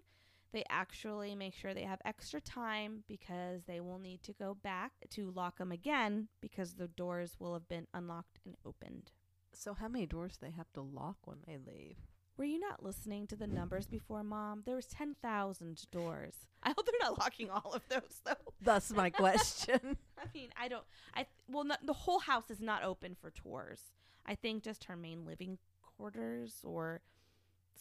they 0.53 0.63
actually 0.69 1.35
make 1.35 1.53
sure 1.53 1.73
they 1.73 1.83
have 1.83 2.01
extra 2.05 2.39
time 2.39 3.03
because 3.07 3.63
they 3.65 3.79
will 3.81 3.99
need 3.99 4.23
to 4.23 4.33
go 4.33 4.53
back 4.55 4.91
to 5.11 5.31
lock 5.31 5.57
them 5.57 5.71
again 5.71 6.27
because 6.41 6.75
the 6.75 6.87
doors 6.87 7.35
will 7.39 7.53
have 7.53 7.67
been 7.67 7.87
unlocked 7.93 8.39
and 8.45 8.55
opened. 8.65 9.11
So 9.51 9.73
how 9.73 9.87
many 9.87 10.05
doors 10.05 10.37
do 10.37 10.45
they 10.45 10.51
have 10.53 10.71
to 10.73 10.81
lock 10.81 11.17
when 11.25 11.39
they 11.45 11.57
leave? 11.57 11.97
Were 12.37 12.45
you 12.45 12.59
not 12.59 12.83
listening 12.83 13.25
to 13.27 13.35
the 13.35 13.47
numbers 13.47 13.87
before, 13.87 14.23
Mom? 14.23 14.61
There 14.65 14.75
was 14.75 14.85
10,000 14.85 15.85
doors. 15.91 16.35
I 16.63 16.69
hope 16.69 16.85
they're 16.85 17.09
not 17.09 17.17
locking 17.17 17.49
all 17.49 17.73
of 17.73 17.81
those, 17.89 18.21
though. 18.23 18.53
That's 18.61 18.91
my 18.91 19.09
question. 19.09 19.79
I 20.17 20.25
mean, 20.33 20.49
I 20.59 20.67
don't. 20.67 20.83
I 21.15 21.25
well, 21.49 21.63
not, 21.63 21.85
the 21.85 21.93
whole 21.93 22.19
house 22.19 22.51
is 22.51 22.61
not 22.61 22.83
open 22.83 23.15
for 23.19 23.31
tours. 23.31 23.79
I 24.25 24.35
think 24.35 24.63
just 24.63 24.83
her 24.85 24.95
main 24.95 25.25
living 25.25 25.57
quarters 25.97 26.61
or 26.63 27.01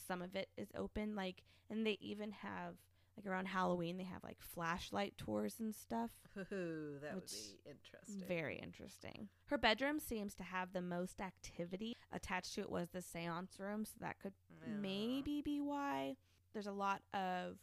some 0.07 0.23
of 0.23 0.35
it 0.35 0.49
is 0.57 0.69
open. 0.75 1.15
Like, 1.15 1.43
and 1.69 1.87
they 1.87 1.99
even 2.01 2.33
have 2.33 2.77
like 3.17 3.27
around 3.27 3.47
Halloween, 3.47 3.97
they 3.97 4.05
have 4.05 4.23
like 4.23 4.39
flashlight 4.41 5.15
tours 5.17 5.57
and 5.61 5.75
stuff. 5.75 6.11
Ooh, 6.53 6.99
that 7.03 7.15
would 7.15 7.27
be 7.27 7.59
interesting. 7.71 8.25
Very 8.29 8.59
interesting. 8.59 9.29
Her 9.47 9.57
bedroom 9.59 9.99
seems 10.01 10.35
to 10.35 10.43
have 10.43 10.73
the 10.73 10.83
most 10.83 11.21
activity. 11.21 11.95
Attached 12.13 12.55
to 12.55 12.61
it 12.61 12.71
was 12.71 12.91
the 12.91 13.01
seance 13.03 13.59
room, 13.59 13.85
so 13.85 13.95
that 14.01 14.21
could 14.21 14.35
Yeah. 14.67 14.75
maybe 14.77 15.41
be 15.43 15.61
why. 15.61 16.17
There's 16.53 16.67
a 16.67 16.73
lot 16.73 17.03
of 17.15 17.57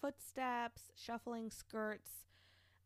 footsteps, 0.00 0.90
shuffling 0.94 1.50
skirts, 1.50 2.10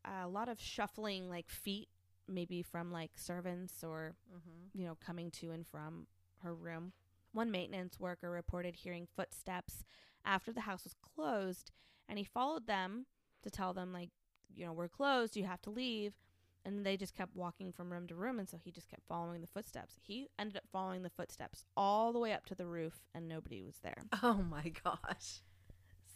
a 0.05 0.27
lot 0.27 0.49
of 0.49 0.59
shuffling 0.59 1.29
like 1.29 1.49
feet, 1.49 1.89
maybe 2.27 2.61
from 2.61 2.91
like 2.91 3.11
servants 3.15 3.83
or, 3.83 4.15
Mm-hmm. 4.31 4.79
you 4.79 4.85
know, 4.87 4.95
coming 4.95 5.31
to 5.31 5.51
and 5.51 5.65
from 5.67 6.07
her 6.43 6.53
room. 6.53 6.93
One 7.33 7.51
maintenance 7.51 7.99
worker 7.99 8.29
reported 8.31 8.75
hearing 8.75 9.07
footsteps 9.15 9.83
after 10.25 10.51
the 10.51 10.61
house 10.61 10.83
was 10.83 10.93
closed, 11.15 11.71
and 12.09 12.17
he 12.17 12.23
followed 12.23 12.67
them 12.67 13.05
to 13.43 13.49
tell 13.49 13.73
them, 13.73 13.93
like, 13.93 14.09
you 14.53 14.65
know, 14.65 14.73
we're 14.73 14.87
closed, 14.87 15.35
you 15.35 15.43
have 15.45 15.61
to 15.63 15.69
leave. 15.69 16.13
And 16.65 16.85
they 16.85 16.97
just 16.97 17.15
kept 17.15 17.33
walking 17.33 17.71
from 17.71 17.93
room 17.93 18.07
to 18.07 18.15
room, 18.15 18.39
and 18.39 18.49
so 18.49 18.57
he 18.61 18.71
just 18.71 18.89
kept 18.89 19.03
following 19.07 19.39
the 19.39 19.47
footsteps. 19.47 19.95
He 20.01 20.27
ended 20.37 20.57
up 20.57 20.63
following 20.69 21.01
the 21.01 21.09
footsteps 21.09 21.63
all 21.77 22.11
the 22.11 22.19
way 22.19 22.33
up 22.33 22.45
to 22.47 22.55
the 22.55 22.65
roof, 22.65 22.99
and 23.15 23.29
nobody 23.29 23.61
was 23.63 23.75
there. 23.83 24.03
Oh 24.21 24.43
my 24.49 24.73
gosh, 24.83 25.41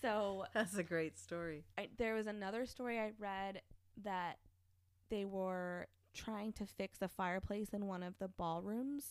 So 0.01 0.45
that's 0.53 0.75
a 0.75 0.83
great 0.83 1.17
story. 1.17 1.63
I, 1.77 1.87
there 1.97 2.15
was 2.15 2.27
another 2.27 2.65
story 2.65 2.99
I 2.99 3.11
read 3.17 3.61
that 4.03 4.39
they 5.09 5.23
were 5.25 5.87
trying 6.13 6.51
to 6.53 6.65
fix 6.65 7.01
a 7.01 7.07
fireplace 7.07 7.69
in 7.73 7.85
one 7.87 8.03
of 8.03 8.17
the 8.19 8.27
ballrooms, 8.27 9.05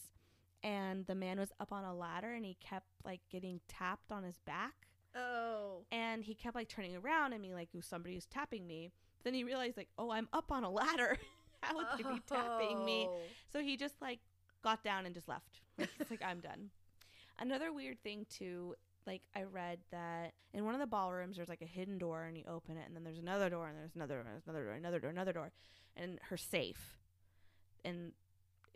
and 0.63 1.07
the 1.07 1.15
man 1.15 1.39
was 1.39 1.53
up 1.59 1.73
on 1.73 1.85
a 1.85 1.95
ladder, 1.95 2.33
and 2.35 2.45
he 2.45 2.57
kept 2.61 2.89
like 3.05 3.21
getting 3.31 3.61
tapped 3.69 4.13
on 4.13 4.25
his 4.25 4.39
back, 4.45 4.89
Oh, 5.15 5.85
and 5.91 6.23
he 6.23 6.35
kept 6.35 6.55
like 6.55 6.69
turning 6.69 6.97
around 6.97 7.33
and 7.33 7.43
being 7.43 7.55
like, 7.55 7.69
"Ooh, 7.75 7.81
somebody's 7.81 8.27
tapping 8.27 8.67
me." 8.67 8.93
Then 9.25 9.35
he 9.35 9.45
realized 9.45 9.77
like, 9.77 9.89
"Oh, 9.99 10.11
I'm 10.11 10.29
up 10.33 10.53
on 10.53 10.65
a 10.65 10.71
ladder. 10.71 11.19
How 11.63 11.77
would 11.77 11.87
they 11.97 12.03
be 12.03 12.21
tapping 12.27 12.85
me?" 12.85 13.07
Oh. 13.09 13.19
So 13.53 13.61
he 13.61 13.77
just 13.77 14.01
like 14.01 14.21
got 14.63 14.83
down 14.85 15.07
and 15.07 15.15
just 15.15 15.29
left. 15.29 15.61
Like, 15.79 15.91
He's 15.99 16.11
like, 16.11 16.23
I'm 16.23 16.41
done. 16.41 16.71
Another 17.39 17.73
weird 17.73 18.03
thing 18.03 18.27
too, 18.29 18.75
like 19.07 19.23
I 19.35 19.45
read 19.45 19.79
that 19.91 20.35
in 20.53 20.65
one 20.65 20.75
of 20.75 20.81
the 20.81 20.87
ballrooms 20.87 21.37
there's 21.37 21.49
like 21.49 21.63
a 21.63 21.67
hidden 21.67 21.97
door 21.97 22.25
and 22.25 22.37
you 22.37 22.45
open 22.47 22.77
it 22.77 22.85
and 22.87 22.95
then 22.95 23.03
there's 23.03 23.19
another 23.19 23.49
door 23.49 23.69
and 23.69 23.79
there's 23.79 23.95
another 23.95 24.15
door, 24.15 24.25
and 24.25 24.31
there's 24.31 24.45
another 24.45 24.65
door, 24.65 24.75
another 24.75 25.01
door, 25.01 25.11
another 25.11 25.33
door, 25.33 25.53
and 25.97 26.19
her 26.29 26.37
safe. 26.37 26.99
And 27.85 28.13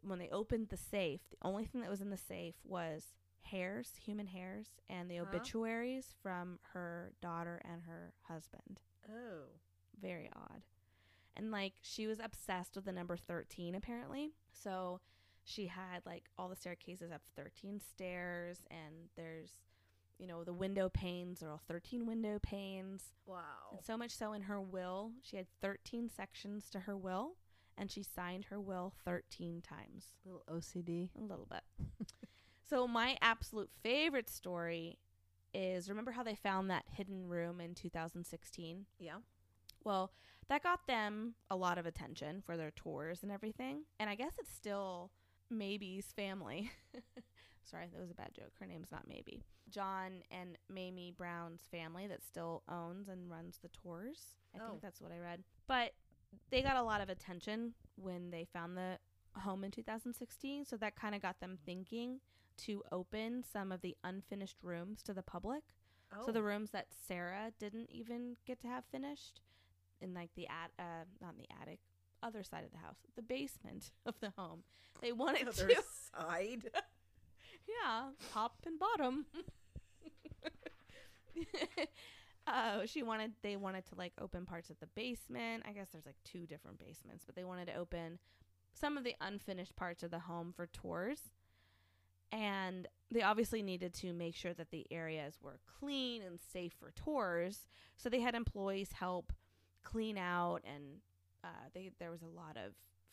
when 0.02 0.18
they 0.18 0.30
opened 0.30 0.68
the 0.70 0.76
safe, 0.78 1.20
the 1.30 1.36
only 1.42 1.66
thing 1.66 1.82
that 1.82 1.90
was 1.90 2.00
in 2.00 2.10
the 2.10 2.16
safe 2.16 2.54
was 2.64 3.12
hairs, 3.44 3.92
human 4.04 4.26
hairs, 4.26 4.68
and 4.88 5.10
the 5.10 5.16
Huh? 5.18 5.24
obituaries 5.28 6.14
from 6.22 6.58
her 6.72 7.12
daughter 7.20 7.60
and 7.64 7.82
her 7.82 8.12
husband. 8.22 8.80
Oh. 9.08 9.44
Very 10.00 10.30
odd. 10.34 10.62
And 11.36 11.50
like 11.50 11.74
she 11.80 12.06
was 12.06 12.20
obsessed 12.20 12.76
with 12.76 12.84
the 12.84 12.92
number 12.92 13.16
13 13.16 13.74
apparently. 13.74 14.32
So 14.52 15.00
she 15.44 15.66
had 15.66 16.04
like 16.06 16.24
all 16.38 16.48
the 16.48 16.56
staircases 16.56 17.10
up 17.12 17.22
13 17.36 17.80
stairs 17.80 18.58
and 18.70 19.08
there's 19.16 19.50
you 20.18 20.26
know 20.28 20.42
the 20.44 20.52
window 20.52 20.88
panes 20.88 21.42
are 21.42 21.50
all 21.50 21.60
13 21.68 22.06
window 22.06 22.38
panes 22.40 23.12
Wow. 23.26 23.42
and 23.72 23.84
so 23.84 23.96
much 23.98 24.12
so 24.12 24.32
in 24.32 24.42
her 24.42 24.60
will 24.60 25.10
she 25.22 25.36
had 25.36 25.46
13 25.60 26.08
sections 26.08 26.70
to 26.70 26.80
her 26.80 26.96
will 26.96 27.34
and 27.76 27.90
she 27.90 28.02
signed 28.04 28.44
her 28.46 28.60
will 28.60 28.94
13 29.04 29.60
times 29.60 30.06
little 30.24 30.42
OCD. 30.50 31.10
a 31.18 31.22
little 31.22 31.46
bit 31.50 31.62
so 32.68 32.86
my 32.88 33.16
absolute 33.20 33.70
favorite 33.82 34.28
story 34.28 34.98
is 35.52 35.88
remember 35.88 36.10
how 36.12 36.22
they 36.22 36.34
found 36.34 36.70
that 36.70 36.84
hidden 36.90 37.28
room 37.28 37.60
in 37.60 37.74
2016 37.74 38.86
Yeah. 38.98 39.16
well, 39.84 40.12
that 40.48 40.62
got 40.62 40.86
them 40.86 41.34
a 41.50 41.56
lot 41.56 41.78
of 41.78 41.86
attention 41.86 42.42
for 42.44 42.56
their 42.56 42.70
tours 42.72 43.22
and 43.22 43.32
everything. 43.32 43.84
And 43.98 44.10
I 44.10 44.14
guess 44.14 44.32
it's 44.38 44.52
still 44.54 45.10
Maybe's 45.50 46.06
family. 46.14 46.70
Sorry, 47.64 47.86
that 47.90 47.98
was 48.00 48.10
a 48.10 48.14
bad 48.14 48.34
joke. 48.34 48.52
Her 48.60 48.66
name's 48.66 48.92
not 48.92 49.08
Maybe. 49.08 49.42
John 49.70 50.22
and 50.30 50.58
Mamie 50.68 51.14
Brown's 51.16 51.62
family 51.70 52.06
that 52.08 52.22
still 52.22 52.62
owns 52.68 53.08
and 53.08 53.30
runs 53.30 53.58
the 53.62 53.68
tours. 53.70 54.34
I 54.54 54.58
Oh. 54.62 54.68
think 54.68 54.82
that's 54.82 55.00
what 55.00 55.12
I 55.12 55.18
read. 55.18 55.42
But 55.66 55.92
they 56.50 56.60
got 56.60 56.76
a 56.76 56.82
lot 56.82 57.00
of 57.00 57.08
attention 57.08 57.72
when 57.96 58.30
they 58.30 58.44
found 58.52 58.76
the 58.76 58.98
home 59.36 59.64
in 59.64 59.70
2016. 59.70 60.66
So 60.66 60.76
that 60.76 60.94
kind 60.94 61.14
of 61.14 61.22
got 61.22 61.40
them 61.40 61.56
thinking 61.64 62.20
to 62.58 62.82
open 62.92 63.42
some 63.50 63.72
of 63.72 63.80
the 63.80 63.96
unfinished 64.04 64.56
rooms 64.62 65.02
to 65.02 65.14
the 65.14 65.22
public. 65.22 65.62
Oh. 66.12 66.26
So 66.26 66.32
the 66.32 66.42
rooms 66.42 66.70
that 66.70 66.86
Sarah 67.06 67.52
didn't 67.58 67.90
even 67.90 68.36
get 68.46 68.60
to 68.60 68.68
have 68.68 68.84
finished 68.90 69.40
in 70.00 70.14
like 70.14 70.30
the 70.36 70.46
at 70.48 70.70
uh 70.78 71.04
not 71.20 71.34
in 71.34 71.38
the 71.38 71.48
attic, 71.60 71.80
other 72.22 72.42
side 72.42 72.64
of 72.64 72.72
the 72.72 72.78
house, 72.78 72.98
the 73.16 73.22
basement 73.22 73.90
of 74.06 74.14
the 74.20 74.32
home. 74.36 74.62
They 75.00 75.12
wanted 75.12 75.48
other 75.48 75.68
to 75.68 75.82
side. 76.18 76.70
yeah, 77.68 78.10
top 78.32 78.56
and 78.66 78.78
bottom. 78.78 79.26
Oh, 82.46 82.82
she 82.84 83.02
wanted 83.02 83.32
they 83.42 83.56
wanted 83.56 83.86
to 83.86 83.94
like 83.96 84.12
open 84.20 84.44
parts 84.44 84.68
of 84.68 84.78
the 84.78 84.86
basement. 84.94 85.64
I 85.66 85.72
guess 85.72 85.88
there's 85.92 86.06
like 86.06 86.22
two 86.24 86.46
different 86.46 86.78
basements, 86.78 87.24
but 87.24 87.34
they 87.34 87.44
wanted 87.44 87.68
to 87.68 87.74
open 87.74 88.18
some 88.74 88.98
of 88.98 89.04
the 89.04 89.14
unfinished 89.20 89.76
parts 89.76 90.02
of 90.02 90.10
the 90.10 90.18
home 90.18 90.52
for 90.54 90.66
tours. 90.66 91.30
And 92.32 92.88
they 93.10 93.22
obviously 93.22 93.62
needed 93.62 93.94
to 93.94 94.12
make 94.12 94.34
sure 94.34 94.54
that 94.54 94.70
the 94.70 94.86
areas 94.90 95.38
were 95.40 95.60
clean 95.78 96.22
and 96.22 96.38
safe 96.52 96.72
for 96.78 96.90
tours. 96.90 97.66
So 97.96 98.08
they 98.08 98.20
had 98.20 98.34
employees 98.34 98.92
help 98.92 99.32
clean 99.84 100.18
out 100.18 100.62
and 100.64 101.00
uh, 101.44 101.68
they 101.74 101.90
there 102.00 102.10
was 102.10 102.22
a 102.22 102.26
lot 102.26 102.56
of 102.56 102.72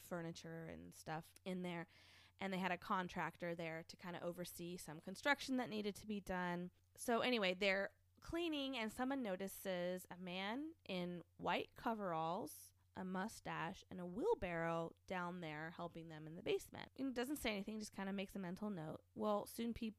furniture 0.09 0.69
and 0.71 0.93
stuff 0.95 1.25
in 1.45 1.61
there 1.61 1.85
and 2.41 2.51
they 2.51 2.57
had 2.57 2.71
a 2.71 2.77
contractor 2.77 3.53
there 3.53 3.83
to 3.87 3.95
kind 3.97 4.15
of 4.15 4.23
oversee 4.23 4.75
some 4.75 4.99
construction 4.99 5.57
that 5.57 5.69
needed 5.69 5.95
to 5.95 6.07
be 6.07 6.19
done. 6.19 6.71
So 6.97 7.19
anyway, 7.19 7.55
they're 7.57 7.91
cleaning 8.19 8.77
and 8.77 8.91
someone 8.91 9.21
notices 9.21 10.05
a 10.11 10.23
man 10.23 10.61
in 10.89 11.21
white 11.37 11.69
coveralls, 11.77 12.51
a 12.97 13.03
mustache, 13.03 13.83
and 13.89 13.99
a 13.99 14.05
wheelbarrow 14.05 14.91
down 15.07 15.41
there 15.41 15.73
helping 15.75 16.09
them 16.09 16.27
in 16.27 16.35
the 16.35 16.41
basement. 16.41 16.89
And 16.99 17.07
it 17.09 17.15
doesn't 17.15 17.41
say 17.41 17.51
anything, 17.51 17.79
just 17.79 17.95
kind 17.95 18.09
of 18.09 18.15
makes 18.15 18.35
a 18.35 18.39
mental 18.39 18.69
note. 18.69 18.99
Well, 19.15 19.47
soon 19.53 19.73
people 19.73 19.97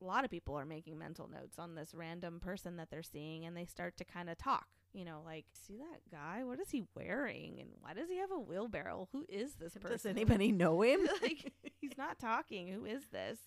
a 0.00 0.04
lot 0.04 0.24
of 0.24 0.30
people 0.30 0.54
are 0.54 0.64
making 0.64 0.96
mental 0.96 1.28
notes 1.28 1.58
on 1.58 1.74
this 1.74 1.92
random 1.92 2.38
person 2.38 2.76
that 2.76 2.88
they're 2.88 3.02
seeing 3.02 3.44
and 3.44 3.56
they 3.56 3.64
start 3.64 3.96
to 3.96 4.04
kind 4.04 4.30
of 4.30 4.38
talk 4.38 4.68
you 4.92 5.04
know 5.04 5.22
like 5.24 5.46
see 5.52 5.76
that 5.76 6.00
guy? 6.10 6.44
What 6.44 6.60
is 6.60 6.70
he 6.70 6.84
wearing? 6.94 7.60
And 7.60 7.70
why 7.80 7.94
does 7.94 8.08
he 8.08 8.18
have 8.18 8.30
a 8.30 8.38
wheelbarrow? 8.38 9.08
Who 9.12 9.24
is 9.28 9.54
this 9.54 9.74
person? 9.74 9.90
Does 9.90 10.06
anybody 10.06 10.52
know 10.52 10.82
him? 10.82 11.00
like 11.22 11.52
he's 11.80 11.98
not 11.98 12.18
talking. 12.18 12.68
Who 12.68 12.84
is 12.84 13.06
this? 13.12 13.38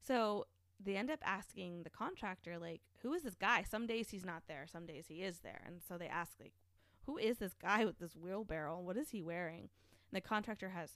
So 0.00 0.46
they 0.82 0.96
end 0.96 1.10
up 1.10 1.20
asking 1.24 1.84
the 1.84 1.90
contractor 1.90 2.58
like 2.58 2.82
who 3.02 3.12
is 3.12 3.22
this 3.22 3.34
guy? 3.34 3.62
Some 3.62 3.86
days 3.86 4.10
he's 4.10 4.24
not 4.24 4.42
there 4.46 4.66
some 4.70 4.86
days 4.86 5.06
he 5.08 5.22
is 5.22 5.40
there. 5.40 5.62
And 5.66 5.80
so 5.86 5.98
they 5.98 6.08
ask 6.08 6.32
like 6.40 6.52
who 7.06 7.18
is 7.18 7.38
this 7.38 7.54
guy 7.54 7.84
with 7.84 7.98
this 7.98 8.16
wheelbarrow 8.16 8.78
what 8.78 8.96
is 8.96 9.10
he 9.10 9.22
wearing 9.22 9.68
and 10.10 10.16
the 10.16 10.20
contractor 10.20 10.70
has 10.70 10.92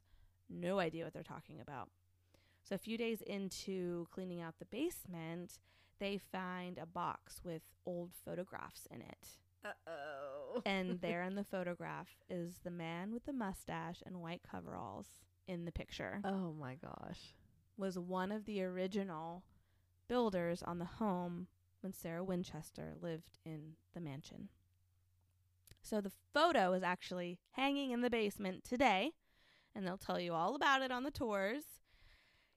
no 0.49 0.79
idea 0.79 1.05
what 1.05 1.13
they're 1.13 1.23
talking 1.23 1.61
about 1.61 1.89
so 2.63 2.75
a 2.75 2.79
few 2.79 2.99
days 2.99 3.23
into 3.23 4.07
cleaning 4.11 4.41
out 4.41 4.55
the 4.59 4.65
basement 4.67 5.59
they 6.01 6.19
find 6.19 6.79
a 6.79 6.87
box 6.87 7.41
with 7.45 7.63
old 7.87 8.13
photographs 8.25 8.87
in 8.91 9.01
it 9.01 9.29
Uh 9.65 9.69
oh. 9.89 10.63
and 10.65 11.01
there 11.03 11.23
in 11.23 11.35
the 11.35 11.45
photograph 11.45 12.09
is 12.31 12.55
the 12.65 12.71
man 12.71 13.13
with 13.13 13.25
the 13.25 13.33
mustache 13.33 14.03
and 14.07 14.21
white 14.21 14.43
coveralls 14.49 15.07
in 15.47 15.65
the 15.65 15.73
picture 15.73 16.21
oh 16.25 16.55
my 16.59 16.77
gosh. 16.77 17.35
was 17.77 17.99
one 17.99 18.31
of 18.33 18.45
the 18.45 18.63
original 18.63 19.43
builders 20.09 20.63
on 20.63 20.79
the 20.79 20.85
home 20.85 21.47
when 21.81 21.93
Sarah 21.93 22.25
Winchester 22.25 22.95
lived 23.01 23.39
in 23.45 23.75
the 23.95 24.01
mansion. 24.01 24.49
So 25.89 26.03
the 26.03 26.13
photo 26.35 26.75
is 26.75 26.83
actually 26.83 27.39
hanging 27.53 27.93
in 27.93 28.03
the 28.03 28.11
basement 28.11 28.63
today, 28.63 29.13
and 29.75 29.87
they'll 29.87 29.97
tell 29.97 30.21
you 30.21 30.35
all 30.35 30.55
about 30.55 30.83
it 30.83 30.93
on 30.93 31.03
the 31.03 31.11
tours. 31.11 31.63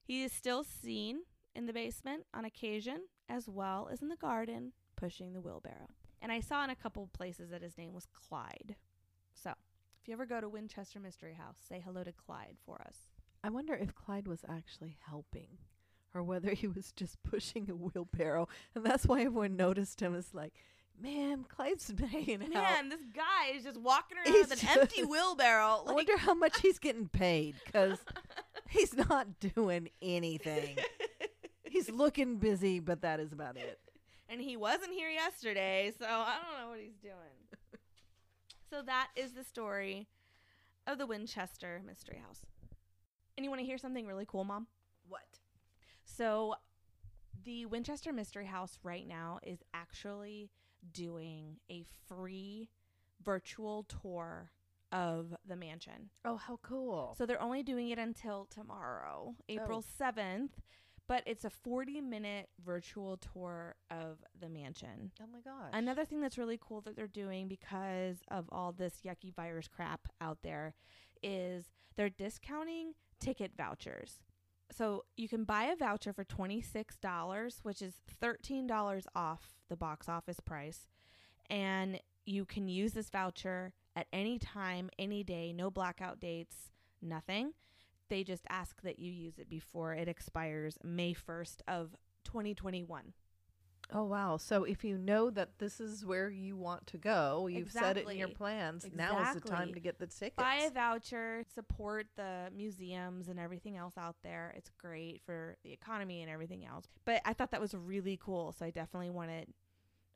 He 0.04 0.24
is 0.24 0.34
still 0.34 0.66
seen 0.66 1.22
in 1.56 1.66
the 1.66 1.72
basement 1.72 2.26
on 2.34 2.44
occasion, 2.44 3.04
as 3.30 3.48
well 3.48 3.88
as 3.90 4.02
in 4.02 4.10
the 4.10 4.18
garden, 4.18 4.74
pushing 4.98 5.32
the 5.32 5.40
wheelbarrow. 5.40 5.88
And 6.22 6.30
I 6.30 6.42
saw 6.42 6.62
in 6.66 6.70
a 6.70 6.76
couple 6.76 7.10
places 7.14 7.52
that 7.52 7.62
his 7.62 7.78
name 7.78 7.94
was 7.94 8.06
Clyde. 8.06 8.76
So 9.34 9.52
if 10.02 10.08
you 10.08 10.14
ever 10.14 10.26
go 10.26 10.42
to 10.42 10.50
Winchester 10.50 11.00
Mystery 11.00 11.36
House, 11.36 11.58
say 11.70 11.82
hello 11.84 12.04
to 12.04 12.12
Clyde 12.12 12.58
for 12.66 12.82
us. 12.82 12.98
I 13.46 13.50
wonder 13.50 13.74
if 13.74 13.96
Clyde 13.96 14.28
was 14.28 14.44
actually 14.50 14.98
helping 15.08 15.58
or 16.14 16.22
whether 16.22 16.52
he 16.52 16.68
was 16.68 16.92
just 16.92 17.24
pushing 17.24 17.70
a 17.70 17.76
wheelbarrow. 17.76 18.50
And 18.76 18.86
that's 18.86 19.06
why 19.06 19.22
everyone 19.22 19.56
noticed 19.56 20.02
him 20.02 20.14
as 20.16 20.34
like, 20.34 20.54
man, 21.02 21.46
Clyde's 21.48 21.92
hanging 22.12 22.44
out. 22.44 22.50
Man, 22.54 22.90
this 22.90 23.02
guy 23.14 23.56
is 23.56 23.64
just 23.64 23.80
walking 23.80 24.18
around 24.18 24.28
He's 24.36 24.50
with 24.50 24.64
an 24.64 24.70
empty 24.80 24.98
just- 24.98 25.10
wheelbarrow. 25.10 25.84
I 25.88 25.94
wonder 25.94 26.18
how 26.18 26.34
much 26.34 26.60
he's 26.62 26.80
getting 26.80 27.08
paid 27.08 27.56
because 27.66 27.98
he's 28.70 28.94
not 28.96 29.40
doing 29.40 29.90
anything. 30.02 30.78
He's 31.64 31.90
looking 31.90 32.38
busy, 32.38 32.80
but 32.80 33.02
that 33.02 33.20
is 33.20 33.32
about 33.34 33.58
it. 33.58 33.80
and 34.30 34.42
he 34.42 34.58
wasn't 34.58 34.92
here 34.92 35.10
yesterday, 35.10 35.92
so 35.98 36.06
I 36.06 36.36
don't 36.42 36.62
know 36.64 36.70
what 36.70 36.80
he's 36.80 36.98
doing. 37.02 37.80
so 38.70 38.82
that 38.86 39.08
is 39.16 39.32
the 39.34 39.44
story 39.44 40.08
of 40.88 40.98
the 40.98 41.06
Winchester 41.08 41.82
Mystery 41.86 42.22
House. 42.26 42.42
And 43.38 43.46
you 43.46 43.50
want 43.50 43.62
to 43.62 43.66
hear 43.66 43.78
something 43.78 44.06
really 44.06 44.26
cool, 44.28 44.44
Mom? 44.44 44.68
What? 45.08 45.40
So, 46.04 46.56
the 47.46 47.66
Winchester 47.66 48.12
Mystery 48.12 48.46
House 48.46 48.78
right 48.84 49.08
now 49.08 49.40
is 49.44 49.60
actually 49.74 50.50
doing 50.92 51.58
a 51.70 51.84
free 52.08 52.70
virtual 53.24 53.84
tour 53.84 54.52
of 54.92 55.34
the 55.48 55.56
mansion. 55.56 56.10
Oh, 56.26 56.36
how 56.36 56.60
cool. 56.62 57.16
So 57.18 57.26
they're 57.26 57.42
only 57.42 57.64
doing 57.64 57.90
it 57.90 58.00
until 58.00 58.46
tomorrow, 58.50 59.36
oh. 59.38 59.44
April 59.48 59.84
7th, 60.00 60.50
but 61.08 61.24
it's 61.26 61.46
a 61.46 61.50
40 61.50 62.02
minute 62.02 62.50
virtual 62.64 63.18
tour 63.18 63.76
of 63.90 64.18
the 64.40 64.50
mansion. 64.50 65.12
oh 65.22 65.26
my 65.32 65.40
gosh. 65.40 65.72
Another 65.74 66.06
thing 66.06 66.22
that's 66.22 66.38
really 66.38 66.60
cool 66.62 66.82
that 66.82 66.96
they're 66.96 67.08
doing 67.08 67.48
because 67.48 68.18
of 68.30 68.50
all 68.52 68.72
this 68.72 69.02
yucky 69.06 69.34
virus 69.34 69.68
crap 69.68 70.08
out 70.20 70.40
there 70.44 70.74
is 71.24 71.66
they're 71.96 72.10
discounting 72.10 72.94
ticket 73.20 73.52
vouchers. 73.56 74.20
So 74.72 75.04
you 75.18 75.28
can 75.28 75.44
buy 75.44 75.66
a 75.66 75.76
voucher 75.76 76.14
for 76.14 76.24
$26, 76.24 77.60
which 77.64 77.82
is 77.82 77.96
$13 78.22 79.06
off 79.16 79.56
the 79.70 79.76
box 79.76 80.08
office 80.08 80.40
price. 80.40 80.88
And 81.50 82.00
you 82.26 82.46
can 82.46 82.68
use 82.68 82.94
this 82.94 83.10
voucher 83.10 83.74
at 83.96 84.08
any 84.14 84.40
time, 84.40 84.90
any 84.98 85.24
day, 85.24 85.52
no 85.52 85.70
blackout 85.70 86.20
dates, 86.20 86.72
nothing. 87.02 87.54
They 88.10 88.24
just 88.24 88.46
ask 88.50 88.82
that 88.84 89.00
you 89.00 89.12
use 89.12 89.38
it 89.38 89.50
before 89.50 89.94
it 89.94 90.08
expires 90.08 90.78
May 90.84 91.14
1st 91.14 91.62
of 91.68 91.96
2021. 92.24 93.14
Oh 93.94 94.04
wow! 94.04 94.38
So 94.38 94.64
if 94.64 94.84
you 94.84 94.98
know 94.98 95.30
that 95.32 95.60
this 95.60 95.82
is 95.82 96.06
where 96.06 96.30
you 96.30 96.56
want 96.56 96.88
to 96.88 96.98
go, 96.98 97.48
you've 97.48 97.72
set 97.72 97.98
it 97.98 98.08
in 98.08 98.18
your 98.18 98.30
Exactly. 98.30 98.34
plans. 98.36 98.88
Now 98.96 99.22
is 99.22 99.34
the 99.34 99.42
time 99.42 99.74
to 99.74 99.80
get 99.82 100.00
the 100.00 100.08
tickets. 100.08 100.36
buy 100.38 100.56
a 100.68 100.72
voucher, 100.72 101.44
support 101.54 102.08
the 102.16 102.50
museums 102.56 103.28
and 103.28 103.38
everything 103.40 103.76
else 103.76 103.98
out 103.98 104.16
there. 104.24 104.54
It's 104.56 104.70
great 104.78 105.22
for 105.26 105.58
the 105.64 105.74
economy 105.74 106.22
and 106.22 106.32
everything 106.32 106.66
else. 106.66 106.86
But 107.04 107.22
I 107.26 107.34
thought 107.34 107.52
that 107.52 107.60
was 107.60 107.74
really 107.74 108.18
cool, 108.24 108.54
so 108.58 108.66
I 108.66 108.70
definitely 108.70 109.10
wanted 109.10 109.48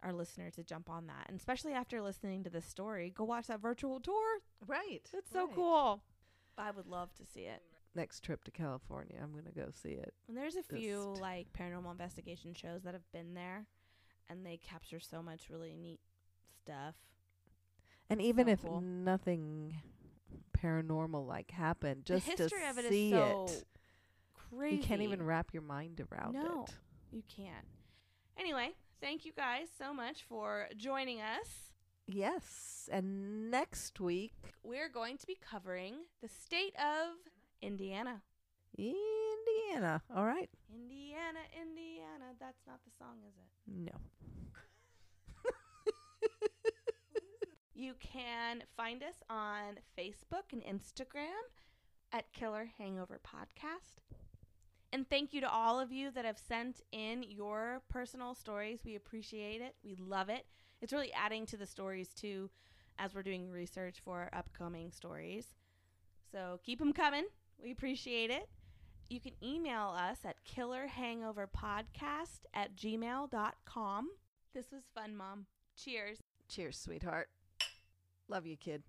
our 0.03 0.13
listener 0.13 0.51
to 0.51 0.63
jump 0.63 0.89
on 0.89 1.07
that. 1.07 1.25
And 1.27 1.37
especially 1.37 1.73
after 1.73 2.01
listening 2.01 2.43
to 2.43 2.49
this 2.49 2.65
story, 2.65 3.11
go 3.13 3.25
watch 3.25 3.47
that 3.47 3.59
virtual 3.59 3.99
tour. 3.99 4.39
right. 4.65 5.01
It's 5.13 5.31
so 5.31 5.47
right. 5.47 5.55
cool. 5.55 6.01
I 6.57 6.71
would 6.71 6.87
love 6.87 7.13
to 7.15 7.25
see 7.25 7.41
it. 7.41 7.61
Next 7.95 8.23
trip 8.23 8.43
to 8.45 8.51
California, 8.51 9.15
I'm 9.21 9.31
gonna 9.33 9.51
go 9.55 9.69
see 9.71 9.89
it. 9.91 10.13
And 10.27 10.35
there's 10.37 10.55
a 10.55 10.63
few 10.63 11.15
like 11.19 11.47
paranormal 11.53 11.91
investigation 11.91 12.53
shows 12.53 12.83
that 12.83 12.93
have 12.93 13.09
been 13.11 13.33
there, 13.33 13.65
and 14.29 14.45
they 14.45 14.57
capture 14.57 14.99
so 14.99 15.21
much 15.21 15.49
really 15.49 15.73
neat 15.73 15.99
stuff. 16.63 16.95
And 18.09 18.21
even 18.21 18.45
So 18.47 18.51
if 18.51 18.61
cool. 18.61 18.81
nothing 18.81 19.75
paranormal 20.57 21.25
like 21.27 21.51
happened, 21.51 22.05
just 22.05 22.25
the 22.25 22.31
history 22.43 22.61
to 22.61 22.69
of 22.69 22.77
it 22.79 22.89
see 22.89 23.07
is 23.07 23.11
so 23.13 23.45
it, 23.49 23.63
crazy. 24.33 24.75
you 24.77 24.81
can't 24.81 25.01
even 25.01 25.23
wrap 25.23 25.53
your 25.53 25.63
mind 25.63 26.01
around 26.11 26.33
No. 26.33 26.65
it. 26.67 26.73
You 27.11 27.23
can't. 27.27 27.65
Anyway, 28.37 28.71
thank 29.01 29.25
you 29.25 29.31
guys 29.35 29.67
so 29.77 29.93
much 29.93 30.23
for 30.23 30.67
joining 30.77 31.21
us. 31.21 31.71
Yes, 32.07 32.87
and 32.91 33.49
next 33.49 33.99
week, 33.99 34.33
We're 34.63 34.89
going 34.89 35.17
to 35.17 35.25
be 35.25 35.35
covering 35.41 35.95
the 36.21 36.27
state 36.27 36.75
of 36.75 37.15
Indiana. 37.65 38.21
Indiana. 38.77 40.01
All 40.15 40.25
right. 40.25 40.49
Indiana, 40.73 41.39
Indiana. 41.59 42.33
That's 42.39 42.61
not 42.67 42.79
the 42.85 42.91
song, 42.97 43.17
is 43.27 43.33
it? 43.35 43.91
No. 43.91 43.97
You 47.77 47.93
can 47.99 48.63
find 48.77 49.03
us 49.03 49.15
on 49.29 49.79
Facebook 49.99 50.53
and 50.53 50.63
Instagram 50.63 51.43
at 52.13 52.31
Killer 52.31 52.71
Hangover 52.77 53.19
Podcast. 53.19 53.97
And 54.93 55.09
thank 55.09 55.33
you 55.33 55.41
to 55.41 55.51
all 55.51 55.77
of 55.77 55.91
you 55.91 56.09
that 56.11 56.23
have 56.23 56.39
sent 56.39 56.79
in 56.93 57.23
your 57.23 57.81
personal 57.89 58.33
stories. 58.33 58.79
We 58.85 58.95
appreciate 58.95 59.59
it. 59.59 59.75
We 59.83 59.97
love 59.99 60.29
it. 60.29 60.45
It's 60.81 60.93
really 60.93 61.11
adding 61.11 61.45
to 61.47 61.57
the 61.57 61.65
stories 61.65 62.13
too 62.13 62.49
as 62.97 63.13
we're 63.13 63.23
doing 63.23 63.49
research 63.51 63.97
for 64.01 64.29
upcoming 64.31 64.89
stories. 64.89 65.53
So 66.31 66.61
keep 66.63 66.79
them 66.79 66.93
coming. 66.93 67.25
We 67.61 67.71
appreciate 67.71 68.29
it. 68.29 68.47
You 69.09 69.19
can 69.19 69.33
email 69.43 69.93
us 69.95 70.19
at 70.25 70.37
killerhangoverpodcast 70.45 72.39
at 72.53 72.75
gmail.com. 72.75 74.09
This 74.53 74.71
was 74.71 74.83
fun, 74.93 75.15
Mom. 75.15 75.45
Cheers. 75.75 76.19
Cheers, 76.47 76.77
sweetheart. 76.77 77.29
Love 78.27 78.45
you, 78.45 78.57
kid. 78.57 78.83